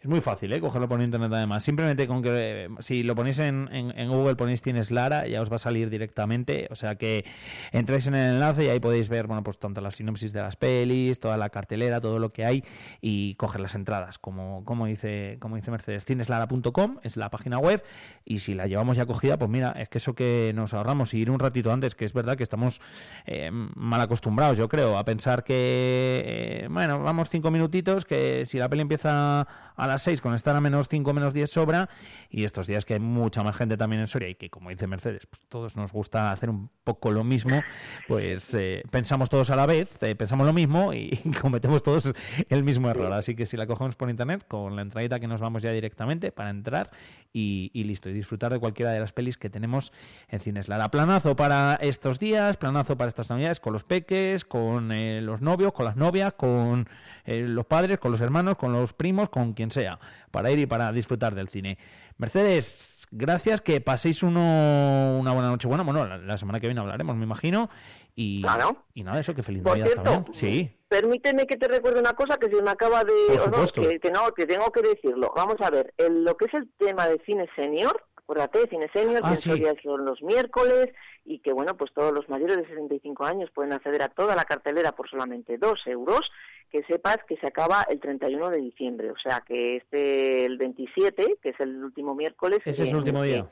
Es 0.00 0.06
muy 0.06 0.20
fácil, 0.20 0.52
¿eh? 0.52 0.60
Cogerlo 0.60 0.88
por 0.88 1.00
internet 1.00 1.30
además. 1.32 1.64
Simplemente 1.64 2.06
con 2.06 2.22
que 2.22 2.64
eh, 2.64 2.68
si 2.80 3.02
lo 3.02 3.14
ponéis 3.16 3.38
en, 3.40 3.68
en- 3.72 3.98
en 3.98 4.08
Google, 4.10 4.36
ponéis 4.36 4.60
Tienes 4.62 4.90
Lara, 4.90 5.26
ya 5.26 5.40
os 5.42 5.50
va 5.50 5.56
a 5.56 5.58
salir 5.60 5.88
directamente. 5.90 6.68
O 6.70 6.76
sea 6.76 6.96
que 6.96 7.24
entráis 7.72 8.06
en 8.06 8.14
el 8.14 8.34
enlace 8.34 8.64
y 8.64 8.68
ahí 8.68 8.78
podéis 8.78 9.08
ver, 9.08 9.26
bueno, 9.26 9.42
pues 9.42 9.58
tanto 9.58 9.80
la 9.80 9.90
sinopsis 9.90 10.32
de 10.32 10.40
las 10.40 10.56
pelis, 10.56 11.18
toda 11.18 11.36
la 11.36 11.48
cartelera, 11.50 12.00
todo 12.00 12.18
lo 12.20 12.30
que 12.32 12.44
hay 12.44 12.62
y 13.00 13.34
coger 13.36 13.60
las 13.60 13.74
entradas. 13.74 14.18
Como, 14.18 14.64
como 14.64 14.86
dice, 14.86 15.38
como 15.40 15.56
dice 15.56 15.70
Mercedes, 15.70 16.04
tieneslara.com 16.04 16.98
es 17.02 17.16
la 17.16 17.30
página 17.30 17.58
web 17.58 17.82
y 18.24 18.38
si 18.40 18.54
la 18.54 18.66
llevamos 18.66 18.96
ya 18.96 19.06
cogida, 19.06 19.38
pues 19.38 19.50
mira, 19.50 19.72
es 19.72 19.88
que 19.88 19.98
eso 19.98 20.14
que 20.14 20.52
nos 20.54 20.74
ahorramos 20.74 21.14
y 21.14 21.18
ir 21.20 21.30
un 21.30 21.37
ratito 21.38 21.72
antes, 21.72 21.94
que 21.94 22.04
es 22.04 22.12
verdad 22.12 22.36
que 22.36 22.42
estamos 22.42 22.80
eh, 23.26 23.50
mal 23.52 24.00
acostumbrados, 24.00 24.58
yo 24.58 24.68
creo, 24.68 24.98
a 24.98 25.04
pensar 25.04 25.44
que, 25.44 26.22
eh, 26.24 26.68
bueno, 26.70 27.02
vamos 27.02 27.28
cinco 27.30 27.50
minutitos, 27.50 28.04
que 28.04 28.46
si 28.46 28.58
la 28.58 28.68
peli 28.68 28.82
empieza 28.82 29.46
a 29.78 29.86
las 29.86 30.02
seis 30.02 30.20
con 30.20 30.34
estar 30.34 30.54
a 30.54 30.60
menos 30.60 30.88
cinco, 30.88 31.14
menos 31.14 31.32
diez 31.32 31.50
sobra, 31.50 31.88
y 32.28 32.44
estos 32.44 32.66
días 32.66 32.84
que 32.84 32.94
hay 32.94 33.00
mucha 33.00 33.42
más 33.42 33.56
gente 33.56 33.76
también 33.76 34.02
en 34.02 34.08
Soria 34.08 34.28
y 34.28 34.34
que, 34.34 34.50
como 34.50 34.70
dice 34.70 34.86
Mercedes, 34.86 35.26
pues 35.26 35.40
todos 35.48 35.76
nos 35.76 35.92
gusta 35.92 36.32
hacer 36.32 36.50
un 36.50 36.68
poco 36.84 37.10
lo 37.10 37.24
mismo, 37.24 37.62
pues 38.06 38.52
eh, 38.54 38.82
pensamos 38.90 39.30
todos 39.30 39.50
a 39.50 39.56
la 39.56 39.66
vez, 39.66 39.90
eh, 40.02 40.14
pensamos 40.14 40.46
lo 40.46 40.52
mismo 40.52 40.92
y 40.92 41.10
cometemos 41.40 41.82
todos 41.82 42.12
el 42.48 42.64
mismo 42.64 42.90
error. 42.90 43.12
Así 43.12 43.34
que 43.34 43.46
si 43.46 43.56
la 43.56 43.66
cogemos 43.66 43.96
por 43.96 44.10
internet, 44.10 44.44
con 44.46 44.76
la 44.76 44.82
entradita 44.82 45.20
que 45.20 45.26
nos 45.26 45.40
vamos 45.40 45.62
ya 45.62 45.72
directamente 45.72 46.32
para 46.32 46.50
entrar 46.50 46.90
y, 47.32 47.70
y 47.72 47.84
listo, 47.84 48.08
y 48.08 48.12
disfrutar 48.12 48.52
de 48.52 48.58
cualquiera 48.58 48.92
de 48.92 49.00
las 49.00 49.12
pelis 49.12 49.38
que 49.38 49.50
tenemos 49.50 49.92
en 50.28 50.40
Cines 50.40 50.68
Lara. 50.68 50.90
Planazo 50.90 51.36
para 51.36 51.76
estos 51.76 52.18
días, 52.18 52.56
planazo 52.56 52.96
para 52.96 53.08
estas 53.08 53.30
navidades, 53.30 53.60
con 53.60 53.72
los 53.72 53.84
peques, 53.84 54.44
con 54.44 54.92
eh, 54.92 55.20
los 55.20 55.40
novios, 55.40 55.72
con 55.72 55.84
las 55.84 55.96
novias, 55.96 56.32
con 56.34 56.88
eh, 57.24 57.42
los 57.42 57.66
padres, 57.66 57.98
con 57.98 58.12
los 58.12 58.20
hermanos, 58.20 58.56
con 58.56 58.72
los 58.72 58.92
primos, 58.92 59.28
con 59.28 59.52
quien 59.52 59.67
sea, 59.70 59.98
para 60.30 60.50
ir 60.50 60.58
y 60.58 60.66
para 60.66 60.92
disfrutar 60.92 61.34
del 61.34 61.48
cine. 61.48 61.78
Mercedes, 62.18 63.06
gracias, 63.10 63.60
que 63.60 63.80
paséis 63.80 64.22
uno, 64.22 65.16
una 65.18 65.32
buena 65.32 65.48
noche. 65.48 65.68
Bueno, 65.68 65.84
bueno, 65.84 66.06
la, 66.06 66.18
la 66.18 66.38
semana 66.38 66.60
que 66.60 66.66
viene 66.66 66.80
hablaremos, 66.80 67.16
me 67.16 67.24
imagino. 67.24 67.70
Y, 68.14 68.42
Claro. 68.42 68.84
y 68.94 69.04
nada, 69.04 69.20
eso, 69.20 69.32
que 69.32 69.44
feliz 69.44 69.62
Por 69.62 69.78
Navidad 69.78 69.86
cierto, 69.86 70.02
también. 70.10 70.34
Sí, 70.34 70.76
permíteme 70.88 71.46
que 71.46 71.56
te 71.56 71.68
recuerde 71.68 72.00
una 72.00 72.14
cosa 72.14 72.36
que 72.36 72.48
se 72.50 72.60
me 72.60 72.70
acaba 72.70 73.04
de... 73.04 73.12
Por 73.28 73.36
no, 73.36 73.44
supuesto. 73.44 73.82
que, 73.82 74.00
que 74.00 74.10
no, 74.10 74.32
que 74.34 74.44
tengo 74.44 74.72
que 74.72 74.82
decirlo. 74.82 75.32
Vamos 75.36 75.54
a 75.60 75.70
ver, 75.70 75.94
el- 75.98 76.24
lo 76.24 76.36
que 76.36 76.46
es 76.46 76.54
el 76.54 76.68
tema 76.78 77.06
de 77.06 77.20
cine 77.24 77.48
senior, 77.54 78.04
acuérdate, 78.28 78.68
cine 78.68 78.88
senior, 78.92 79.20
Ah, 79.24 79.30
que 79.30 79.36
sí. 79.36 79.50
Son 79.82 80.04
los 80.04 80.22
miércoles 80.22 80.90
y 81.24 81.38
que, 81.38 81.52
bueno, 81.52 81.76
pues 81.76 81.92
todos 81.92 82.12
los 82.12 82.28
mayores 82.28 82.56
de 82.58 82.66
65 82.66 83.24
años 83.24 83.50
pueden 83.50 83.72
acceder 83.72 84.02
a 84.02 84.08
toda 84.08 84.36
la 84.36 84.44
cartelera 84.44 84.92
por 84.92 85.08
solamente 85.08 85.56
dos 85.56 85.86
euros. 85.86 86.30
Que 86.70 86.82
sepas 86.84 87.16
que 87.26 87.36
se 87.38 87.46
acaba 87.46 87.86
el 87.88 87.98
31 87.98 88.50
de 88.50 88.58
diciembre, 88.58 89.10
o 89.10 89.16
sea 89.16 89.42
que 89.46 89.76
este, 89.76 90.44
el 90.44 90.58
27, 90.58 91.38
que 91.42 91.48
es 91.48 91.60
el 91.60 91.82
último 91.82 92.14
miércoles... 92.14 92.58
ese 92.66 92.82
es 92.82 92.90
el 92.90 92.96
último 92.96 93.22
día. 93.22 93.48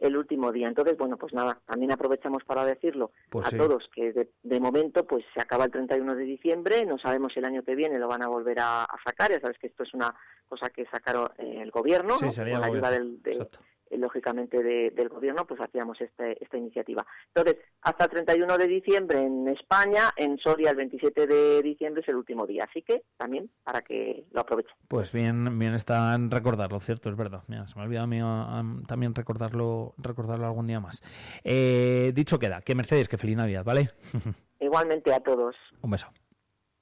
el 0.00 0.16
último 0.16 0.50
día. 0.50 0.66
Entonces, 0.66 0.96
bueno, 0.98 1.16
pues 1.16 1.32
nada, 1.32 1.60
también 1.66 1.92
aprovechamos 1.92 2.42
para 2.42 2.64
decirlo 2.64 3.12
Pues 3.30 3.46
a 3.46 3.50
sí. 3.50 3.56
todos 3.56 3.88
que 3.94 4.12
de, 4.12 4.30
de 4.42 4.58
momento 4.58 5.06
pues 5.06 5.24
se 5.32 5.40
acaba 5.40 5.66
el 5.66 5.70
31 5.70 6.16
de 6.16 6.24
diciembre, 6.24 6.84
no 6.86 6.98
sabemos 6.98 7.32
si 7.34 7.38
el 7.38 7.44
año 7.44 7.62
que 7.62 7.76
viene 7.76 8.00
lo 8.00 8.08
van 8.08 8.24
a 8.24 8.28
volver 8.28 8.58
a, 8.58 8.82
a 8.82 8.96
sacar, 9.04 9.30
ya 9.30 9.38
sabes 9.38 9.58
que 9.58 9.68
esto 9.68 9.84
es 9.84 9.94
una 9.94 10.12
cosa 10.48 10.70
que 10.70 10.84
sacaron 10.86 11.28
eh, 11.38 11.60
el 11.62 11.70
gobierno, 11.70 12.18
Sí, 12.18 12.24
¿no? 12.24 12.32
sería 12.32 12.54
con 12.54 12.60
la 12.62 12.66
ayuda 12.66 12.90
del, 12.90 13.22
de- 13.22 13.48
lógicamente 13.98 14.62
de- 14.62 14.90
del 14.90 15.08
gobierno, 15.08 15.46
pues 15.46 15.60
hacíamos 15.60 16.00
este, 16.00 16.42
esta 16.42 16.56
iniciativa. 16.56 17.06
Entonces, 17.34 17.62
hasta 17.82 18.04
el 18.04 18.10
31 18.10 18.56
de 18.58 18.66
diciembre 18.66 19.20
en 19.22 19.48
España, 19.48 20.10
en 20.16 20.38
Soria 20.38 20.70
el 20.70 20.76
27 20.76 21.26
de 21.26 21.62
diciembre 21.62 22.02
es 22.02 22.08
el 22.08 22.16
último 22.16 22.46
día, 22.46 22.64
así 22.68 22.82
que 22.82 23.02
también 23.16 23.50
para 23.64 23.82
que 23.82 24.24
lo 24.32 24.40
aprovechen. 24.40 24.74
Pues 24.88 25.12
bien, 25.12 25.58
bien 25.58 25.74
está 25.74 26.14
en 26.14 26.30
recordarlo, 26.30 26.80
cierto, 26.80 27.08
es 27.10 27.16
verdad. 27.16 27.42
Mira, 27.48 27.66
se 27.68 27.76
me 27.76 27.82
ha 27.82 27.84
olvidado 27.86 28.04
a 28.04 28.08
mí, 28.08 28.20
a- 28.20 28.58
a- 28.60 28.86
también 28.86 29.14
recordarlo, 29.14 29.94
recordarlo 29.98 30.46
algún 30.46 30.66
día 30.66 30.80
más. 30.80 31.02
Eh, 31.44 32.12
dicho 32.14 32.38
queda, 32.38 32.60
que 32.62 32.74
Mercedes, 32.74 33.08
que 33.08 33.18
feliz 33.18 33.36
Navidad, 33.36 33.64
¿vale? 33.64 33.90
Igualmente 34.60 35.12
a 35.12 35.20
todos, 35.20 35.56
Un 35.82 35.90
beso. 35.90 36.08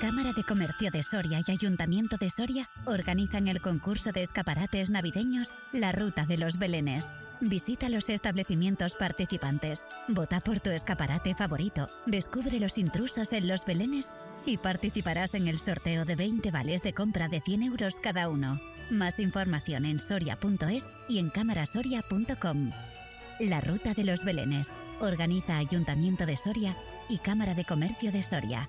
Cámara 0.00 0.34
de 0.34 0.44
Comercio 0.44 0.90
de 0.90 1.02
Soria 1.02 1.40
y 1.46 1.50
Ayuntamiento 1.50 2.18
de 2.18 2.28
Soria 2.28 2.68
organizan 2.84 3.48
el 3.48 3.62
concurso 3.62 4.12
de 4.12 4.20
escaparates 4.20 4.90
navideños 4.90 5.54
La 5.72 5.90
Ruta 5.90 6.26
de 6.26 6.36
los 6.36 6.58
Belenes. 6.58 7.14
Visita 7.40 7.88
los 7.88 8.10
establecimientos 8.10 8.94
participantes, 8.94 9.86
vota 10.08 10.40
por 10.40 10.60
tu 10.60 10.68
escaparate 10.68 11.34
favorito, 11.34 11.88
descubre 12.04 12.60
los 12.60 12.76
intrusos 12.76 13.32
en 13.32 13.48
los 13.48 13.64
Belenes 13.64 14.12
y 14.44 14.58
participarás 14.58 15.32
en 15.32 15.48
el 15.48 15.58
sorteo 15.58 16.04
de 16.04 16.14
20 16.14 16.50
vales 16.50 16.82
de 16.82 16.92
compra 16.92 17.28
de 17.28 17.40
100 17.40 17.62
euros 17.62 17.94
cada 18.02 18.28
uno. 18.28 18.60
Más 18.90 19.18
información 19.18 19.86
en 19.86 19.98
soria.es 19.98 20.90
y 21.08 21.18
en 21.18 21.30
camarasoria.com. 21.30 22.70
La 23.40 23.62
Ruta 23.62 23.94
de 23.94 24.04
los 24.04 24.24
Belenes. 24.24 24.76
Organiza 25.00 25.56
Ayuntamiento 25.56 26.26
de 26.26 26.36
Soria 26.36 26.76
y 27.08 27.16
Cámara 27.18 27.54
de 27.54 27.64
Comercio 27.64 28.12
de 28.12 28.22
Soria. 28.22 28.68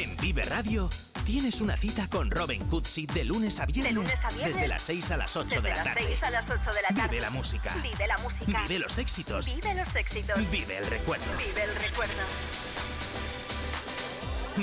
En 0.00 0.16
Vive 0.16 0.42
Radio 0.44 0.88
tienes 1.26 1.60
una 1.60 1.76
cita 1.76 2.08
con 2.08 2.30
Robin 2.30 2.66
Cutsi 2.68 3.04
de 3.04 3.22
lunes 3.22 3.60
a 3.60 3.66
viernes, 3.66 3.92
lunes 3.92 4.24
a 4.24 4.30
viernes. 4.30 4.56
desde 4.56 4.66
las 4.66 4.80
6 4.80 5.10
a 5.10 5.18
las 5.18 5.36
8 5.36 5.44
Desde 5.44 5.60
de 5.60 5.68
la 5.68 5.74
las 5.74 5.84
tarde. 5.84 6.04
6 6.06 6.22
a 6.22 6.30
las 6.30 6.48
8 6.48 6.70
de 6.72 6.82
la 6.82 6.88
tarde. 6.88 7.08
Vive 7.10 7.20
la 7.20 7.28
música. 7.28 7.74
Vive 7.82 8.06
la 8.06 8.16
música. 8.16 8.62
Vive 8.62 8.78
los 8.78 8.96
éxitos. 8.96 9.54
Vive 9.54 9.74
los 9.74 9.94
éxitos. 9.94 10.50
Vive 10.50 10.78
el 10.78 10.86
recuerdo. 10.86 11.26
Vive 11.36 11.64
el 11.64 11.74
recuerdo. 11.74 12.22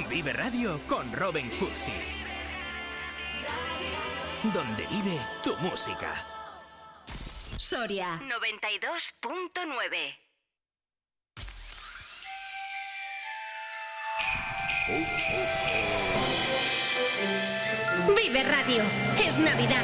Vive 0.09 0.33
Radio 0.33 0.81
con 0.87 1.13
Robin 1.13 1.51
Cutsi. 1.51 1.93
Donde 4.51 4.87
vive 4.87 5.21
tu 5.43 5.55
música. 5.57 6.15
Soria 7.57 8.19
92.9. 8.23 10.26
Vive 14.87 15.03
Radio. 18.43 18.83
Es 19.19 19.37
Navidad. 19.37 19.83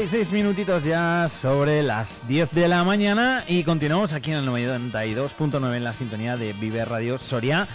36 0.00 0.32
minutitos 0.32 0.82
ya 0.82 1.28
sobre 1.28 1.82
las 1.82 2.26
10 2.26 2.52
de 2.52 2.68
la 2.68 2.84
mañana 2.84 3.44
y 3.46 3.64
continuamos 3.64 4.14
aquí 4.14 4.30
en 4.30 4.38
el 4.38 4.46
92.9 4.46 5.76
en 5.76 5.84
la 5.84 5.92
sintonía 5.92 6.38
de 6.38 6.54
Vive 6.54 6.86
Radio 6.86 7.18
Soria 7.18 7.68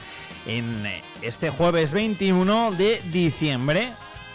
en 0.47 0.87
este 1.21 1.51
jueves 1.51 1.91
21 1.91 2.71
de 2.71 2.99
diciembre. 3.11 3.91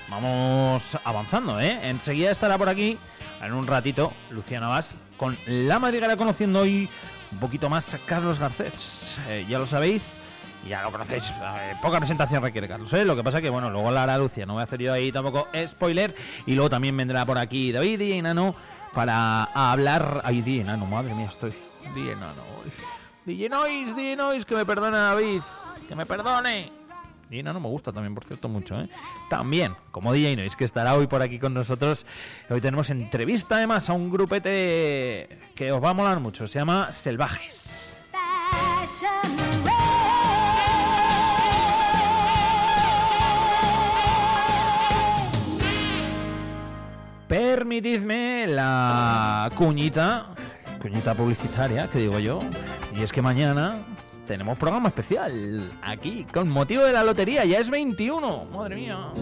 Vamos 0.09 0.97
avanzando, 1.03 1.59
¿eh? 1.59 1.81
Enseguida 1.83 2.31
estará 2.31 2.57
por 2.59 2.69
aquí, 2.69 2.97
en 3.43 3.53
un 3.55 3.67
ratito, 3.67 4.13
Luciana 4.31 4.69
Vaz 4.69 4.95
con 5.17 5.37
la 5.49 5.81
madriguera 5.81 6.17
conociendo 6.17 6.61
hoy 6.61 6.89
un 7.33 7.39
poquito 7.41 7.69
más 7.69 7.93
a 7.93 7.99
Carlos 7.99 8.39
Garcés. 8.39 9.17
Eh, 9.29 9.47
ya 9.49 9.59
lo 9.59 9.67
sabéis, 9.67 10.21
ya 10.69 10.83
lo 10.83 10.93
conocéis, 10.93 11.25
eh, 11.31 11.75
poca 11.81 11.99
presentación 11.99 12.43
requiere 12.43 12.69
Carlos, 12.69 12.93
¿eh? 12.93 13.05
Lo 13.05 13.17
que 13.17 13.25
pasa 13.25 13.41
que, 13.41 13.51
bueno, 13.51 13.71
luego 13.71 13.91
la 13.91 14.03
hará 14.03 14.19
Lucia, 14.19 14.47
no 14.47 14.55
voy 14.55 14.61
a 14.61 14.65
hacer 14.65 14.81
yo 14.81 14.93
ahí 14.93 15.11
tampoco 15.11 15.49
spoiler. 15.67 16.15
Y 16.47 16.55
luego 16.55 16.71
también 16.71 16.97
vendrá 16.97 17.25
por 17.25 17.39
aquí 17.39 17.73
David 17.73 18.01
y 18.01 18.13
Enano 18.13 18.55
para 18.93 19.45
hablar... 19.45 20.21
Ay, 20.25 20.43
di 20.43 20.61
Enano, 20.61 20.87
madre 20.87 21.15
mía, 21.15 21.29
estoy... 21.31 21.53
Di 21.95 22.11
Enano, 22.11 22.43
uy. 22.65 22.73
Di 23.25 23.49
Nois, 23.49 23.97
Di 23.97 24.17
Nois, 24.17 24.45
que 24.45 24.55
me 24.55 24.65
perdone 24.65 24.97
David, 24.97 25.43
que 25.89 25.95
me 25.95 26.07
perdone. 26.07 26.71
Di 27.29 27.39
Enano 27.39 27.61
me 27.61 27.69
gusta 27.69 27.93
también, 27.93 28.15
por 28.15 28.25
cierto, 28.25 28.49
mucho, 28.49 28.81
¿eh? 28.81 28.89
También, 29.29 29.77
como 29.91 30.13
DJ 30.13 30.37
Nois, 30.37 30.57
que 30.57 30.65
estará 30.65 30.95
hoy 30.95 31.07
por 31.07 31.23
aquí 31.23 31.39
con 31.39 31.55
nosotros. 31.55 32.07
Hoy 32.49 32.61
tenemos 32.61 32.91
entrevista, 32.91 33.57
además, 33.57 33.89
a 33.89 33.93
un 33.93 34.11
grupete 34.11 35.39
que 35.55 35.73
os 35.73 35.83
va 35.83 35.91
a 35.91 35.95
molar 35.95 36.21
mucho. 36.21 36.47
Se 36.47 36.59
llama 36.59 36.93
Selvajes. 36.93 37.90
Permitidme 47.31 48.49
la 48.49 49.49
cuñita, 49.55 50.35
cuñita 50.83 51.15
publicitaria, 51.15 51.87
que 51.87 52.01
digo 52.01 52.19
yo, 52.19 52.41
y 52.93 53.05
es 53.05 53.13
que 53.13 53.23
mañana 53.23 53.85
tenemos 54.27 54.59
programa 54.59 54.89
especial 54.89 55.71
aquí, 55.81 56.27
con 56.35 56.49
motivo 56.49 56.83
de 56.83 56.93
la 56.93 57.05
lotería, 57.05 57.45
ya 57.45 57.61
es 57.61 57.71
21, 57.71 58.47
madre 58.47 58.75
mía. 58.75 59.13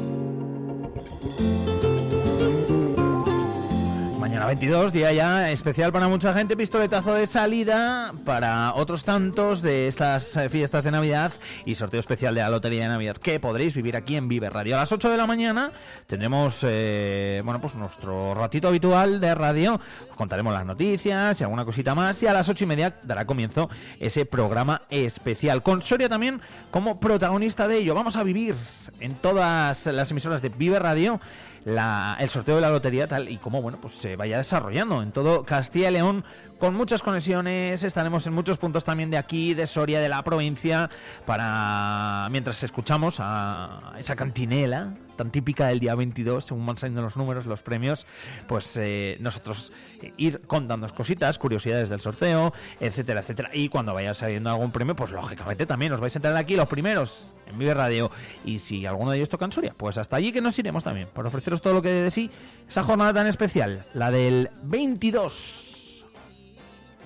Mañana 4.38 4.54
22, 4.54 4.92
día 4.92 5.12
ya 5.12 5.50
especial 5.50 5.90
para 5.90 6.06
mucha 6.06 6.32
gente, 6.32 6.56
pistoletazo 6.56 7.12
de 7.12 7.26
salida 7.26 8.14
para 8.24 8.72
otros 8.74 9.02
tantos 9.02 9.62
de 9.62 9.88
estas 9.88 10.36
eh, 10.36 10.48
fiestas 10.48 10.84
de 10.84 10.92
Navidad 10.92 11.32
y 11.64 11.74
sorteo 11.74 11.98
especial 11.98 12.36
de 12.36 12.42
la 12.42 12.48
Lotería 12.48 12.84
de 12.84 12.88
Navidad 12.88 13.16
que 13.16 13.40
podréis 13.40 13.74
vivir 13.74 13.96
aquí 13.96 14.14
en 14.14 14.28
Vive 14.28 14.48
Radio. 14.48 14.76
A 14.76 14.78
las 14.78 14.92
8 14.92 15.10
de 15.10 15.16
la 15.16 15.26
mañana 15.26 15.72
tendremos, 16.06 16.60
eh, 16.62 17.42
bueno, 17.44 17.60
pues 17.60 17.74
nuestro 17.74 18.32
ratito 18.34 18.68
habitual 18.68 19.20
de 19.20 19.34
radio, 19.34 19.80
os 20.08 20.16
contaremos 20.16 20.54
las 20.54 20.64
noticias 20.64 21.40
y 21.40 21.42
alguna 21.42 21.64
cosita 21.64 21.96
más 21.96 22.22
y 22.22 22.28
a 22.28 22.32
las 22.32 22.48
8 22.48 22.62
y 22.62 22.66
media 22.68 22.96
dará 23.02 23.26
comienzo 23.26 23.68
ese 23.98 24.24
programa 24.24 24.82
especial 24.88 25.64
con 25.64 25.82
Soria 25.82 26.08
también 26.08 26.40
como 26.70 27.00
protagonista 27.00 27.66
de 27.66 27.78
ello. 27.78 27.92
Vamos 27.92 28.14
a 28.14 28.22
vivir 28.22 28.54
en 29.00 29.16
todas 29.16 29.84
las 29.86 30.12
emisoras 30.12 30.42
de 30.42 30.50
Vive 30.50 30.78
Radio 30.78 31.20
la- 31.68 32.16
el 32.18 32.28
sorteo 32.28 32.56
de 32.56 32.60
la 32.62 32.70
lotería 32.70 33.06
tal 33.06 33.28
y 33.28 33.38
como 33.38 33.62
bueno 33.62 33.78
pues 33.80 33.94
se 33.94 34.16
vaya 34.16 34.38
desarrollando. 34.38 35.02
En 35.02 35.12
todo 35.12 35.44
Castilla 35.44 35.90
y 35.90 35.92
León 35.94 36.24
con 36.58 36.74
muchas 36.74 37.02
conexiones 37.02 37.84
estaremos 37.84 38.26
en 38.26 38.32
muchos 38.32 38.58
puntos 38.58 38.84
también 38.84 39.10
de 39.10 39.16
aquí 39.16 39.54
de 39.54 39.66
Soria 39.66 40.00
de 40.00 40.08
la 40.08 40.22
provincia 40.24 40.90
para 41.24 42.28
mientras 42.30 42.62
escuchamos 42.62 43.16
a 43.20 43.94
esa 43.98 44.16
cantinela 44.16 44.94
tan 45.16 45.30
típica 45.30 45.68
del 45.68 45.78
día 45.78 45.94
22 45.94 46.44
según 46.44 46.66
van 46.66 46.76
saliendo 46.76 47.02
los 47.02 47.16
números 47.16 47.46
los 47.46 47.62
premios 47.62 48.06
pues 48.48 48.76
eh, 48.76 49.16
nosotros 49.20 49.72
ir 50.16 50.40
contando 50.46 50.88
cositas 50.94 51.38
curiosidades 51.38 51.88
del 51.88 52.00
sorteo 52.00 52.52
etcétera 52.80 53.20
etcétera. 53.20 53.50
Y 53.52 53.68
cuando 53.68 53.94
vaya 53.94 54.14
saliendo 54.14 54.50
algún 54.50 54.72
premio 54.72 54.96
pues 54.96 55.10
lógicamente 55.12 55.64
también 55.66 55.92
os 55.92 56.00
vais 56.00 56.14
a 56.14 56.18
enterar 56.18 56.36
aquí 56.36 56.56
los 56.56 56.68
primeros 56.68 57.34
en 57.46 57.58
Vive 57.58 57.74
Radio. 57.74 58.10
Y 58.44 58.58
si 58.58 58.84
alguno 58.84 59.10
de 59.12 59.18
ellos 59.18 59.28
toca 59.28 59.44
en 59.44 59.52
Soria 59.52 59.74
pues 59.76 59.96
hasta 59.96 60.16
allí 60.16 60.32
que 60.32 60.40
nos 60.40 60.58
iremos 60.58 60.82
también 60.82 61.08
por 61.12 61.26
ofreceros 61.26 61.62
todo 61.62 61.74
lo 61.74 61.82
que 61.82 61.92
de 61.92 62.10
sí 62.10 62.30
esa 62.68 62.82
jornada 62.82 63.12
tan 63.14 63.26
especial 63.26 63.86
la 63.94 64.10
del 64.10 64.50
22 64.62 65.67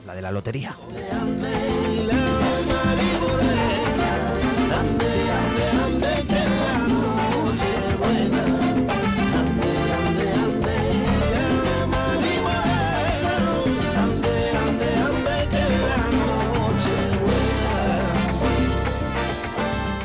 la 0.06 0.14
de 0.14 0.22
la 0.22 0.30
lotería 0.30 0.76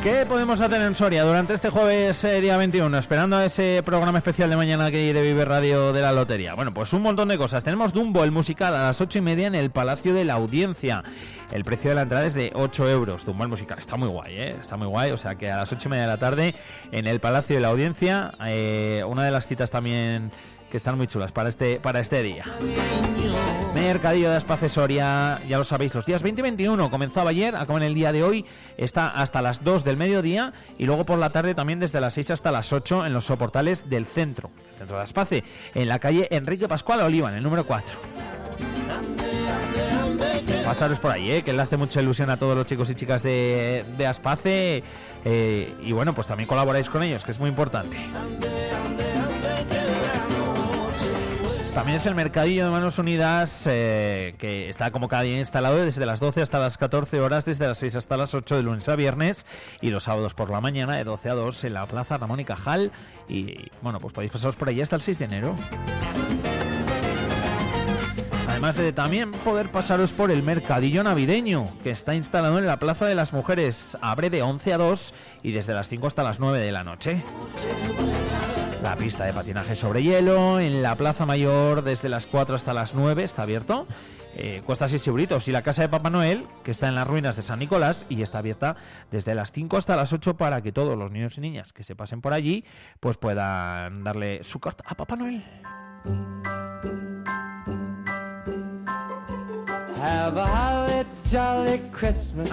¿Qué 0.08 0.26
podemos 0.26 0.62
hacer 0.62 0.82
en 0.82 0.96
Soria 0.96 1.26
durante 1.26 1.54
este 1.54 1.70
jueves 1.70 2.24
eh, 2.24 2.40
día 2.40 2.56
21? 2.56 2.98
Esperando 2.98 3.36
a 3.36 3.44
ese 3.44 3.82
programa 3.84 4.20
especial 4.20 4.50
de 4.50 4.56
mañana 4.56 4.90
que 4.90 5.14
de 5.14 5.22
Vive 5.22 5.44
Radio 5.44 5.92
de 5.92 6.00
la 6.00 6.14
Lotería. 6.14 6.54
Bueno, 6.54 6.74
pues 6.74 6.94
un 6.94 7.02
montón 7.02 7.28
de 7.28 7.38
cosas. 7.38 7.62
Tenemos 7.62 7.92
Dumbo, 7.92 8.24
el 8.24 8.32
musical, 8.32 8.74
a 8.74 8.84
las 8.84 9.02
ocho 9.02 9.18
y 9.18 9.22
media 9.22 9.48
en 9.48 9.56
el 9.56 9.70
Palacio 9.70 10.14
de 10.14 10.24
la 10.24 10.36
Audiencia. 10.36 11.04
El 11.52 11.66
precio 11.66 11.90
de 11.90 11.96
la 11.96 12.04
entrada 12.04 12.26
es 12.26 12.34
de 12.36 12.52
8 12.54 12.90
euros. 12.90 13.26
Dumbo, 13.26 13.44
el 13.44 13.50
musical. 13.50 13.80
Está 13.80 13.98
muy 13.98 14.08
guay, 14.08 14.34
¿eh? 14.38 14.52
Está 14.52 14.78
muy 14.78 14.88
guay. 14.88 15.12
O 15.12 15.18
sea 15.18 15.36
que 15.36 15.52
a 15.52 15.58
las 15.58 15.74
ocho 15.74 15.90
y 15.90 15.92
media 15.92 16.04
de 16.04 16.12
la 16.12 16.18
tarde 16.18 16.56
en 16.94 17.06
el 17.06 17.20
Palacio 17.20 17.58
de 17.58 17.62
la 17.62 17.68
Audiencia, 17.68 18.32
eh, 18.46 19.04
una 19.06 19.26
de 19.26 19.32
las 19.32 19.46
citas 19.46 19.72
también 19.72 20.32
que 20.70 20.78
están 20.78 20.98
muy 20.98 21.08
chulas 21.08 21.32
para 21.32 21.50
este, 21.50 21.80
para 21.80 22.00
este 22.00 22.22
día. 22.24 22.44
Mercadillo 23.74 24.30
de 24.30 24.38
Aspace 24.38 24.70
Soria, 24.70 25.40
ya 25.48 25.58
lo 25.58 25.64
sabéis, 25.64 25.94
los 25.94 26.06
días 26.06 26.22
20 26.24 26.42
y 26.42 26.44
21. 26.44 26.90
Comenzaba 26.90 27.30
ayer, 27.30 27.56
acaba 27.56 27.78
en 27.80 27.84
el 27.84 27.94
día 27.94 28.12
de 28.12 28.24
hoy, 28.24 28.46
está 28.78 29.08
hasta 29.10 29.42
las 29.42 29.64
2 29.64 29.84
del 29.84 29.98
mediodía 29.98 30.54
y 30.78 30.86
luego 30.86 31.06
por 31.06 31.20
la 31.20 31.32
tarde 31.32 31.54
también 31.56 31.80
desde 31.80 32.02
las 32.02 32.14
6 32.16 32.32
hasta 32.32 32.52
las 32.52 32.74
8 32.74 33.06
en 33.06 33.14
los 33.14 33.26
soportales 33.26 33.90
del 33.90 34.06
centro, 34.06 34.50
centro 34.78 34.98
de 34.98 35.04
Aspace, 35.04 35.44
en 35.76 35.88
la 35.88 36.00
calle 36.00 36.28
Enrique 36.32 36.68
Pascual 36.68 37.02
Oliva, 37.02 37.30
en 37.30 37.36
el 37.36 37.44
número 37.44 37.66
4. 37.66 37.98
Pasaros 40.66 41.00
por 41.00 41.12
ahí, 41.12 41.32
¿eh? 41.32 41.44
que 41.44 41.54
le 41.54 41.62
hace 41.62 41.78
mucha 41.78 42.02
ilusión 42.02 42.30
a 42.30 42.38
todos 42.38 42.56
los 42.58 42.68
chicos 42.68 42.90
y 42.90 42.96
chicas 42.96 43.24
de, 43.24 43.86
de 43.98 44.06
Aspace. 44.06 44.84
eh, 45.24 45.74
y 45.82 45.92
bueno, 45.94 46.14
pues 46.14 46.28
también 46.28 46.48
colaboráis 46.48 46.90
con 46.90 47.04
ellos, 47.04 47.24
que 47.24 47.32
es 47.32 47.40
muy 47.40 47.50
importante. 47.50 47.96
También 51.78 51.98
es 51.98 52.08
el 52.08 52.16
mercadillo 52.16 52.66
de 52.66 52.72
manos 52.72 52.98
unidas 52.98 53.62
eh, 53.68 54.34
que 54.40 54.68
está 54.68 54.90
como 54.90 55.08
cada 55.08 55.22
día 55.22 55.38
instalado 55.38 55.78
desde 55.86 56.08
las 56.08 56.20
12 56.20 56.42
hasta 56.42 56.58
las 56.58 56.76
14 56.76 57.20
horas, 57.20 57.46
desde 57.46 57.68
las 57.68 57.78
6 57.78 57.98
hasta 57.98 58.18
las 58.18 58.34
8 58.34 58.56
de 58.56 58.64
lunes 58.64 58.90
a 58.90 58.96
viernes 58.96 59.46
y 59.80 59.92
los 59.92 60.06
sábados 60.06 60.34
por 60.34 60.50
la 60.50 60.60
mañana 60.60 60.98
de 60.98 61.04
12 61.04 61.30
a 61.30 61.36
2 61.36 61.66
en 61.66 61.76
la 61.76 61.86
Plaza 61.86 62.18
Ramón 62.18 62.40
y 62.40 62.46
Cajal. 62.46 62.92
Y 63.30 63.70
bueno, 63.84 64.00
pues 64.00 64.12
podéis 64.12 64.32
pasaros 64.32 64.56
por 64.56 64.70
allí 64.70 64.82
hasta 64.82 64.96
el 64.96 65.04
6 65.04 65.20
de 65.20 65.26
enero. 65.26 65.56
Además 68.48 68.76
de 68.76 68.92
también 68.92 69.32
poder 69.32 69.70
pasaros 69.70 70.14
por 70.14 70.32
el 70.32 70.42
mercadillo 70.42 71.04
navideño, 71.04 71.72
que 71.84 71.92
está 71.92 72.16
instalado 72.16 72.58
en 72.58 72.66
la 72.66 72.78
Plaza 72.78 73.06
de 73.06 73.14
las 73.14 73.34
Mujeres. 73.34 73.96
Abre 74.02 74.32
de 74.32 74.42
11 74.42 74.74
a 74.74 74.78
2 74.80 75.14
y 75.44 75.52
desde 75.52 75.76
las 75.76 75.90
5 75.90 76.08
hasta 76.08 76.24
las 76.24 76.40
9 76.40 76.60
de 76.60 76.72
la 76.72 76.84
noche. 76.84 77.24
La 78.88 78.96
pista 78.96 79.26
de 79.26 79.34
patinaje 79.34 79.76
sobre 79.76 80.02
hielo 80.02 80.62
en 80.62 80.82
la 80.82 80.96
Plaza 80.96 81.26
Mayor 81.26 81.84
desde 81.84 82.08
las 82.08 82.26
4 82.26 82.56
hasta 82.56 82.74
las 82.74 82.96
9 82.96 83.22
está 83.22 83.42
abierto. 83.42 83.86
Eh, 84.34 84.62
cuesta 84.66 84.88
6 84.88 85.08
euritos. 85.08 85.50
Y 85.50 85.52
la 85.52 85.62
casa 85.62 85.82
de 85.82 85.90
Papá 85.90 86.10
Noel, 86.10 86.48
que 86.64 86.72
está 86.72 86.88
en 86.88 86.96
las 86.96 87.06
ruinas 87.06 87.36
de 87.36 87.42
San 87.42 87.60
Nicolás 87.60 88.06
y 88.08 88.22
está 88.22 88.38
abierta 88.38 88.78
desde 89.12 89.36
las 89.36 89.52
5 89.52 89.76
hasta 89.76 89.98
las 89.98 90.14
8 90.14 90.38
para 90.38 90.62
que 90.62 90.72
todos 90.72 90.98
los 90.98 91.12
niños 91.12 91.38
y 91.38 91.42
niñas 91.42 91.74
que 91.74 91.84
se 91.84 91.98
pasen 91.98 92.22
por 92.22 92.32
allí 92.32 92.64
pues 93.02 93.18
puedan 93.18 94.06
darle 94.06 94.42
su 94.46 94.62
carta 94.62 94.86
a 94.88 94.96
Papá 94.96 95.18
Noel. 95.18 95.44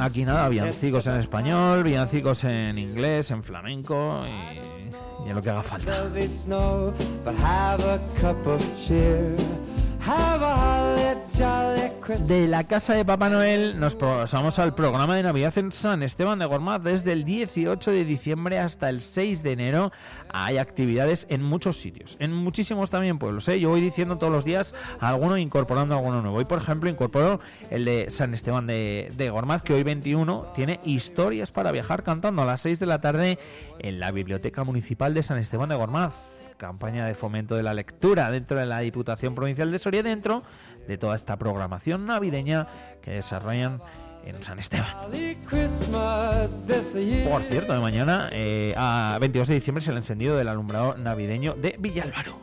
Aquí 0.01 0.25
nada, 0.25 0.49
villancicos 0.49 1.07
en 1.07 1.15
español, 1.15 1.85
villancicos 1.85 2.43
en 2.43 2.77
inglés, 2.79 3.31
en 3.31 3.45
flamenco 3.45 4.25
y, 4.27 4.74
y 5.25 5.31
en 5.31 5.37
lo 5.37 5.43
que 5.43 5.51
haga 5.51 5.63
falta. 5.63 6.09
De 12.29 12.47
la 12.47 12.65
casa 12.65 12.93
de 12.93 13.05
Papá 13.07 13.31
Noel 13.31 13.81
nos 13.81 13.95
pasamos 13.95 14.59
al 14.59 14.75
programa 14.75 15.17
de 15.17 15.23
Navidad 15.23 15.57
en 15.57 15.73
San 15.73 16.03
Esteban 16.03 16.39
de 16.39 16.45
Gormaz. 16.45 16.83
Desde 16.83 17.13
el 17.13 17.25
18 17.25 17.91
de 17.91 18.05
diciembre 18.05 18.59
hasta 18.59 18.91
el 18.91 19.01
6 19.01 19.43
de 19.43 19.53
enero 19.53 19.93
hay 20.37 20.59
actividades 20.59 21.29
en 21.31 21.45
muchos 21.45 21.77
sitios, 21.77 22.17
en 22.19 22.33
muchísimos 22.33 22.91
también 22.91 23.21
pueblos. 23.21 23.47
¿eh? 23.47 23.61
Yo 23.61 23.71
voy 23.71 23.81
diciendo 23.81 24.19
todos 24.19 24.33
los 24.33 24.45
días 24.45 24.75
alguno 24.99 25.39
incorporando 25.39 25.95
alguno 25.95 26.23
nuevo. 26.23 26.39
Hoy, 26.39 26.45
por 26.45 26.59
ejemplo, 26.59 26.91
incorporo 26.91 27.39
el 27.71 27.85
de 27.85 28.11
San 28.11 28.35
Esteban 28.35 28.67
de, 28.67 29.13
de 29.17 29.31
Gormaz, 29.31 29.63
que 29.63 29.75
hoy 29.75 29.85
21 29.85 30.47
tiene 30.57 30.81
historias 30.85 31.53
para 31.53 31.71
viajar 31.71 32.03
cantando 32.03 32.43
a 32.43 32.47
las 32.47 32.63
6 32.63 32.81
de 32.81 32.87
la 32.87 32.99
tarde 32.99 33.39
en 33.79 34.01
la 34.01 34.11
Biblioteca 34.11 34.65
Municipal 34.65 35.15
de 35.15 35.23
San 35.23 35.39
Esteban 35.39 35.69
de 35.69 35.77
Gormaz 35.77 36.15
campaña 36.57 37.07
de 37.07 37.15
fomento 37.15 37.57
de 37.57 37.63
la 37.63 37.75
lectura 37.75 38.31
dentro 38.31 38.59
de 38.59 38.67
la 38.67 38.79
Diputación 38.79 39.35
Provincial 39.35 39.71
de 39.71 39.79
Soria, 39.79 40.03
dentro 40.03 40.43
de 40.87 40.99
toda 40.99 41.17
esta 41.17 41.37
programación 41.37 42.07
navideña 42.07 42.69
que 43.03 43.13
desarrollan 43.13 43.83
en 44.27 44.43
San 44.43 44.59
Esteban. 44.59 44.95
Por 47.29 47.43
cierto, 47.43 47.73
de 47.73 47.81
mañana 47.81 48.29
eh, 48.33 48.75
a 48.77 49.19
22 49.21 49.49
de 49.49 49.55
diciembre 49.55 49.83
es 49.83 49.89
el 49.89 49.97
encendido 49.97 50.37
del 50.37 50.49
alumbrado 50.49 50.97
navideño 50.97 51.55
de 51.55 51.77
Villalbaro. 51.79 52.39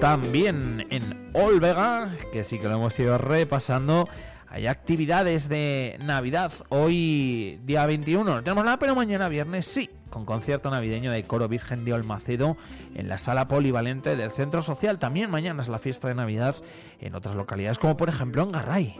También 0.00 0.86
en 0.90 1.30
Olvega, 1.34 2.16
que 2.32 2.42
sí 2.42 2.58
que 2.58 2.68
lo 2.68 2.76
hemos 2.76 2.98
ido 2.98 3.18
repasando, 3.18 4.08
hay 4.50 4.66
actividades 4.66 5.48
de 5.48 5.96
Navidad. 6.00 6.52
Hoy, 6.70 7.60
día 7.64 7.86
21, 7.86 8.24
no 8.24 8.42
tenemos 8.42 8.64
nada, 8.64 8.78
pero 8.80 8.96
mañana 8.96 9.28
viernes 9.28 9.66
sí, 9.66 9.88
con 10.10 10.26
concierto 10.26 10.70
navideño 10.70 11.12
de 11.12 11.22
Coro 11.22 11.46
Virgen 11.46 11.84
de 11.84 11.92
Olmacedo 11.92 12.56
en 12.96 13.08
la 13.08 13.16
sala 13.16 13.46
polivalente 13.46 14.16
del 14.16 14.32
Centro 14.32 14.60
Social. 14.62 14.98
También 14.98 15.30
mañana 15.30 15.62
es 15.62 15.68
la 15.68 15.78
fiesta 15.78 16.08
de 16.08 16.16
Navidad 16.16 16.56
en 16.98 17.14
otras 17.14 17.36
localidades, 17.36 17.78
como 17.78 17.96
por 17.96 18.08
ejemplo 18.08 18.42
en 18.42 18.50
Garray. 18.50 18.92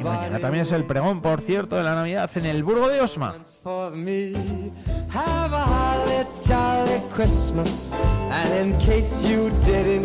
Y 0.00 0.02
mañana 0.02 0.40
también 0.40 0.62
es 0.62 0.72
el 0.72 0.84
pregón, 0.84 1.22
por 1.22 1.40
cierto, 1.40 1.76
de 1.76 1.84
la 1.84 1.94
Navidad 1.94 2.28
en 2.34 2.46
el 2.46 2.64
Burgo 2.64 2.88
de 2.88 3.00
Osma. 3.00 3.36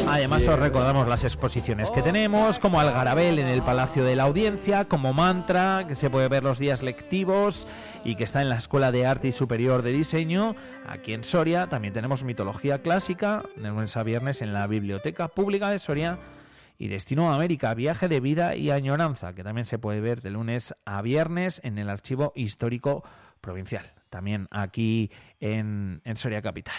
Además 0.08 0.48
os 0.48 0.60
recordamos 0.60 1.08
las 1.08 1.24
exposiciones 1.24 1.90
que 1.90 2.02
tenemos, 2.02 2.60
como 2.60 2.80
Algarabel 2.80 3.40
en 3.40 3.48
el 3.48 3.62
Palacio 3.62 4.04
de 4.04 4.16
la 4.16 4.24
Audiencia, 4.24 4.86
como 4.86 5.14
Mantra, 5.14 5.86
que 5.88 5.96
se 5.96 6.10
puede 6.10 6.30
ver 6.30 6.44
los 6.44 6.60
días 6.60 6.82
lectivos 6.82 7.68
y 8.04 8.16
que 8.16 8.24
está 8.24 8.42
en 8.42 8.50
la 8.50 8.58
Escuela 8.58 8.92
de 8.92 9.06
Arte 9.06 9.28
y 9.28 9.32
Superior 9.32 9.82
de 9.82 9.92
Diseño, 9.92 10.56
aquí 10.88 11.14
en 11.14 11.24
Soria. 11.24 11.68
También 11.68 11.94
tenemos 11.94 12.24
Mitología 12.24 12.82
Clásica, 12.82 13.44
de 13.56 13.70
lunes 13.70 13.96
a 13.98 14.04
viernes 14.04 14.42
en 14.42 14.54
la 14.54 14.68
Biblioteca 14.68 15.28
Pública 15.28 15.70
de 15.70 15.80
Soria. 15.80 16.20
Y 16.80 16.88
Destino 16.88 17.32
a 17.32 17.36
América, 17.36 17.74
Viaje 17.76 18.08
de 18.08 18.20
Vida 18.20 18.56
y 18.56 18.72
Añoranza, 18.72 19.34
que 19.34 19.44
también 19.44 19.66
se 19.66 19.78
puede 19.78 20.02
ver 20.02 20.22
de 20.22 20.32
lunes 20.32 20.74
a 20.86 21.02
viernes 21.02 21.62
en 21.64 21.78
el 21.78 21.90
Archivo 21.90 22.34
Histórico 22.36 23.04
Provincial, 23.42 23.94
también 24.14 24.48
aquí 24.52 25.10
en, 25.40 26.00
en 26.06 26.16
Soria 26.16 26.40
Capital. 26.44 26.76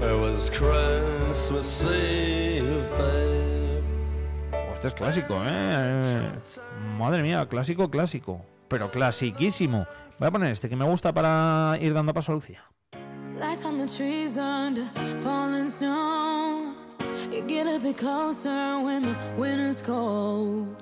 It 0.00 0.20
was 0.20 0.50
Christmas 0.50 1.84
Eve, 1.84 2.88
babe. 2.98 3.82
Este 4.74 4.88
es 4.88 4.94
clásico, 4.94 5.40
¿eh? 5.44 6.32
Madre 6.98 7.22
mía, 7.22 7.46
clásico, 7.48 7.88
clásico. 7.88 8.44
Pero 8.66 8.90
clasiquísimo. 8.90 9.86
Voy 10.18 10.28
a 10.28 10.30
poner 10.32 10.52
este 10.52 10.68
que 10.68 10.74
me 10.74 10.84
gusta 10.84 11.12
para 11.12 11.78
ir 11.80 11.94
dando 11.94 12.12
paso 12.12 12.32
a 12.32 12.34
Lucía. 12.34 12.64
Lights 13.36 13.64
on 13.64 13.78
the 13.78 13.86
trees 13.86 14.36
under 14.36 14.84
falling 15.22 15.68
snow. 15.68 16.67
You 17.30 17.42
get 17.42 17.66
a 17.66 17.78
bit 17.78 17.98
closer 17.98 18.80
when 18.80 19.02
the 19.02 19.16
winter's 19.36 19.82
cold. 19.82 20.74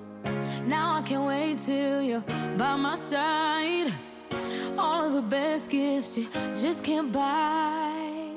Now 0.64 0.94
I 0.94 1.02
can't 1.02 1.26
wait 1.26 1.58
till 1.58 2.00
you're 2.00 2.24
by 2.56 2.76
my 2.76 2.94
side. 2.94 3.92
All 4.78 5.04
of 5.04 5.12
the 5.14 5.22
best 5.22 5.70
gifts 5.70 6.16
you 6.16 6.28
just 6.54 6.84
can't 6.84 7.12
buy. 7.12 8.30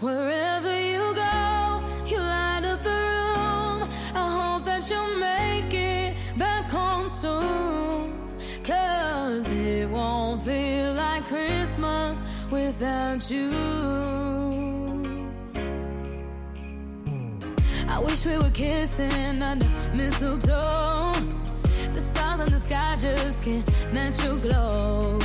Wherever 0.00 0.72
you 0.80 1.14
go, 1.14 1.80
you 2.06 2.18
light 2.18 2.64
up 2.64 2.82
the 2.82 2.98
room. 3.10 3.88
I 4.14 4.26
hope 4.38 4.64
that 4.64 4.88
you'll 4.88 5.16
make 5.16 5.74
it 5.74 6.16
back 6.38 6.70
home 6.70 7.10
soon. 7.10 8.14
Cause 8.64 9.50
it 9.50 9.90
won't 9.90 10.42
feel 10.42 10.94
like 10.94 11.24
Christmas 11.24 12.22
without 12.50 13.30
you. 13.30 14.05
We 18.26 18.36
were 18.38 18.50
kissing 18.50 19.42
under 19.42 19.66
mistletoe. 19.94 21.12
The 21.94 22.00
stars 22.00 22.40
in 22.40 22.50
the 22.50 22.58
sky 22.58 22.96
just 22.98 23.42
can't 23.44 23.64
match 23.92 24.22
your 24.24 24.38
glow. 24.38 25.18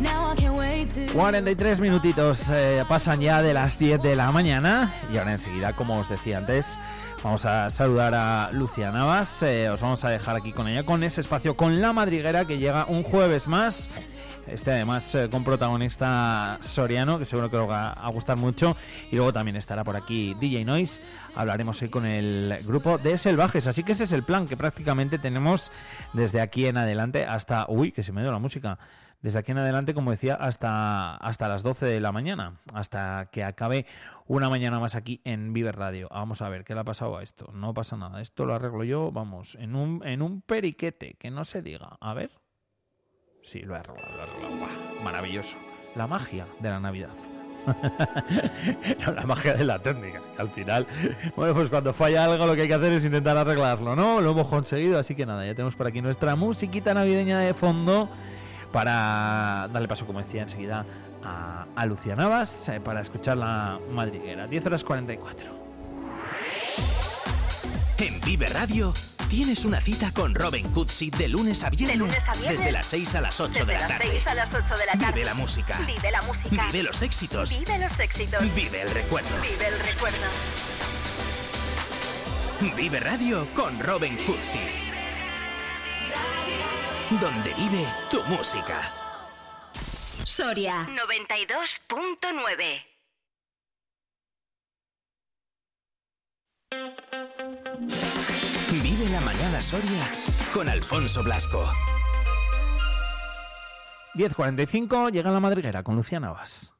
Now 0.00 0.30
I 0.32 0.34
can't 0.34 0.56
wait 0.56 0.88
to 0.94 1.08
43 1.12 1.80
minutitos 1.80 2.48
eh, 2.50 2.84
pasan 2.88 3.20
ya 3.20 3.42
de 3.42 3.52
las 3.54 3.78
10 3.78 4.02
de 4.02 4.16
la 4.16 4.32
mañana 4.32 4.94
y 5.12 5.18
ahora 5.18 5.32
enseguida, 5.32 5.74
como 5.74 5.98
os 5.98 6.08
decía 6.08 6.38
antes, 6.38 6.66
vamos 7.22 7.44
a 7.44 7.68
saludar 7.70 8.14
a 8.14 8.50
Lucía 8.52 8.90
Navas. 8.90 9.42
eh, 9.42 9.68
os 9.68 9.80
vamos 9.80 10.02
a 10.04 10.08
dejar 10.10 10.36
aquí 10.36 10.52
con 10.52 10.68
ella, 10.68 10.84
con 10.84 11.02
ese 11.02 11.20
espacio, 11.20 11.54
con 11.54 11.80
la 11.80 11.92
madriguera 11.92 12.46
que 12.46 12.58
llega 12.58 12.86
un 12.86 13.02
jueves 13.02 13.46
más. 13.46 13.88
Este 14.46 14.72
además 14.72 15.14
eh, 15.14 15.28
con 15.30 15.44
protagonista 15.44 16.58
Soriano, 16.60 17.18
que 17.18 17.24
seguro 17.24 17.50
que 17.50 17.56
os 17.56 17.68
va 17.68 17.92
a 17.92 18.08
gustar 18.10 18.36
mucho. 18.36 18.76
Y 19.10 19.16
luego 19.16 19.32
también 19.32 19.56
estará 19.56 19.84
por 19.84 19.96
aquí 19.96 20.34
DJ 20.34 20.64
Noise. 20.64 21.02
Hablaremos 21.34 21.80
hoy 21.82 21.88
con 21.88 22.06
el 22.06 22.58
grupo 22.64 22.98
de 22.98 23.18
Selvajes. 23.18 23.66
Así 23.66 23.84
que 23.84 23.92
ese 23.92 24.04
es 24.04 24.12
el 24.12 24.22
plan 24.22 24.48
que 24.48 24.56
prácticamente 24.56 25.18
tenemos 25.18 25.70
desde 26.12 26.40
aquí 26.40 26.66
en 26.66 26.76
adelante 26.76 27.24
hasta... 27.24 27.66
Uy, 27.68 27.92
que 27.92 28.02
se 28.02 28.12
me 28.12 28.22
dio 28.22 28.32
la 28.32 28.38
música. 28.38 28.78
Desde 29.22 29.38
aquí 29.38 29.52
en 29.52 29.58
adelante, 29.58 29.92
como 29.92 30.10
decía, 30.10 30.34
hasta, 30.34 31.16
hasta 31.16 31.48
las 31.48 31.62
12 31.62 31.86
de 31.86 32.00
la 32.00 32.10
mañana. 32.10 32.54
Hasta 32.72 33.28
que 33.30 33.44
acabe 33.44 33.86
una 34.26 34.48
mañana 34.48 34.80
más 34.80 34.94
aquí 34.94 35.20
en 35.24 35.52
Viver 35.52 35.76
Radio. 35.76 36.08
Vamos 36.10 36.40
a 36.40 36.48
ver 36.48 36.64
qué 36.64 36.74
le 36.74 36.80
ha 36.80 36.84
pasado 36.84 37.18
a 37.18 37.22
esto. 37.22 37.50
No 37.52 37.74
pasa 37.74 37.96
nada. 37.96 38.20
Esto 38.22 38.46
lo 38.46 38.54
arreglo 38.54 38.84
yo, 38.84 39.12
vamos, 39.12 39.56
en 39.60 39.74
un, 39.74 40.06
en 40.06 40.22
un 40.22 40.40
periquete. 40.40 41.14
Que 41.18 41.30
no 41.30 41.44
se 41.44 41.60
diga. 41.60 41.98
A 42.00 42.14
ver. 42.14 42.39
Sí, 43.42 43.60
lo 43.60 43.74
he 43.74 43.78
arreglado, 43.78 44.32
lo 44.42 44.48
he. 44.48 44.58
Buah, 44.58 45.04
maravilloso. 45.04 45.56
La 45.96 46.06
magia 46.06 46.46
de 46.60 46.68
la 46.68 46.80
Navidad. 46.80 47.10
No, 49.04 49.12
la 49.12 49.22
magia 49.24 49.54
de 49.54 49.64
la 49.64 49.78
técnica. 49.78 50.20
Al 50.38 50.48
final, 50.48 50.86
bueno, 51.36 51.54
pues 51.54 51.70
cuando 51.70 51.92
falla 51.92 52.24
algo 52.24 52.46
lo 52.46 52.54
que 52.54 52.62
hay 52.62 52.68
que 52.68 52.74
hacer 52.74 52.92
es 52.92 53.04
intentar 53.04 53.36
arreglarlo, 53.36 53.96
¿no? 53.96 54.20
Lo 54.20 54.30
hemos 54.32 54.48
conseguido, 54.48 54.98
así 54.98 55.14
que 55.14 55.26
nada, 55.26 55.46
ya 55.46 55.54
tenemos 55.54 55.74
por 55.74 55.86
aquí 55.86 56.00
nuestra 56.00 56.36
musiquita 56.36 56.94
navideña 56.94 57.38
de 57.40 57.54
fondo 57.54 58.08
para 58.72 59.68
darle 59.72 59.88
paso, 59.88 60.06
como 60.06 60.20
decía 60.20 60.42
enseguida, 60.42 60.84
a, 61.24 61.66
a 61.74 61.86
Lucía 61.86 62.16
Navas 62.16 62.68
eh, 62.68 62.80
para 62.80 63.00
escuchar 63.00 63.36
la 63.36 63.78
madriguera. 63.92 64.46
10 64.46 64.66
horas 64.66 64.84
44. 64.84 65.46
En 67.98 68.20
Vive 68.20 68.46
Radio 68.46 68.92
tienes 69.30 69.64
una 69.64 69.80
cita 69.80 70.12
con 70.12 70.34
Robin 70.34 70.68
Cutsi 70.70 71.10
de 71.10 71.28
lunes 71.28 71.62
a 71.62 71.70
viernes, 71.70 71.96
De 71.96 72.04
lunes 72.04 72.28
a 72.28 72.32
viernes. 72.32 72.58
desde 72.58 72.72
las 72.72 72.86
6 72.86 73.14
a 73.14 73.20
las 73.20 73.40
8 73.40 73.50
Desde 73.52 73.66
de 73.66 73.72
la 73.74 73.78
las 73.78 73.88
tarde. 73.88 74.08
6 74.10 74.26
a 74.26 74.34
las 74.34 74.52
8 74.54 74.74
de 74.76 74.86
la 74.86 74.92
tarde. 74.92 75.12
Vive 75.12 75.24
la 75.24 75.34
música. 75.34 75.78
Vive 75.86 76.10
la 76.10 76.22
música. 76.22 76.66
Vive 76.66 76.82
los 76.82 77.02
éxitos. 77.02 77.56
Vive 77.58 77.78
los 77.78 77.98
éxitos. 78.00 78.54
Vive 78.54 78.82
el 78.82 78.90
recuerdo. 78.90 79.28
Vive 79.40 79.66
el 79.68 79.78
recuerdo. 79.78 80.26
Vive 82.76 83.00
Radio 83.00 83.48
con 83.54 83.78
Robin 83.80 84.16
Cutsi. 84.26 84.58
Donde 87.20 87.54
vive 87.54 87.86
tu 88.10 88.22
música. 88.24 88.92
Soria 90.24 90.86
92.9. 90.88 92.89
Soria 99.60 100.10
con 100.54 100.68
Alfonso 100.68 101.22
Blasco. 101.22 101.62
10.45, 104.14 105.12
llega 105.12 105.30
la 105.30 105.40
madriguera 105.40 105.82
con 105.82 105.96
Lucía 105.96 106.18
Navas. 106.18 106.72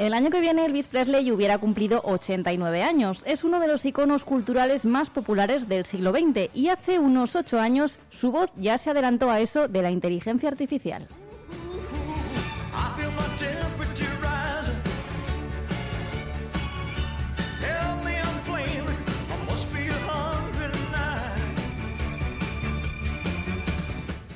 El 0.00 0.14
año 0.14 0.30
que 0.30 0.40
viene 0.40 0.64
Elvis 0.64 0.86
Presley 0.86 1.30
hubiera 1.30 1.58
cumplido 1.58 2.00
89 2.06 2.82
años. 2.82 3.22
Es 3.26 3.44
uno 3.44 3.60
de 3.60 3.68
los 3.68 3.84
iconos 3.84 4.24
culturales 4.24 4.86
más 4.86 5.10
populares 5.10 5.68
del 5.68 5.84
siglo 5.84 6.10
XX 6.10 6.48
y 6.54 6.70
hace 6.70 6.98
unos 6.98 7.36
8 7.36 7.60
años 7.60 7.98
su 8.08 8.32
voz 8.32 8.50
ya 8.56 8.78
se 8.78 8.88
adelantó 8.88 9.30
a 9.30 9.40
eso 9.40 9.68
de 9.68 9.82
la 9.82 9.90
inteligencia 9.90 10.48
artificial. 10.48 11.06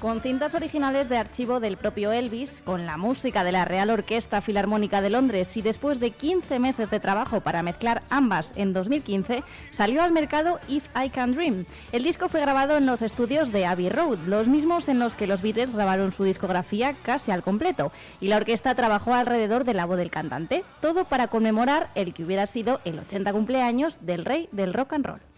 Con 0.05 0.21
cintas 0.21 0.55
originales 0.55 1.09
de 1.09 1.17
archivo 1.17 1.61
del 1.61 1.79
propio 1.79 2.13
Elvis, 2.13 2.61
con 2.63 2.85
la 2.85 2.99
música 2.99 3.43
de 3.43 3.53
la 3.53 3.65
Real 3.65 3.89
Orquesta 3.89 4.43
Filarmónica 4.43 5.01
de 5.01 5.09
Londres 5.09 5.57
y 5.57 5.63
después 5.63 5.99
de 5.99 6.11
15 6.11 6.59
meses 6.59 6.91
de 6.91 7.01
trabajo 7.01 7.41
para 7.41 7.63
mezclar 7.63 8.03
ambas 8.11 8.53
en 8.55 8.75
2015, 8.75 9.43
salió 9.71 10.03
al 10.03 10.13
mercado 10.13 10.61
If 10.69 10.85
I 10.95 11.09
Can 11.09 11.35
Dream. 11.35 11.65
El 11.91 12.03
disco 12.03 12.29
fue 12.29 12.43
grabado 12.43 12.77
en 12.77 12.85
los 12.85 13.01
estudios 13.01 13.51
de 13.51 13.65
Abbey 13.65 13.89
Road, 13.89 14.19
los 14.27 14.47
mismos 14.47 14.91
en 14.91 14.99
los 14.99 15.17
que 15.17 15.27
los 15.27 15.41
Beatles 15.41 15.73
grabaron 15.73 16.13
su 16.13 16.25
discografía 16.25 16.95
casi 17.03 17.31
al 17.31 17.43
completo, 17.43 17.91
y 18.21 18.29
la 18.29 18.37
orquesta 18.37 18.75
trabajó 18.75 19.15
alrededor 19.15 19.65
de 19.65 19.73
la 19.73 19.87
voz 19.87 19.97
del 19.97 20.11
cantante, 20.11 20.65
todo 20.83 21.07
para 21.07 21.29
conmemorar 21.29 21.89
el 21.95 22.13
que 22.13 22.25
hubiera 22.25 22.47
sido 22.47 22.83
el 22.85 22.99
80 22.99 23.33
cumpleaños 23.33 24.05
del 24.05 24.27
rey 24.27 24.51
del 24.53 24.75
rock 24.75 24.93
and 24.93 25.07
roll. 25.07 25.34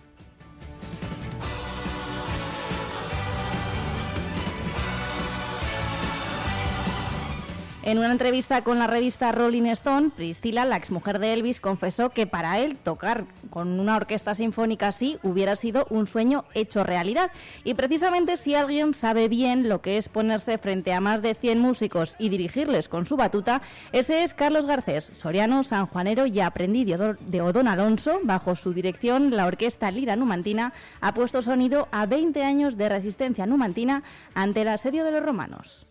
En 7.86 7.98
una 7.98 8.10
entrevista 8.10 8.64
con 8.64 8.80
la 8.80 8.88
revista 8.88 9.30
Rolling 9.30 9.66
Stone, 9.66 10.10
Priscilla, 10.10 10.64
la 10.64 10.76
exmujer 10.76 11.20
de 11.20 11.32
Elvis, 11.32 11.60
confesó 11.60 12.10
que 12.10 12.26
para 12.26 12.58
él 12.58 12.78
tocar 12.78 13.26
con 13.48 13.78
una 13.78 13.94
orquesta 13.94 14.34
sinfónica 14.34 14.88
así 14.88 15.18
hubiera 15.22 15.54
sido 15.54 15.86
un 15.88 16.08
sueño 16.08 16.46
hecho 16.54 16.82
realidad. 16.82 17.30
Y 17.62 17.74
precisamente 17.74 18.38
si 18.38 18.56
alguien 18.56 18.92
sabe 18.92 19.28
bien 19.28 19.68
lo 19.68 19.82
que 19.82 19.98
es 19.98 20.08
ponerse 20.08 20.58
frente 20.58 20.92
a 20.92 21.00
más 21.00 21.22
de 21.22 21.36
100 21.36 21.60
músicos 21.60 22.16
y 22.18 22.28
dirigirles 22.28 22.88
con 22.88 23.06
su 23.06 23.16
batuta, 23.16 23.62
ese 23.92 24.24
es 24.24 24.34
Carlos 24.34 24.66
Garcés, 24.66 25.10
soriano, 25.12 25.62
sanjuanero 25.62 26.26
y 26.26 26.40
aprendiz 26.40 26.88
de 26.88 27.40
Odón- 27.40 27.68
Alonso. 27.68 28.18
Bajo 28.24 28.56
su 28.56 28.72
dirección, 28.74 29.36
la 29.36 29.46
orquesta 29.46 29.92
Lira 29.92 30.16
Numantina 30.16 30.72
ha 31.00 31.14
puesto 31.14 31.40
sonido 31.40 31.86
a 31.92 32.06
20 32.06 32.42
años 32.42 32.76
de 32.76 32.88
resistencia 32.88 33.46
numantina 33.46 34.02
ante 34.34 34.62
el 34.62 34.68
asedio 34.68 35.04
de 35.04 35.12
los 35.12 35.22
romanos. 35.24 35.85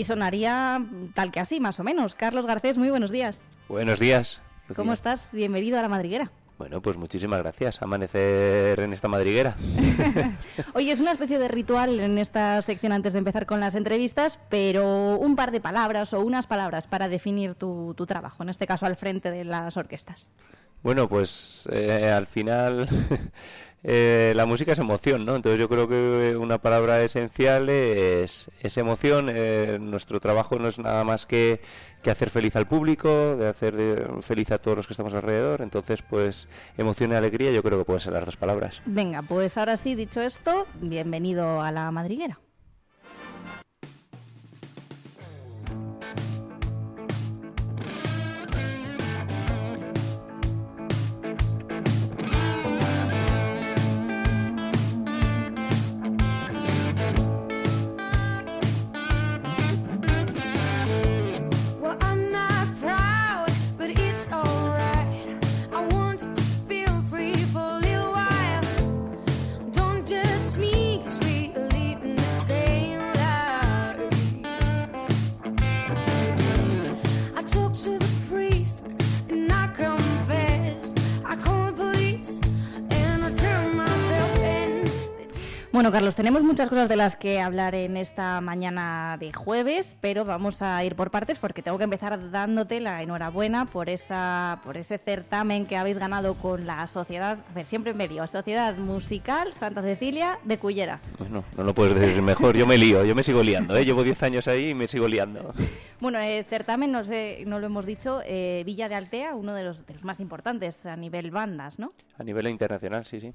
Y 0.00 0.04
sonaría 0.04 0.82
tal 1.12 1.30
que 1.30 1.40
así, 1.40 1.60
más 1.60 1.78
o 1.78 1.84
menos. 1.84 2.14
Carlos 2.14 2.46
Garcés, 2.46 2.78
muy 2.78 2.88
buenos 2.88 3.10
días. 3.10 3.38
Buenos 3.68 3.98
días. 3.98 4.40
¿Cómo 4.74 4.94
estás? 4.94 5.28
Bienvenido 5.30 5.78
a 5.78 5.82
la 5.82 5.90
madriguera. 5.90 6.30
Bueno, 6.56 6.80
pues 6.80 6.96
muchísimas 6.96 7.40
gracias. 7.40 7.82
Amanecer 7.82 8.80
en 8.80 8.94
esta 8.94 9.08
madriguera. 9.08 9.56
Oye, 10.72 10.92
es 10.92 11.00
una 11.00 11.12
especie 11.12 11.38
de 11.38 11.48
ritual 11.48 12.00
en 12.00 12.16
esta 12.16 12.62
sección 12.62 12.92
antes 12.92 13.12
de 13.12 13.18
empezar 13.18 13.44
con 13.44 13.60
las 13.60 13.74
entrevistas, 13.74 14.40
pero 14.48 15.18
un 15.18 15.36
par 15.36 15.50
de 15.50 15.60
palabras 15.60 16.14
o 16.14 16.20
unas 16.20 16.46
palabras 16.46 16.86
para 16.86 17.10
definir 17.10 17.54
tu, 17.54 17.92
tu 17.94 18.06
trabajo, 18.06 18.42
en 18.42 18.48
este 18.48 18.66
caso 18.66 18.86
al 18.86 18.96
frente 18.96 19.30
de 19.30 19.44
las 19.44 19.76
orquestas. 19.76 20.30
Bueno, 20.82 21.10
pues 21.10 21.68
eh, 21.70 22.10
al 22.10 22.26
final 22.26 22.88
eh, 23.82 24.32
la 24.36 24.46
música 24.46 24.72
es 24.72 24.78
emoción, 24.78 25.24
¿no? 25.24 25.36
Entonces 25.36 25.58
yo 25.58 25.68
creo 25.68 25.88
que 25.88 26.36
una 26.36 26.58
palabra 26.58 27.02
esencial 27.02 27.68
es, 27.68 28.50
es 28.60 28.76
emoción. 28.76 29.28
Eh, 29.30 29.78
nuestro 29.80 30.20
trabajo 30.20 30.58
no 30.58 30.68
es 30.68 30.78
nada 30.78 31.04
más 31.04 31.26
que, 31.26 31.60
que 32.02 32.10
hacer 32.10 32.30
feliz 32.30 32.56
al 32.56 32.66
público, 32.66 33.36
de 33.36 33.48
hacer 33.48 33.74
feliz 34.22 34.50
a 34.52 34.58
todos 34.58 34.76
los 34.76 34.86
que 34.86 34.92
estamos 34.92 35.14
alrededor. 35.14 35.62
Entonces, 35.62 36.02
pues 36.02 36.48
emoción 36.76 37.12
y 37.12 37.14
alegría 37.14 37.52
yo 37.52 37.62
creo 37.62 37.78
que 37.78 37.84
pueden 37.84 38.00
ser 38.00 38.12
las 38.12 38.26
dos 38.26 38.36
palabras. 38.36 38.82
Venga, 38.84 39.22
pues 39.22 39.56
ahora 39.56 39.76
sí, 39.76 39.94
dicho 39.94 40.20
esto, 40.20 40.66
bienvenido 40.80 41.62
a 41.62 41.72
la 41.72 41.90
madriguera. 41.90 42.38
Bueno, 85.80 85.92
Carlos, 85.92 86.14
tenemos 86.14 86.42
muchas 86.42 86.68
cosas 86.68 86.90
de 86.90 86.96
las 86.96 87.16
que 87.16 87.40
hablar 87.40 87.74
en 87.74 87.96
esta 87.96 88.42
mañana 88.42 89.16
de 89.18 89.32
jueves, 89.32 89.96
pero 90.02 90.26
vamos 90.26 90.60
a 90.60 90.84
ir 90.84 90.94
por 90.94 91.10
partes 91.10 91.38
porque 91.38 91.62
tengo 91.62 91.78
que 91.78 91.84
empezar 91.84 92.30
dándote 92.30 92.80
la 92.80 93.02
enhorabuena 93.02 93.64
por 93.64 93.88
esa 93.88 94.60
por 94.62 94.76
ese 94.76 94.98
certamen 94.98 95.64
que 95.64 95.78
habéis 95.78 95.96
ganado 95.96 96.34
con 96.34 96.66
la 96.66 96.86
sociedad, 96.86 97.38
a 97.48 97.54
ver, 97.54 97.64
siempre 97.64 97.94
me 97.94 98.08
lío, 98.08 98.26
Sociedad 98.26 98.76
Musical 98.76 99.54
Santa 99.54 99.80
Cecilia 99.80 100.38
de 100.44 100.58
Cullera. 100.58 101.00
Bueno, 101.18 101.44
no 101.56 101.64
lo 101.64 101.74
puedes 101.74 101.98
decir 101.98 102.20
mejor. 102.20 102.58
Yo 102.58 102.66
me 102.66 102.76
lío, 102.76 103.02
yo 103.06 103.14
me 103.14 103.22
sigo 103.22 103.42
liando. 103.42 103.74
¿eh? 103.74 103.86
Llevo 103.86 104.04
10 104.04 104.22
años 104.22 104.48
ahí 104.48 104.68
y 104.68 104.74
me 104.74 104.86
sigo 104.86 105.08
liando. 105.08 105.54
Bueno, 105.98 106.18
eh, 106.18 106.44
certamen, 106.48 106.92
no 106.92 107.06
sé, 107.06 107.42
no 107.46 107.58
lo 107.58 107.64
hemos 107.64 107.86
dicho, 107.86 108.20
eh, 108.26 108.64
Villa 108.66 108.86
de 108.86 108.96
Altea, 108.96 109.34
uno 109.34 109.54
de 109.54 109.64
los, 109.64 109.86
de 109.86 109.94
los 109.94 110.04
más 110.04 110.20
importantes 110.20 110.84
a 110.84 110.96
nivel 110.96 111.30
bandas, 111.30 111.78
¿no? 111.78 111.92
A 112.18 112.22
nivel 112.22 112.48
internacional, 112.48 113.06
sí, 113.06 113.18
sí. 113.18 113.32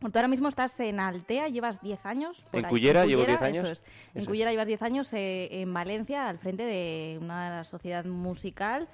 Tú 0.00 0.06
ahora 0.14 0.28
mismo 0.28 0.48
estás 0.48 0.78
en 0.78 1.00
Altea, 1.00 1.48
llevas 1.48 1.80
10 1.80 2.06
años. 2.06 2.44
En 2.52 2.64
ahí. 2.64 2.70
Cullera 2.70 3.04
llevo 3.04 3.24
10 3.24 3.36
eso 3.36 3.44
años. 3.44 3.68
es. 3.68 3.84
En 4.14 4.22
Eso. 4.22 4.30
Cullera 4.30 4.50
llevas 4.52 4.66
10 4.66 4.82
años, 4.82 5.12
eh, 5.12 5.48
en 5.60 5.74
Valencia, 5.74 6.28
al 6.28 6.38
frente 6.38 6.62
de 6.64 7.18
una 7.20 7.64
sociedad 7.64 8.04
musical 8.04 8.88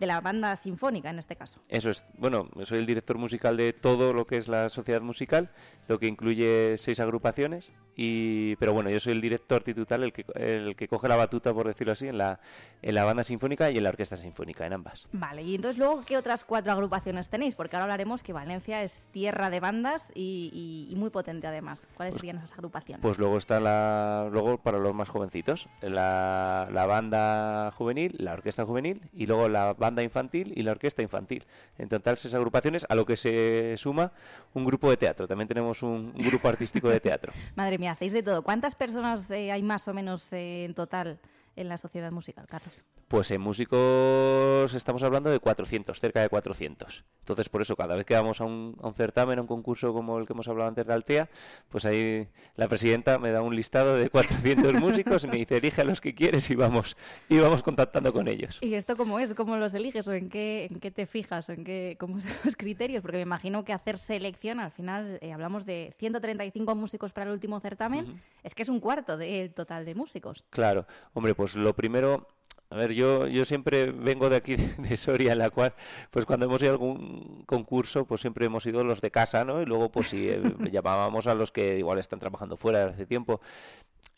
de 0.00 0.06
la 0.06 0.20
banda 0.20 0.56
sinfónica 0.56 1.10
en 1.10 1.18
este 1.18 1.36
caso. 1.36 1.60
Eso 1.68 1.90
es, 1.90 2.04
bueno, 2.18 2.48
soy 2.64 2.78
el 2.78 2.86
director 2.86 3.18
musical 3.18 3.56
de 3.56 3.72
todo 3.72 4.12
lo 4.12 4.26
que 4.26 4.36
es 4.38 4.48
la 4.48 4.68
sociedad 4.70 5.00
musical, 5.00 5.50
lo 5.88 5.98
que 5.98 6.06
incluye 6.06 6.76
seis 6.78 7.00
agrupaciones, 7.00 7.70
y 7.94 8.56
pero 8.56 8.72
bueno, 8.72 8.90
yo 8.90 9.00
soy 9.00 9.12
el 9.12 9.20
director 9.20 9.62
titular, 9.62 10.02
el 10.02 10.12
que, 10.12 10.24
el 10.34 10.76
que 10.76 10.88
coge 10.88 11.08
la 11.08 11.16
batuta, 11.16 11.54
por 11.54 11.66
decirlo 11.66 11.92
así, 11.92 12.08
en 12.08 12.18
la, 12.18 12.40
en 12.82 12.94
la 12.94 13.04
banda 13.04 13.24
sinfónica 13.24 13.70
y 13.70 13.78
en 13.78 13.84
la 13.84 13.88
orquesta 13.90 14.16
sinfónica, 14.16 14.66
en 14.66 14.72
ambas. 14.74 15.06
Vale, 15.12 15.42
y 15.42 15.54
entonces 15.54 15.78
luego, 15.78 16.02
¿qué 16.04 16.16
otras 16.18 16.44
cuatro 16.44 16.72
agrupaciones 16.72 17.28
tenéis? 17.28 17.54
Porque 17.54 17.76
ahora 17.76 17.84
hablaremos 17.84 18.22
que 18.22 18.32
Valencia 18.32 18.82
es 18.82 19.06
tierra 19.12 19.48
de 19.48 19.60
bandas 19.60 20.10
y, 20.14 20.50
y- 20.52 20.92
y 20.92 20.96
muy 20.96 21.10
potente 21.10 21.46
además. 21.46 21.80
¿Cuáles 21.96 22.14
serían 22.16 22.36
esas 22.38 22.52
agrupaciones? 22.52 23.00
Pues 23.02 23.18
luego 23.18 23.38
está 23.38 23.60
la, 23.60 24.28
luego 24.30 24.58
para 24.58 24.78
los 24.78 24.94
más 24.94 25.08
jovencitos, 25.08 25.68
la, 25.80 26.68
la 26.70 26.86
banda 26.86 27.72
juvenil, 27.76 28.14
la 28.18 28.32
orquesta 28.34 28.64
juvenil 28.66 29.00
y 29.14 29.26
luego 29.26 29.48
la 29.48 29.72
banda 29.72 30.02
infantil 30.02 30.52
y 30.54 30.62
la 30.62 30.72
orquesta 30.72 31.02
infantil. 31.02 31.44
En 31.78 31.88
total 31.88 32.18
seis 32.18 32.34
agrupaciones, 32.34 32.84
a 32.88 32.94
lo 32.94 33.06
que 33.06 33.16
se 33.16 33.74
suma 33.78 34.12
un 34.54 34.64
grupo 34.64 34.90
de 34.90 34.96
teatro. 34.96 35.26
También 35.26 35.48
tenemos 35.48 35.75
un, 35.82 36.12
un 36.14 36.22
grupo 36.26 36.48
artístico 36.48 36.88
de 36.88 37.00
teatro. 37.00 37.32
Madre 37.56 37.78
mía, 37.78 37.92
hacéis 37.92 38.12
de 38.12 38.22
todo. 38.22 38.42
¿Cuántas 38.42 38.74
personas 38.74 39.30
eh, 39.30 39.52
hay 39.52 39.62
más 39.62 39.86
o 39.88 39.94
menos 39.94 40.32
eh, 40.32 40.64
en 40.64 40.74
total 40.74 41.18
en 41.56 41.68
la 41.68 41.76
sociedad 41.76 42.10
musical, 42.10 42.46
Carlos? 42.46 42.74
Pues 43.08 43.30
en 43.30 43.40
músicos 43.40 44.74
estamos 44.74 45.04
hablando 45.04 45.30
de 45.30 45.38
400, 45.38 46.00
cerca 46.00 46.22
de 46.22 46.28
400. 46.28 47.04
Entonces, 47.20 47.48
por 47.48 47.62
eso, 47.62 47.76
cada 47.76 47.94
vez 47.94 48.04
que 48.04 48.14
vamos 48.14 48.40
a 48.40 48.44
un, 48.44 48.76
a 48.82 48.88
un 48.88 48.94
certamen, 48.94 49.38
a 49.38 49.42
un 49.42 49.46
concurso 49.46 49.92
como 49.92 50.18
el 50.18 50.26
que 50.26 50.32
hemos 50.32 50.48
hablado 50.48 50.68
antes 50.68 50.86
de 50.86 50.92
Altea, 50.92 51.28
pues 51.68 51.84
ahí 51.84 52.26
la 52.56 52.66
presidenta 52.66 53.18
me 53.18 53.30
da 53.30 53.42
un 53.42 53.54
listado 53.54 53.96
de 53.96 54.10
400 54.10 54.74
músicos 54.80 55.22
y 55.22 55.28
me 55.28 55.36
dice, 55.36 55.58
elige 55.58 55.82
a 55.82 55.84
los 55.84 56.00
que 56.00 56.16
quieres 56.16 56.50
y 56.50 56.56
vamos, 56.56 56.96
y 57.28 57.38
vamos 57.38 57.62
contactando 57.62 58.12
con 58.12 58.26
ellos. 58.26 58.58
¿Y 58.60 58.74
esto 58.74 58.96
cómo 58.96 59.20
es? 59.20 59.34
¿Cómo 59.34 59.56
los 59.56 59.74
eliges? 59.74 60.08
¿O 60.08 60.12
en 60.12 60.28
qué, 60.28 60.66
en 60.68 60.80
qué 60.80 60.90
te 60.90 61.06
fijas? 61.06 61.48
¿O 61.48 61.52
en 61.52 61.64
qué, 61.64 61.96
cómo 62.00 62.20
son 62.20 62.32
los 62.44 62.56
criterios? 62.56 63.02
Porque 63.02 63.18
me 63.18 63.22
imagino 63.22 63.64
que 63.64 63.72
hacer 63.72 63.98
selección, 63.98 64.58
al 64.58 64.72
final 64.72 65.18
eh, 65.20 65.32
hablamos 65.32 65.64
de 65.64 65.94
135 65.98 66.74
músicos 66.74 67.12
para 67.12 67.26
el 67.26 67.32
último 67.32 67.60
certamen, 67.60 68.20
es 68.42 68.54
que 68.54 68.62
es 68.62 68.68
un 68.68 68.80
cuarto 68.80 69.16
del 69.16 69.54
total 69.54 69.84
de 69.84 69.94
músicos. 69.94 70.44
Claro, 70.50 70.86
hombre, 71.12 71.34
pues 71.34 71.54
lo 71.54 71.74
primero, 71.74 72.26
a 72.68 72.76
ver, 72.76 72.92
yo, 72.94 73.26
yo 73.28 73.44
siempre 73.44 73.92
vengo 73.92 74.28
de 74.28 74.36
aquí, 74.36 74.56
de 74.78 74.96
Soria, 74.96 75.32
en 75.32 75.38
la 75.38 75.50
cual, 75.50 75.72
pues 76.10 76.26
cuando 76.26 76.46
hemos 76.46 76.60
ido 76.62 76.70
a 76.70 76.74
algún 76.74 77.44
concurso, 77.46 78.04
pues 78.06 78.20
siempre 78.20 78.46
hemos 78.46 78.66
ido 78.66 78.82
los 78.84 79.00
de 79.00 79.10
casa, 79.10 79.44
¿no? 79.44 79.62
Y 79.62 79.66
luego, 79.66 79.90
pues 79.90 80.08
sí, 80.08 80.28
eh, 80.28 80.40
llamábamos 80.72 81.26
a 81.28 81.34
los 81.34 81.52
que 81.52 81.78
igual 81.78 81.98
están 81.98 82.18
trabajando 82.18 82.56
fuera 82.56 82.80
desde 82.80 82.92
hace 82.94 83.06
tiempo. 83.06 83.40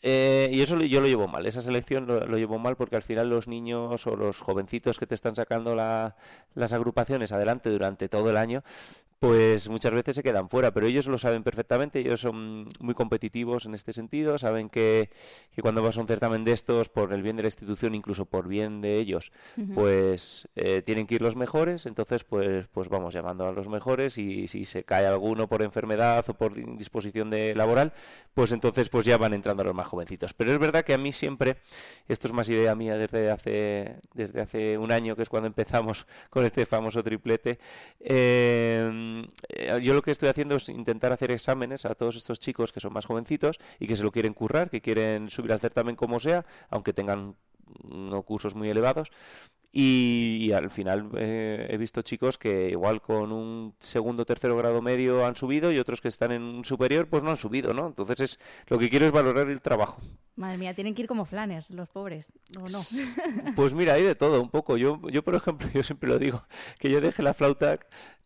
Eh, 0.01 0.49
y 0.53 0.61
eso 0.61 0.79
yo 0.79 1.01
lo 1.01 1.07
llevo 1.07 1.27
mal, 1.27 1.45
esa 1.45 1.61
selección 1.61 2.07
lo, 2.07 2.25
lo 2.25 2.37
llevo 2.37 2.57
mal 2.57 2.77
porque 2.77 2.95
al 2.95 3.03
final 3.03 3.29
los 3.29 3.49
niños 3.49 4.07
o 4.07 4.15
los 4.15 4.39
jovencitos 4.39 4.97
que 4.97 5.05
te 5.05 5.13
están 5.15 5.35
sacando 5.35 5.75
la- 5.75 6.15
las 6.55 6.71
agrupaciones 6.71 7.33
adelante 7.33 7.69
durante 7.69 8.07
todo 8.07 8.29
el 8.29 8.37
año, 8.37 8.63
pues 9.19 9.67
muchas 9.67 9.93
veces 9.93 10.15
se 10.15 10.23
quedan 10.23 10.49
fuera, 10.49 10.71
pero 10.71 10.87
ellos 10.87 11.07
lo 11.07 11.17
saben 11.17 11.43
perfectamente, 11.43 11.99
ellos 11.99 12.21
son 12.21 12.67
muy 12.79 12.93
competitivos 12.93 13.65
en 13.65 13.75
este 13.75 13.91
sentido, 13.91 14.37
saben 14.37 14.69
que, 14.69 15.09
que 15.51 15.61
cuando 15.61 15.81
vas 15.81 15.97
a 15.97 16.01
un 16.01 16.07
certamen 16.07 16.45
de 16.45 16.53
estos, 16.53 16.87
por 16.87 17.11
el 17.11 17.21
bien 17.21 17.35
de 17.35 17.43
la 17.43 17.47
institución, 17.49 17.95
incluso 17.95 18.25
por 18.25 18.47
bien 18.47 18.79
de 18.79 18.97
ellos, 18.97 19.33
pues 19.75 20.47
eh, 20.55 20.81
tienen 20.85 21.05
que 21.05 21.15
ir 21.15 21.21
los 21.21 21.35
mejores, 21.35 21.85
entonces 21.85 22.23
pues, 22.23 22.67
pues 22.71 22.87
vamos 22.87 23.13
llamando 23.13 23.45
a 23.45 23.51
los 23.51 23.67
mejores 23.67 24.17
y 24.17 24.47
si 24.47 24.63
se 24.63 24.85
cae 24.85 25.05
alguno 25.05 25.49
por 25.49 25.61
enfermedad 25.63 26.23
o 26.29 26.33
por 26.33 26.57
indisposición 26.57 27.29
de 27.29 27.53
laboral, 27.55 27.91
pues 28.33 28.53
entonces 28.53 28.87
pues 28.87 29.05
ya 29.05 29.17
van 29.17 29.33
entrando 29.33 29.65
los 29.65 29.75
más 29.75 29.87
jovencitos. 29.87 30.33
Pero 30.33 30.53
es 30.53 30.59
verdad 30.59 30.85
que 30.85 30.93
a 30.93 30.97
mí 30.97 31.11
siempre, 31.11 31.57
esto 32.07 32.27
es 32.27 32.33
más 32.33 32.47
idea 32.47 32.73
mía 32.73 32.97
desde 32.97 33.31
hace, 33.31 33.97
desde 34.13 34.39
hace 34.41 34.77
un 34.77 34.93
año, 34.93 35.17
que 35.17 35.23
es 35.23 35.29
cuando 35.29 35.47
empezamos 35.47 36.07
con 36.29 36.45
este 36.45 36.65
famoso 36.65 37.03
triplete, 37.03 37.59
eh, 37.99 39.08
yo 39.81 39.93
lo 39.93 40.01
que 40.01 40.11
estoy 40.11 40.29
haciendo 40.29 40.55
es 40.55 40.69
intentar 40.69 41.11
hacer 41.11 41.31
exámenes 41.31 41.85
a 41.85 41.95
todos 41.95 42.15
estos 42.15 42.39
chicos 42.39 42.71
que 42.71 42.79
son 42.79 42.93
más 42.93 43.05
jovencitos 43.05 43.59
y 43.79 43.87
que 43.87 43.95
se 43.95 44.03
lo 44.03 44.11
quieren 44.11 44.33
currar, 44.33 44.69
que 44.69 44.81
quieren 44.81 45.29
subir 45.29 45.51
al 45.51 45.59
certamen 45.59 45.95
como 45.95 46.19
sea, 46.19 46.45
aunque 46.69 46.93
tengan 46.93 47.35
no 47.83 48.23
cursos 48.23 48.55
muy 48.55 48.69
elevados. 48.69 49.11
Y, 49.71 50.37
y 50.41 50.51
al 50.51 50.71
final 50.71 51.09
eh, 51.15 51.67
he 51.69 51.77
visto 51.77 52.01
chicos 52.01 52.39
que 52.39 52.69
igual 52.69 53.01
con 53.01 53.31
un 53.31 53.75
segundo 53.77 54.23
o 54.23 54.25
tercero 54.25 54.57
grado 54.57 54.81
medio 54.81 55.25
han 55.25 55.35
subido 55.35 55.71
y 55.71 55.77
otros 55.77 56.01
que 56.01 56.07
están 56.07 56.31
en 56.31 56.41
un 56.41 56.65
superior 56.65 57.07
pues 57.07 57.21
no 57.21 57.29
han 57.29 57.37
subido, 57.37 57.73
¿no? 57.73 57.85
Entonces 57.87 58.19
es 58.19 58.39
lo 58.67 58.79
que 58.79 58.89
quiero 58.89 59.05
es 59.05 59.11
valorar 59.11 59.47
el 59.47 59.61
trabajo. 59.61 60.01
Madre 60.39 60.57
mía, 60.57 60.73
tienen 60.73 60.95
que 60.95 61.01
ir 61.01 61.07
como 61.09 61.25
flanes, 61.25 61.69
los 61.69 61.89
pobres. 61.89 62.27
¿O 62.57 62.69
no? 62.69 62.79
Pues 63.57 63.73
mira, 63.73 63.95
hay 63.95 64.03
de 64.03 64.15
todo 64.15 64.41
un 64.41 64.49
poco. 64.49 64.77
Yo, 64.77 65.01
yo 65.09 65.21
por 65.21 65.35
ejemplo, 65.35 65.67
yo 65.73 65.83
siempre 65.83 66.09
lo 66.09 66.17
digo, 66.17 66.45
que 66.79 66.89
yo 66.89 67.01
dejé 67.01 67.23
la 67.23 67.33
flauta 67.33 67.77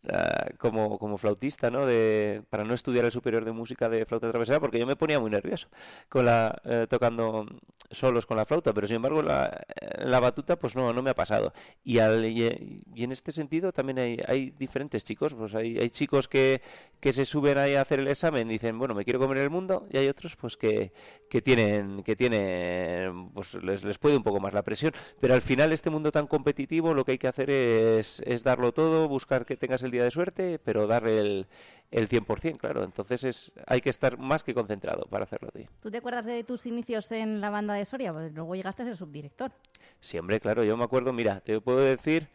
ah, 0.08 0.46
como, 0.58 1.00
como 1.00 1.18
flautista, 1.18 1.72
¿no? 1.72 1.86
De, 1.86 2.42
para 2.50 2.62
no 2.62 2.72
estudiar 2.72 3.04
el 3.04 3.10
superior 3.10 3.44
de 3.44 3.50
música 3.50 3.88
de 3.88 4.06
flauta 4.06 4.30
travesera, 4.30 4.60
porque 4.60 4.78
yo 4.78 4.86
me 4.86 4.94
ponía 4.94 5.18
muy 5.18 5.28
nervioso 5.28 5.66
con 6.08 6.26
la, 6.26 6.62
eh, 6.64 6.86
tocando 6.88 7.46
solos 7.90 8.26
con 8.26 8.36
la 8.36 8.44
flauta, 8.44 8.72
pero 8.72 8.86
sin 8.86 8.96
embargo 8.96 9.20
la, 9.20 9.64
eh, 9.80 10.04
la 10.04 10.20
batuta 10.20 10.56
pues 10.56 10.76
no, 10.76 10.92
no 10.92 11.02
me 11.02 11.10
ha 11.10 11.14
pasado. 11.14 11.33
Y, 11.82 11.98
al, 11.98 12.24
y, 12.24 12.82
y 12.94 13.04
en 13.04 13.12
este 13.12 13.30
sentido 13.32 13.72
también 13.72 13.98
hay, 13.98 14.18
hay 14.26 14.50
diferentes 14.50 15.04
chicos, 15.04 15.34
pues 15.34 15.54
hay, 15.54 15.78
hay 15.78 15.90
chicos 15.90 16.28
que, 16.28 16.62
que 17.00 17.12
se 17.12 17.24
suben 17.24 17.58
ahí 17.58 17.74
a 17.74 17.82
hacer 17.82 18.00
el 18.00 18.08
examen 18.08 18.48
y 18.48 18.54
dicen, 18.54 18.78
bueno, 18.78 18.94
me 18.94 19.04
quiero 19.04 19.18
comer 19.18 19.38
el 19.38 19.50
mundo, 19.50 19.86
y 19.90 19.98
hay 19.98 20.08
otros 20.08 20.36
pues 20.36 20.56
que, 20.56 20.92
que 21.28 21.42
tienen, 21.42 22.02
que 22.02 22.16
tienen, 22.16 23.30
pues 23.30 23.54
les, 23.62 23.84
les 23.84 23.98
puede 23.98 24.16
un 24.16 24.22
poco 24.22 24.40
más 24.40 24.54
la 24.54 24.62
presión, 24.62 24.92
pero 25.20 25.34
al 25.34 25.42
final 25.42 25.72
este 25.72 25.90
mundo 25.90 26.10
tan 26.10 26.26
competitivo 26.26 26.94
lo 26.94 27.04
que 27.04 27.12
hay 27.12 27.18
que 27.18 27.28
hacer 27.28 27.50
es, 27.50 28.20
es 28.20 28.42
darlo 28.42 28.72
todo, 28.72 29.08
buscar 29.08 29.44
que 29.44 29.56
tengas 29.56 29.82
el 29.82 29.90
día 29.90 30.04
de 30.04 30.10
suerte, 30.10 30.58
pero 30.58 30.86
darle 30.86 31.20
el, 31.20 31.46
el 31.90 32.08
100%, 32.08 32.56
claro, 32.56 32.82
entonces 32.82 33.24
es, 33.24 33.52
hay 33.66 33.80
que 33.80 33.90
estar 33.90 34.18
más 34.18 34.42
que 34.42 34.52
concentrado 34.52 35.06
para 35.06 35.24
hacerlo 35.24 35.50
bien. 35.54 35.68
¿Tú 35.80 35.90
te 35.90 35.98
acuerdas 35.98 36.24
de 36.24 36.42
tus 36.42 36.66
inicios 36.66 37.12
en 37.12 37.40
la 37.40 37.50
banda 37.50 37.74
de 37.74 37.84
Soria? 37.84 38.12
Pues 38.12 38.32
luego 38.32 38.54
llegaste 38.54 38.82
a 38.82 38.86
ser 38.86 38.96
subdirector. 38.96 39.52
Sí, 40.00 40.18
hombre, 40.18 40.40
claro, 40.40 40.64
yo 40.64 40.76
me 40.76 40.84
acuerdo, 40.84 41.12
mira, 41.12 41.23
te 41.44 41.60
puedo 41.60 41.78
decir 41.80 42.28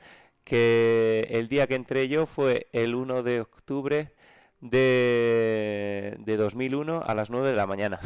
que 0.43 1.27
el 1.31 1.47
día 1.47 1.67
que 1.67 1.75
entré 1.75 2.07
yo 2.07 2.25
fue 2.25 2.67
el 2.73 2.95
1 2.95 3.23
de 3.23 3.41
octubre 3.41 4.13
de, 4.61 6.15
de 6.19 6.37
2001 6.37 7.03
a 7.05 7.13
las 7.15 7.29
9 7.29 7.51
de 7.51 7.55
la 7.55 7.67
mañana. 7.67 7.99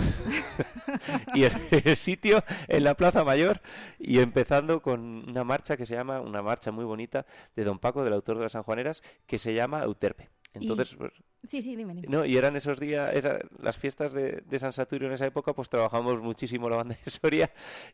y 1.33 1.43
el, 1.43 1.53
el 1.71 1.95
sitio 1.95 2.43
en 2.67 2.83
la 2.83 2.95
Plaza 2.95 3.23
Mayor 3.23 3.61
y 3.99 4.19
empezando 4.19 4.81
con 4.81 5.29
una 5.29 5.43
marcha 5.43 5.77
que 5.77 5.85
se 5.85 5.95
llama, 5.95 6.21
una 6.21 6.41
marcha 6.41 6.71
muy 6.71 6.85
bonita 6.85 7.25
de 7.55 7.63
Don 7.63 7.79
Paco, 7.79 8.03
del 8.03 8.13
autor 8.13 8.37
de 8.37 8.43
las 8.43 8.51
Sanjuaneras, 8.51 9.01
que 9.25 9.39
se 9.39 9.53
llama 9.53 9.83
Euterpe. 9.83 10.29
Entonces, 10.53 10.93
Y- 10.93 10.97
pues, 10.97 11.11
Sí, 11.49 11.61
sí, 11.61 11.75
dime, 11.75 11.93
dime. 11.93 12.07
no, 12.07 12.25
y 12.25 12.37
eran 12.37 12.55
esos 12.55 12.79
días, 12.79 13.13
era, 13.13 13.39
las 13.61 13.77
fiestas 13.77 14.13
de, 14.13 14.43
de 14.45 14.59
San 14.59 14.71
Saturio 14.71 15.09
en 15.09 15.13
esa 15.13 15.25
época, 15.25 15.53
pues 15.53 15.69
trabajamos 15.69 16.21
muchísimo 16.21 16.69
la 16.69 16.77
banda 16.77 16.95
de 17.03 17.11
Soria 17.11 17.51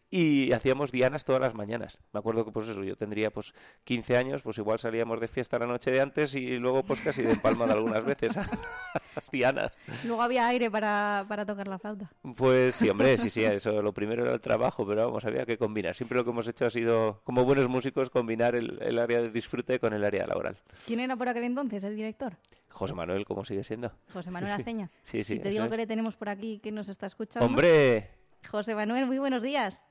y 0.10 0.52
hacíamos 0.52 0.92
dianas 0.92 1.26
todas 1.26 1.42
las 1.42 1.56
mañanas. 1.56 1.98
Me 2.14 2.20
acuerdo 2.20 2.46
que 2.46 2.52
pues 2.52 2.70
eso, 2.70 2.84
yo 2.84 2.96
tendría 2.96 3.32
pues 3.32 3.54
15 3.86 4.18
años, 4.18 4.42
pues 4.44 4.58
igual 4.60 4.78
salíamos 4.78 5.20
de 5.20 5.28
fiesta 5.28 5.58
la 5.58 5.66
noche 5.66 5.90
de 5.90 6.00
antes 6.00 6.36
y 6.36 6.58
luego 6.58 6.84
pues 6.84 7.02
casi 7.02 7.24
de 7.24 7.32
empalmada 7.32 7.74
algunas 7.74 8.06
veces 8.06 8.38
a 8.38 8.46
las 9.16 9.32
dianas. 9.32 9.72
Luego 10.06 10.22
había 10.22 10.48
aire 10.48 10.70
para, 10.70 11.26
para 11.28 11.46
tocar 11.46 11.68
la 11.68 11.80
flauta. 11.80 12.12
Pues 12.38 12.76
sí, 12.76 12.88
hombre, 12.90 13.18
sí, 13.18 13.32
sí, 13.32 13.44
eso 13.44 13.82
lo 13.82 13.94
primero 13.94 14.24
era 14.24 14.34
el 14.34 14.42
trabajo, 14.42 14.86
pero 14.86 15.06
vamos, 15.08 15.26
había 15.26 15.46
que 15.46 15.58
combinar. 15.58 15.96
Siempre 15.96 16.18
lo 16.18 16.24
que 16.24 16.30
hemos 16.30 16.48
hecho 16.48 16.66
ha 16.68 16.70
sido, 16.70 17.22
como 17.24 17.46
buenos 17.46 17.68
músicos, 17.68 18.12
combinar 18.12 18.56
el, 18.56 18.78
el 18.82 19.00
área 19.00 19.22
de 19.22 19.32
disfrute 19.32 19.80
con 19.80 19.94
el 19.94 20.06
área 20.06 20.28
laboral. 20.28 20.58
¿Quién 20.86 21.00
era 21.00 21.16
por 21.16 21.30
aquel 21.30 21.46
entonces 21.46 21.84
el 21.84 21.96
director? 21.96 22.38
José 22.70 22.94
Manuel, 22.94 23.26
¿cómo 23.26 23.44
sigue 23.46 23.64
siendo? 23.64 23.92
José 24.14 24.32
Manuel. 24.32 24.54
Aceña. 24.54 24.90
Sí, 25.04 25.24
sí. 25.24 25.36
Si 25.36 25.40
te 25.40 25.50
eso 25.50 25.54
digo 25.54 25.64
es. 25.66 25.72
que 25.72 25.78
le 25.78 25.88
tenemos 25.88 26.16
por 26.16 26.30
aquí 26.30 26.60
que 26.60 26.72
nos 26.72 26.90
está 26.90 27.08
escuchando. 27.08 27.46
¡Hombre! 27.46 28.10
José 28.50 28.74
Manuel, 28.76 29.06
muy 29.06 29.20
buenos 29.20 29.42
días. 29.44 29.82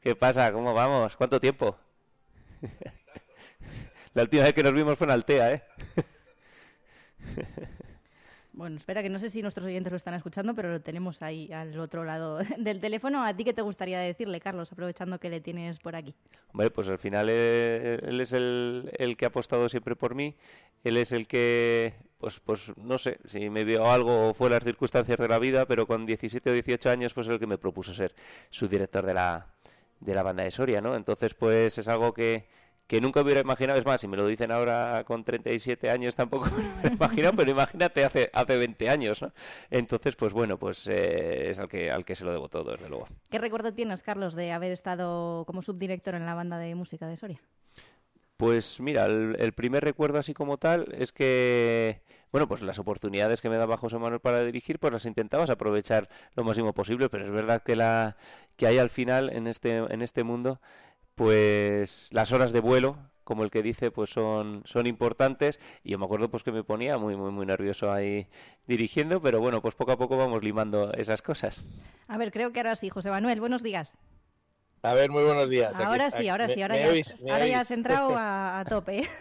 ¿Qué 0.00 0.14
pasa? 0.14 0.52
¿Cómo 0.52 0.72
vamos? 0.74 1.16
¿Cuánto 1.16 1.40
tiempo? 1.40 1.76
La 4.14 4.22
última 4.22 4.44
vez 4.44 4.54
que 4.54 4.62
nos 4.62 4.72
vimos 4.72 4.96
fue 4.96 5.06
en 5.06 5.10
Altea, 5.10 5.52
¿eh? 5.54 5.64
Bueno, 8.58 8.76
espera, 8.76 9.04
que 9.04 9.08
no 9.08 9.20
sé 9.20 9.30
si 9.30 9.40
nuestros 9.40 9.66
oyentes 9.66 9.92
lo 9.92 9.96
están 9.96 10.14
escuchando, 10.14 10.52
pero 10.52 10.72
lo 10.72 10.80
tenemos 10.80 11.22
ahí 11.22 11.48
al 11.52 11.78
otro 11.78 12.02
lado 12.02 12.40
del 12.58 12.80
teléfono. 12.80 13.24
¿A 13.24 13.32
ti 13.32 13.44
qué 13.44 13.52
te 13.52 13.62
gustaría 13.62 14.00
decirle, 14.00 14.40
Carlos, 14.40 14.72
aprovechando 14.72 15.20
que 15.20 15.30
le 15.30 15.40
tienes 15.40 15.78
por 15.78 15.94
aquí? 15.94 16.12
Hombre, 16.52 16.68
pues 16.72 16.88
al 16.88 16.98
final 16.98 17.28
eh, 17.30 18.00
él 18.02 18.20
es 18.20 18.32
el, 18.32 18.90
que 19.16 19.24
ha 19.24 19.28
apostado 19.28 19.68
siempre 19.68 19.94
por 19.94 20.16
mí. 20.16 20.34
Él 20.82 20.96
es 20.96 21.12
el 21.12 21.28
que, 21.28 21.94
pues, 22.18 22.40
pues 22.40 22.72
no 22.76 22.98
sé, 22.98 23.20
si 23.26 23.48
me 23.48 23.62
vio 23.62 23.88
algo 23.88 24.28
o 24.28 24.34
fue 24.34 24.50
las 24.50 24.64
circunstancias 24.64 25.18
de 25.18 25.28
la 25.28 25.38
vida, 25.38 25.64
pero 25.66 25.86
con 25.86 26.04
17 26.04 26.50
o 26.50 26.52
18 26.52 26.90
años, 26.90 27.14
pues 27.14 27.28
es 27.28 27.34
el 27.34 27.38
que 27.38 27.46
me 27.46 27.58
propuso 27.58 27.94
ser 27.94 28.12
su 28.50 28.66
director 28.66 29.06
de 29.06 29.14
la, 29.14 29.46
de 30.00 30.14
la 30.16 30.24
banda 30.24 30.42
de 30.42 30.50
Soria, 30.50 30.80
¿no? 30.80 30.96
Entonces, 30.96 31.32
pues 31.34 31.78
es 31.78 31.86
algo 31.86 32.12
que, 32.12 32.48
que 32.88 33.02
nunca 33.02 33.20
hubiera 33.20 33.40
imaginado, 33.40 33.78
es 33.78 33.84
más, 33.84 34.00
si 34.00 34.08
me 34.08 34.16
lo 34.16 34.26
dicen 34.26 34.50
ahora 34.50 35.04
con 35.04 35.22
37 35.22 35.90
años 35.90 36.16
tampoco 36.16 36.46
me 36.56 36.62
lo 36.62 36.70
hubiera 36.70 36.92
imaginado, 36.94 37.36
pero 37.36 37.50
imagínate 37.50 38.04
hace, 38.04 38.30
hace 38.32 38.56
20 38.56 38.88
años, 38.88 39.22
¿no? 39.22 39.30
Entonces, 39.70 40.16
pues 40.16 40.32
bueno, 40.32 40.58
pues 40.58 40.86
eh, 40.86 41.50
es 41.50 41.58
al 41.58 41.68
que, 41.68 41.90
al 41.90 42.06
que 42.06 42.16
se 42.16 42.24
lo 42.24 42.32
debo 42.32 42.48
todo, 42.48 42.72
desde 42.72 42.88
luego. 42.88 43.06
¿Qué 43.30 43.38
recuerdo 43.38 43.74
tienes, 43.74 44.02
Carlos, 44.02 44.34
de 44.34 44.52
haber 44.52 44.72
estado 44.72 45.44
como 45.44 45.60
subdirector 45.60 46.14
en 46.14 46.24
la 46.24 46.34
banda 46.34 46.56
de 46.56 46.74
música 46.74 47.06
de 47.06 47.16
Soria? 47.16 47.40
Pues 48.38 48.80
mira, 48.80 49.04
el, 49.04 49.36
el 49.38 49.52
primer 49.52 49.84
recuerdo 49.84 50.18
así 50.18 50.32
como 50.32 50.56
tal 50.56 50.94
es 50.96 51.12
que, 51.12 52.00
bueno, 52.32 52.48
pues 52.48 52.62
las 52.62 52.78
oportunidades 52.78 53.42
que 53.42 53.50
me 53.50 53.56
daba 53.56 53.76
José 53.76 53.98
Manuel 53.98 54.20
para 54.20 54.42
dirigir, 54.44 54.78
pues 54.78 54.92
las 54.94 55.04
intentabas 55.04 55.50
aprovechar 55.50 56.08
lo 56.36 56.44
máximo 56.44 56.72
posible, 56.72 57.10
pero 57.10 57.26
es 57.26 57.32
verdad 57.32 57.62
que 57.62 57.76
la 57.76 58.16
que 58.56 58.66
hay 58.66 58.78
al 58.78 58.90
final 58.90 59.30
en 59.30 59.46
este 59.46 59.76
en 59.76 60.02
este 60.02 60.22
mundo, 60.22 60.60
pues 61.18 62.08
las 62.12 62.32
horas 62.32 62.52
de 62.52 62.60
vuelo, 62.60 62.96
como 63.24 63.44
el 63.44 63.50
que 63.50 63.62
dice, 63.62 63.90
pues 63.90 64.08
son 64.10 64.62
son 64.64 64.86
importantes 64.86 65.60
y 65.84 65.90
yo 65.90 65.98
me 65.98 66.06
acuerdo 66.06 66.30
pues 66.30 66.42
que 66.44 66.52
me 66.52 66.64
ponía 66.64 66.96
muy 66.96 67.16
muy 67.16 67.30
muy 67.32 67.44
nervioso 67.44 67.92
ahí 67.92 68.26
dirigiendo, 68.66 69.20
pero 69.20 69.40
bueno, 69.40 69.60
pues 69.60 69.74
poco 69.74 69.92
a 69.92 69.98
poco 69.98 70.16
vamos 70.16 70.42
limando 70.42 70.92
esas 70.92 71.20
cosas. 71.20 71.62
A 72.08 72.16
ver, 72.16 72.32
creo 72.32 72.52
que 72.52 72.60
ahora 72.60 72.76
sí, 72.76 72.88
José 72.88 73.10
Manuel, 73.10 73.40
buenos 73.40 73.62
días. 73.62 73.98
A 74.82 74.94
ver, 74.94 75.10
muy 75.10 75.24
buenos 75.24 75.50
días. 75.50 75.74
Aquí- 75.74 75.82
Ahora 75.84 76.08
sí, 76.10 76.16
aquí- 76.18 76.28
ahora 76.28 76.46
me- 76.46 76.54
sí, 76.54 76.62
ahora, 76.62 76.74
me 76.76 76.80
ya, 76.82 76.88
oís, 76.90 77.16
ahora 77.28 77.46
ya 77.48 77.60
has 77.60 77.70
entrado 77.72 78.16
a, 78.16 78.60
a 78.60 78.64
tope. 78.64 79.08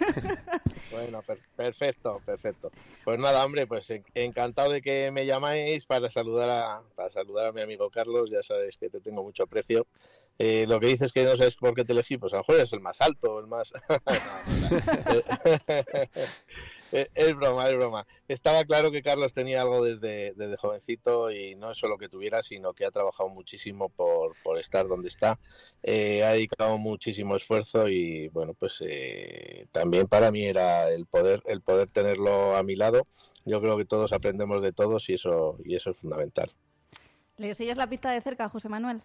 Bueno, 0.89 1.22
per- 1.22 1.41
perfecto, 1.56 2.22
perfecto. 2.26 2.72
Pues 3.04 3.20
nada, 3.20 3.43
hombre, 3.43 3.68
pues 3.68 3.89
en- 3.89 4.06
encantado 4.16 4.72
de 4.72 4.82
que 4.82 5.12
me 5.12 5.26
llamáis 5.26 5.86
para 5.86 6.10
saludar 6.10 6.50
a 6.50 6.82
para 6.95 7.10
saludar 7.10 7.48
a 7.48 7.52
mi 7.52 7.60
amigo 7.62 7.89
Carlos. 7.89 8.30
Ya 8.32 8.41
sabes 8.41 8.78
que 8.78 8.89
te 8.89 9.02
tengo 9.02 9.22
mucho 9.22 9.43
aprecio. 9.43 9.86
Eh, 10.40 10.66
lo 10.68 10.80
que 10.80 10.88
dices 10.88 11.12
que 11.12 11.24
no 11.24 11.36
sabes 11.36 11.56
por 11.56 11.74
qué 11.74 11.84
te 11.84 11.94
elegí, 11.94 12.18
pues 12.18 12.34
a 12.34 12.38
lo 12.38 12.42
mejor 12.42 12.60
es 12.60 12.74
el 12.74 12.82
más 12.82 13.02
alto, 13.02 13.40
el 13.40 13.48
más. 13.48 13.72
Es 16.92 17.36
broma, 17.36 17.68
es 17.68 17.76
broma. 17.76 18.08
Estaba 18.28 18.64
claro 18.64 18.92
que 18.92 19.02
Carlos 19.02 19.34
tenía 19.34 19.62
algo 19.62 19.84
desde, 19.84 20.34
desde 20.36 20.58
jovencito 20.58 21.32
y 21.32 21.56
no 21.56 21.72
es 21.72 21.78
solo 21.78 21.98
que 21.98 22.10
tuviera, 22.10 22.42
sino 22.44 22.74
que 22.74 22.86
ha 22.86 22.92
trabajado 22.92 23.30
muchísimo 23.30 23.90
por, 23.90 24.36
por 24.44 24.58
estar 24.58 24.88
donde 24.88 25.10
está. 25.10 25.40
Eh, 25.84 26.24
ha 26.24 26.32
dedicado 26.32 26.78
muchísimo 26.78 27.36
esfuerzo 27.36 27.90
y 27.90 28.30
bueno, 28.30 28.54
pues 28.54 28.82
eh, 28.82 29.68
también 29.72 30.08
para 30.08 30.32
mí 30.32 30.46
era 30.46 30.90
el 30.90 31.06
poder, 31.06 31.42
el 31.46 31.62
poder 31.62 31.90
tenerlo 31.90 32.56
a 32.56 32.64
mi 32.64 32.76
lado. 32.76 33.08
Yo 33.46 33.62
creo 33.62 33.78
que 33.78 33.86
todos 33.86 34.14
aprendemos 34.14 34.62
de 34.62 34.72
todos 34.72 35.10
y 35.10 35.16
eso, 35.16 35.58
y 35.64 35.76
eso 35.76 35.92
es 35.92 35.98
fundamental. 35.98 36.52
¿Le 37.38 37.54
sigues 37.54 37.78
la 37.78 37.88
pista 37.88 38.12
de 38.12 38.22
cerca, 38.22 38.50
José 38.50 38.70
Manuel? 38.70 39.02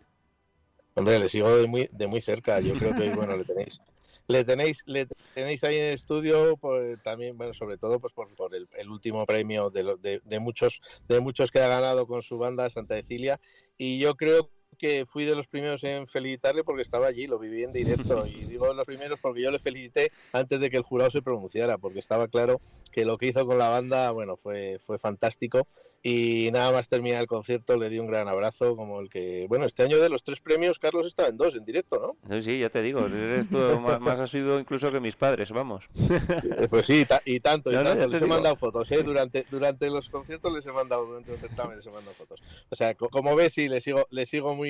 Hombre, 0.94 1.18
le 1.18 1.28
sigo 1.28 1.54
de 1.56 1.66
muy, 1.66 1.88
de 1.92 2.06
muy 2.06 2.20
cerca. 2.20 2.60
Yo 2.60 2.74
creo 2.74 2.94
que 2.94 3.10
bueno, 3.14 3.36
le 3.36 3.44
tenéis, 3.44 3.80
le 4.28 4.44
tenéis, 4.44 4.82
le 4.86 5.06
tenéis 5.34 5.64
ahí 5.64 5.76
en 5.76 5.84
el 5.86 5.94
estudio, 5.94 6.56
por, 6.58 6.80
también, 7.02 7.36
bueno, 7.38 7.54
sobre 7.54 7.78
todo 7.78 7.98
pues 8.00 8.12
por, 8.12 8.34
por 8.34 8.54
el, 8.54 8.68
el 8.76 8.90
último 8.90 9.24
premio 9.26 9.70
de, 9.70 9.82
lo- 9.82 9.96
de, 9.96 10.20
de 10.24 10.38
muchos, 10.38 10.80
de 11.08 11.20
muchos 11.20 11.50
que 11.50 11.60
ha 11.60 11.68
ganado 11.68 12.06
con 12.06 12.22
su 12.22 12.38
banda 12.38 12.68
Santa 12.70 12.96
Cecilia. 12.96 13.40
Y 13.78 13.98
yo 13.98 14.14
creo 14.16 14.50
que 14.78 15.04
fui 15.06 15.24
de 15.24 15.34
los 15.36 15.46
primeros 15.46 15.82
en 15.84 16.06
felicitarle 16.08 16.64
porque 16.64 16.82
estaba 16.82 17.06
allí, 17.06 17.26
lo 17.26 17.38
viví 17.38 17.62
en 17.64 17.72
directo. 17.72 18.26
Y 18.26 18.44
digo 18.46 18.66
de 18.68 18.74
los 18.74 18.86
primeros 18.86 19.18
porque 19.20 19.42
yo 19.42 19.50
le 19.50 19.58
felicité 19.58 20.10
antes 20.32 20.60
de 20.60 20.70
que 20.70 20.76
el 20.78 20.82
jurado 20.82 21.10
se 21.10 21.22
pronunciara, 21.22 21.78
porque 21.78 21.98
estaba 21.98 22.28
claro 22.28 22.60
que 22.90 23.04
lo 23.04 23.16
que 23.18 23.28
hizo 23.28 23.46
con 23.46 23.58
la 23.58 23.68
banda, 23.70 24.10
bueno, 24.10 24.36
fue, 24.36 24.78
fue 24.84 24.98
fantástico. 24.98 25.66
Y 26.04 26.50
nada 26.52 26.72
más 26.72 26.88
terminar 26.88 27.20
el 27.20 27.28
concierto, 27.28 27.76
le 27.76 27.88
di 27.88 28.00
un 28.00 28.08
gran 28.08 28.26
abrazo, 28.28 28.74
como 28.74 29.00
el 29.00 29.08
que, 29.08 29.46
bueno, 29.48 29.66
este 29.66 29.84
año 29.84 29.98
de 30.00 30.08
los 30.08 30.24
tres 30.24 30.40
premios, 30.40 30.80
Carlos 30.80 31.06
estaba 31.06 31.28
en 31.28 31.36
dos, 31.36 31.54
en 31.54 31.64
directo, 31.64 32.16
¿no? 32.28 32.34
Sí, 32.40 32.42
sí, 32.42 32.58
ya 32.58 32.70
te 32.70 32.82
digo, 32.82 33.06
eres 33.06 33.48
tú 33.48 33.56
más, 33.80 34.00
más 34.00 34.18
asiduo 34.18 34.58
incluso 34.58 34.90
que 34.90 34.98
mis 34.98 35.14
padres, 35.14 35.52
vamos. 35.52 35.84
Eh, 35.96 36.66
Pues 36.68 36.86
sí, 36.88 37.02
y 37.02 37.04
ta- 37.04 37.22
y 37.24 37.38
tanto, 37.38 37.70
y 37.70 37.74
No, 37.74 37.84
no, 37.84 37.90
tanto. 37.90 38.04
te 38.06 38.08
Les 38.08 38.20
he 38.20 38.24
digo. 38.24 38.34
mandado 38.34 38.56
fotos, 38.56 38.90
¿eh? 38.90 39.02
Durante, 39.04 39.46
durante 39.48 39.88
los 39.90 40.10
conciertos 40.10 40.52
les 40.52 40.66
he 40.66 40.72
mandado, 40.72 41.06
durante 41.06 41.30
los 41.30 41.40
certámenes 41.40 41.76
les 41.78 41.86
he 41.86 41.90
mandado 41.94 42.14
fotos. 42.16 42.42
O 42.70 42.74
sea, 42.74 42.94
co- 42.96 43.08
como 43.08 43.36
ves, 43.36 43.52
sí, 43.54 43.68
le 43.68 43.80
sigo, 43.80 44.04
le 44.10 44.26
sigo 44.26 44.54
muy, 44.56 44.61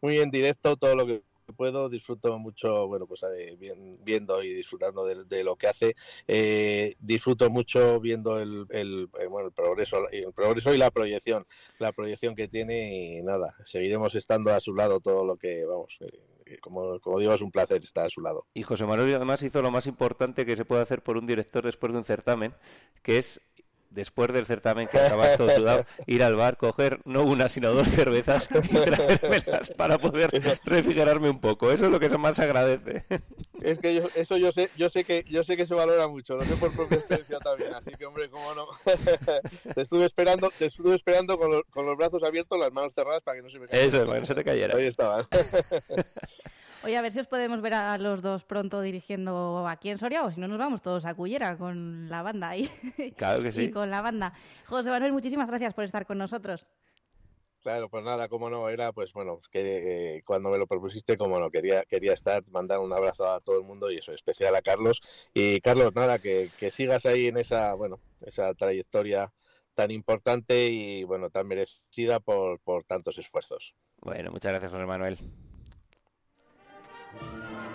muy 0.00 0.18
en 0.18 0.30
directo 0.30 0.76
todo 0.76 0.94
lo 0.94 1.06
que 1.06 1.22
puedo, 1.52 1.88
disfruto 1.88 2.38
mucho, 2.38 2.86
bueno, 2.86 3.06
pues 3.06 3.22
eh, 3.24 3.56
bien- 3.58 3.98
viendo 4.02 4.42
y 4.42 4.52
disfrutando 4.54 5.04
de, 5.04 5.44
lo 5.44 5.56
que 5.56 5.66
hace. 5.66 5.96
Eh, 6.26 6.96
disfruto 7.00 7.50
mucho 7.50 8.00
viendo 8.00 8.38
el, 8.38 8.66
el, 8.70 9.08
eh, 9.18 9.26
bueno, 9.26 9.48
el 9.48 9.52
progreso, 9.52 10.08
el 10.10 10.32
progreso 10.32 10.74
y 10.74 10.78
la 10.78 10.90
proyección, 10.90 11.44
la 11.78 11.92
proyección 11.92 12.34
que 12.34 12.48
tiene 12.48 13.18
y 13.18 13.22
nada, 13.22 13.54
seguiremos 13.64 14.14
estando 14.14 14.52
a 14.52 14.60
su 14.60 14.74
lado 14.74 15.00
todo 15.00 15.24
lo 15.24 15.36
que, 15.36 15.64
vamos, 15.64 15.98
como, 16.60 16.98
como 17.00 17.18
digo, 17.18 17.34
es 17.34 17.42
un 17.42 17.50
placer 17.50 17.82
estar 17.82 18.06
a 18.06 18.10
su 18.10 18.20
lado. 18.20 18.46
Y 18.54 18.62
José 18.62 18.86
Manuel 18.86 19.14
además 19.14 19.42
hizo 19.42 19.62
lo 19.62 19.70
más 19.70 19.86
importante 19.86 20.46
que 20.46 20.56
se 20.56 20.64
puede 20.64 20.82
hacer 20.82 21.02
por 21.02 21.16
un 21.16 21.26
director 21.26 21.64
después 21.64 21.92
de 21.92 21.98
un 21.98 22.04
certamen, 22.04 22.54
que 23.02 23.18
es 23.18 23.40
después 23.90 24.32
del 24.32 24.46
certamen 24.46 24.88
que 24.88 24.98
acabas 24.98 25.36
todo 25.36 25.50
sudado, 25.50 25.84
ir 26.06 26.22
al 26.22 26.36
bar, 26.36 26.56
coger 26.56 27.00
no 27.04 27.24
una 27.24 27.48
sino 27.48 27.72
dos 27.72 27.88
cervezas 27.88 28.48
y 28.50 28.76
traérmelas 28.76 29.70
para 29.70 29.98
poder 29.98 30.30
refrigerarme 30.64 31.28
un 31.28 31.40
poco. 31.40 31.70
Eso 31.70 31.86
es 31.86 31.92
lo 31.92 32.00
que 32.00 32.08
más 32.18 32.36
se 32.36 32.44
agradece. 32.44 33.04
Es 33.60 33.78
que 33.78 33.94
yo, 33.94 34.02
eso 34.14 34.36
yo 34.36 34.52
sé, 34.52 34.70
yo 34.76 34.88
sé 34.88 35.04
que 35.04 35.24
yo 35.28 35.44
sé 35.44 35.56
que 35.56 35.66
se 35.66 35.74
valora 35.74 36.08
mucho, 36.08 36.36
lo 36.36 36.44
sé 36.44 36.56
por 36.56 36.74
propia 36.74 36.98
experiencia 36.98 37.38
también, 37.40 37.74
así 37.74 37.90
que 37.90 38.06
hombre, 38.06 38.30
cómo 38.30 38.54
no. 38.54 38.68
te 39.74 39.82
estuve 39.82 40.06
esperando, 40.06 40.50
te 40.58 40.66
estuve 40.66 40.94
esperando 40.94 41.38
con 41.38 41.50
los, 41.50 41.62
con 41.70 41.86
los 41.86 41.96
brazos 41.96 42.22
abiertos, 42.22 42.58
las 42.58 42.72
manos 42.72 42.94
cerradas 42.94 43.22
para 43.22 43.36
que 43.36 43.42
no 43.42 43.50
se 43.50 43.58
me 43.58 43.68
caigan. 43.68 43.88
Eso, 43.88 43.98
para 44.06 44.14
que 44.14 44.20
no 44.20 44.26
se 44.26 44.34
te 44.34 44.44
cayera. 44.44 44.76
Ahí 44.76 44.86
estaban. 44.86 45.26
Oye, 46.82 46.96
a 46.96 47.02
ver 47.02 47.12
si 47.12 47.20
os 47.20 47.26
podemos 47.26 47.60
ver 47.60 47.74
a 47.74 47.98
los 47.98 48.22
dos 48.22 48.44
pronto 48.44 48.80
dirigiendo 48.80 49.68
aquí 49.68 49.90
en 49.90 49.98
Soria 49.98 50.24
o 50.24 50.30
si 50.30 50.40
no 50.40 50.48
nos 50.48 50.58
vamos 50.58 50.80
todos 50.80 51.04
a 51.04 51.14
Cullera 51.14 51.58
con 51.58 52.08
la 52.08 52.22
banda 52.22 52.48
ahí. 52.48 52.70
Claro 53.16 53.42
que 53.42 53.52
sí. 53.52 53.64
Y 53.64 53.70
con 53.70 53.90
la 53.90 54.00
banda. 54.00 54.32
José 54.66 54.88
Manuel, 54.88 55.12
muchísimas 55.12 55.48
gracias 55.48 55.74
por 55.74 55.84
estar 55.84 56.06
con 56.06 56.16
nosotros. 56.16 56.66
Claro, 57.62 57.90
pues 57.90 58.02
nada, 58.02 58.28
cómo 58.28 58.48
no, 58.48 58.70
era 58.70 58.92
pues 58.92 59.12
bueno, 59.12 59.42
que 59.52 60.16
eh, 60.16 60.22
cuando 60.24 60.48
me 60.48 60.56
lo 60.56 60.66
propusiste, 60.66 61.18
como 61.18 61.38
no, 61.38 61.50
quería, 61.50 61.84
quería 61.84 62.14
estar, 62.14 62.42
mandar 62.50 62.78
un 62.78 62.90
abrazo 62.90 63.28
a 63.28 63.40
todo 63.40 63.58
el 63.58 63.66
mundo 63.66 63.90
y 63.90 63.98
eso, 63.98 64.12
especial 64.12 64.56
a 64.56 64.62
Carlos. 64.62 65.02
Y 65.34 65.60
Carlos, 65.60 65.94
nada, 65.94 66.18
que, 66.18 66.48
que 66.58 66.70
sigas 66.70 67.04
ahí 67.04 67.26
en 67.26 67.36
esa, 67.36 67.74
bueno, 67.74 68.00
esa 68.22 68.54
trayectoria 68.54 69.30
tan 69.74 69.90
importante 69.90 70.68
y 70.68 71.04
bueno, 71.04 71.28
tan 71.28 71.46
merecida 71.46 72.20
por, 72.20 72.58
por 72.60 72.84
tantos 72.84 73.18
esfuerzos. 73.18 73.74
Bueno, 73.98 74.30
muchas 74.30 74.52
gracias, 74.52 74.72
José 74.72 74.86
Manuel. 74.86 75.18
A 77.12 77.69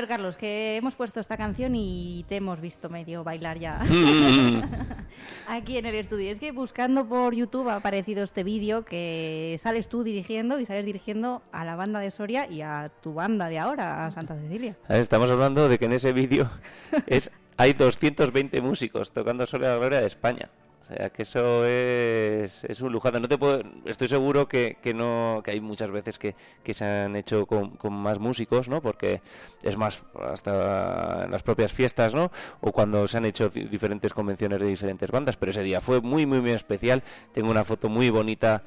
ver, 0.00 0.08
Carlos, 0.08 0.36
que 0.36 0.76
hemos 0.76 0.94
puesto 0.94 1.20
esta 1.20 1.36
canción 1.36 1.74
y 1.74 2.24
te 2.28 2.36
hemos 2.36 2.60
visto 2.60 2.88
medio 2.88 3.22
bailar 3.22 3.58
ya 3.58 3.82
aquí 5.48 5.76
en 5.76 5.84
el 5.84 5.94
estudio. 5.94 6.30
Es 6.30 6.38
que 6.38 6.52
buscando 6.52 7.06
por 7.06 7.34
YouTube 7.34 7.68
ha 7.68 7.76
aparecido 7.76 8.24
este 8.24 8.42
vídeo 8.42 8.84
que 8.84 9.58
sales 9.62 9.88
tú 9.88 10.02
dirigiendo 10.02 10.58
y 10.58 10.64
sales 10.64 10.86
dirigiendo 10.86 11.42
a 11.52 11.64
la 11.64 11.76
banda 11.76 12.00
de 12.00 12.10
Soria 12.10 12.50
y 12.50 12.62
a 12.62 12.90
tu 13.02 13.12
banda 13.12 13.48
de 13.48 13.58
ahora, 13.58 14.06
a 14.06 14.10
Santa 14.10 14.36
Cecilia. 14.36 14.74
Estamos 14.88 15.30
hablando 15.30 15.68
de 15.68 15.78
que 15.78 15.84
en 15.84 15.92
ese 15.92 16.14
vídeo 16.14 16.50
es 17.06 17.30
hay 17.58 17.74
220 17.74 18.62
músicos 18.62 19.12
tocando 19.12 19.46
sobre 19.46 19.68
la 19.68 19.76
gloria 19.76 20.00
de 20.00 20.06
España. 20.06 20.48
Sea, 20.96 21.10
que 21.10 21.22
eso 21.22 21.64
es, 21.66 22.64
es 22.64 22.80
un 22.80 22.90
lujazo. 22.92 23.20
No 23.20 23.28
te 23.28 23.38
puedo, 23.38 23.62
estoy 23.84 24.08
seguro 24.08 24.48
que, 24.48 24.76
que 24.82 24.92
no 24.92 25.40
que 25.44 25.52
hay 25.52 25.60
muchas 25.60 25.90
veces 25.90 26.18
que, 26.18 26.34
que 26.64 26.74
se 26.74 26.84
han 26.84 27.14
hecho 27.14 27.46
con, 27.46 27.70
con 27.76 27.92
más 27.92 28.18
músicos, 28.18 28.68
¿no? 28.68 28.82
Porque 28.82 29.22
es 29.62 29.76
más, 29.76 30.02
hasta 30.20 31.24
en 31.26 31.30
las 31.30 31.42
propias 31.44 31.72
fiestas, 31.72 32.12
¿no? 32.14 32.32
O 32.60 32.72
cuando 32.72 33.06
se 33.06 33.18
han 33.18 33.24
hecho 33.24 33.48
di- 33.48 33.64
diferentes 33.64 34.12
convenciones 34.12 34.60
de 34.60 34.66
diferentes 34.66 35.10
bandas. 35.10 35.36
Pero 35.36 35.50
ese 35.50 35.62
día 35.62 35.80
fue 35.80 36.00
muy, 36.00 36.26
muy, 36.26 36.40
muy 36.40 36.50
especial. 36.50 37.04
Tengo 37.32 37.50
una 37.52 37.62
foto 37.64 37.88
muy 37.88 38.10
bonita 38.10 38.64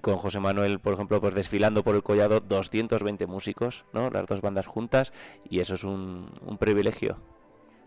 con 0.00 0.16
José 0.16 0.40
Manuel, 0.40 0.78
por 0.80 0.94
ejemplo, 0.94 1.20
pues 1.20 1.34
desfilando 1.34 1.84
por 1.84 1.94
el 1.94 2.02
collado 2.02 2.40
220 2.40 3.26
músicos, 3.26 3.84
¿no? 3.92 4.08
Las 4.10 4.26
dos 4.26 4.40
bandas 4.40 4.66
juntas. 4.66 5.12
Y 5.50 5.60
eso 5.60 5.74
es 5.74 5.84
un, 5.84 6.30
un 6.46 6.56
privilegio. 6.56 7.18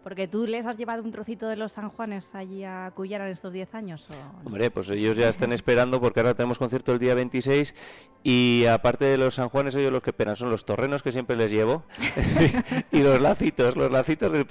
Porque 0.03 0.27
tú 0.27 0.47
les 0.47 0.65
has 0.65 0.77
llevado 0.77 1.03
un 1.03 1.11
trocito 1.11 1.47
de 1.47 1.55
los 1.55 1.73
San 1.73 1.89
Juanes 1.89 2.33
allí 2.33 2.63
a 2.63 2.91
Cuyara 2.95 3.25
en 3.25 3.33
estos 3.33 3.53
10 3.53 3.75
años. 3.75 4.07
¿o? 4.09 4.47
Hombre, 4.47 4.71
pues 4.71 4.89
ellos 4.89 5.15
ya 5.15 5.29
están 5.29 5.51
esperando 5.51 6.01
porque 6.01 6.19
ahora 6.19 6.33
tenemos 6.33 6.57
concierto 6.57 6.91
el 6.91 6.99
día 6.99 7.13
26 7.13 7.75
y 8.23 8.65
aparte 8.65 9.05
de 9.05 9.17
los 9.17 9.35
San 9.35 9.49
Juanes, 9.49 9.75
ellos 9.75 9.91
los 9.91 10.01
que 10.01 10.09
esperan 10.11 10.35
son 10.35 10.49
los 10.49 10.65
torrenos 10.65 11.03
que 11.03 11.11
siempre 11.11 11.35
les 11.35 11.51
llevo 11.51 11.83
y 12.91 12.99
los 12.99 13.21
lacitos, 13.21 13.75
los 13.75 13.91
lacitos 13.91 14.31
del 14.31 14.45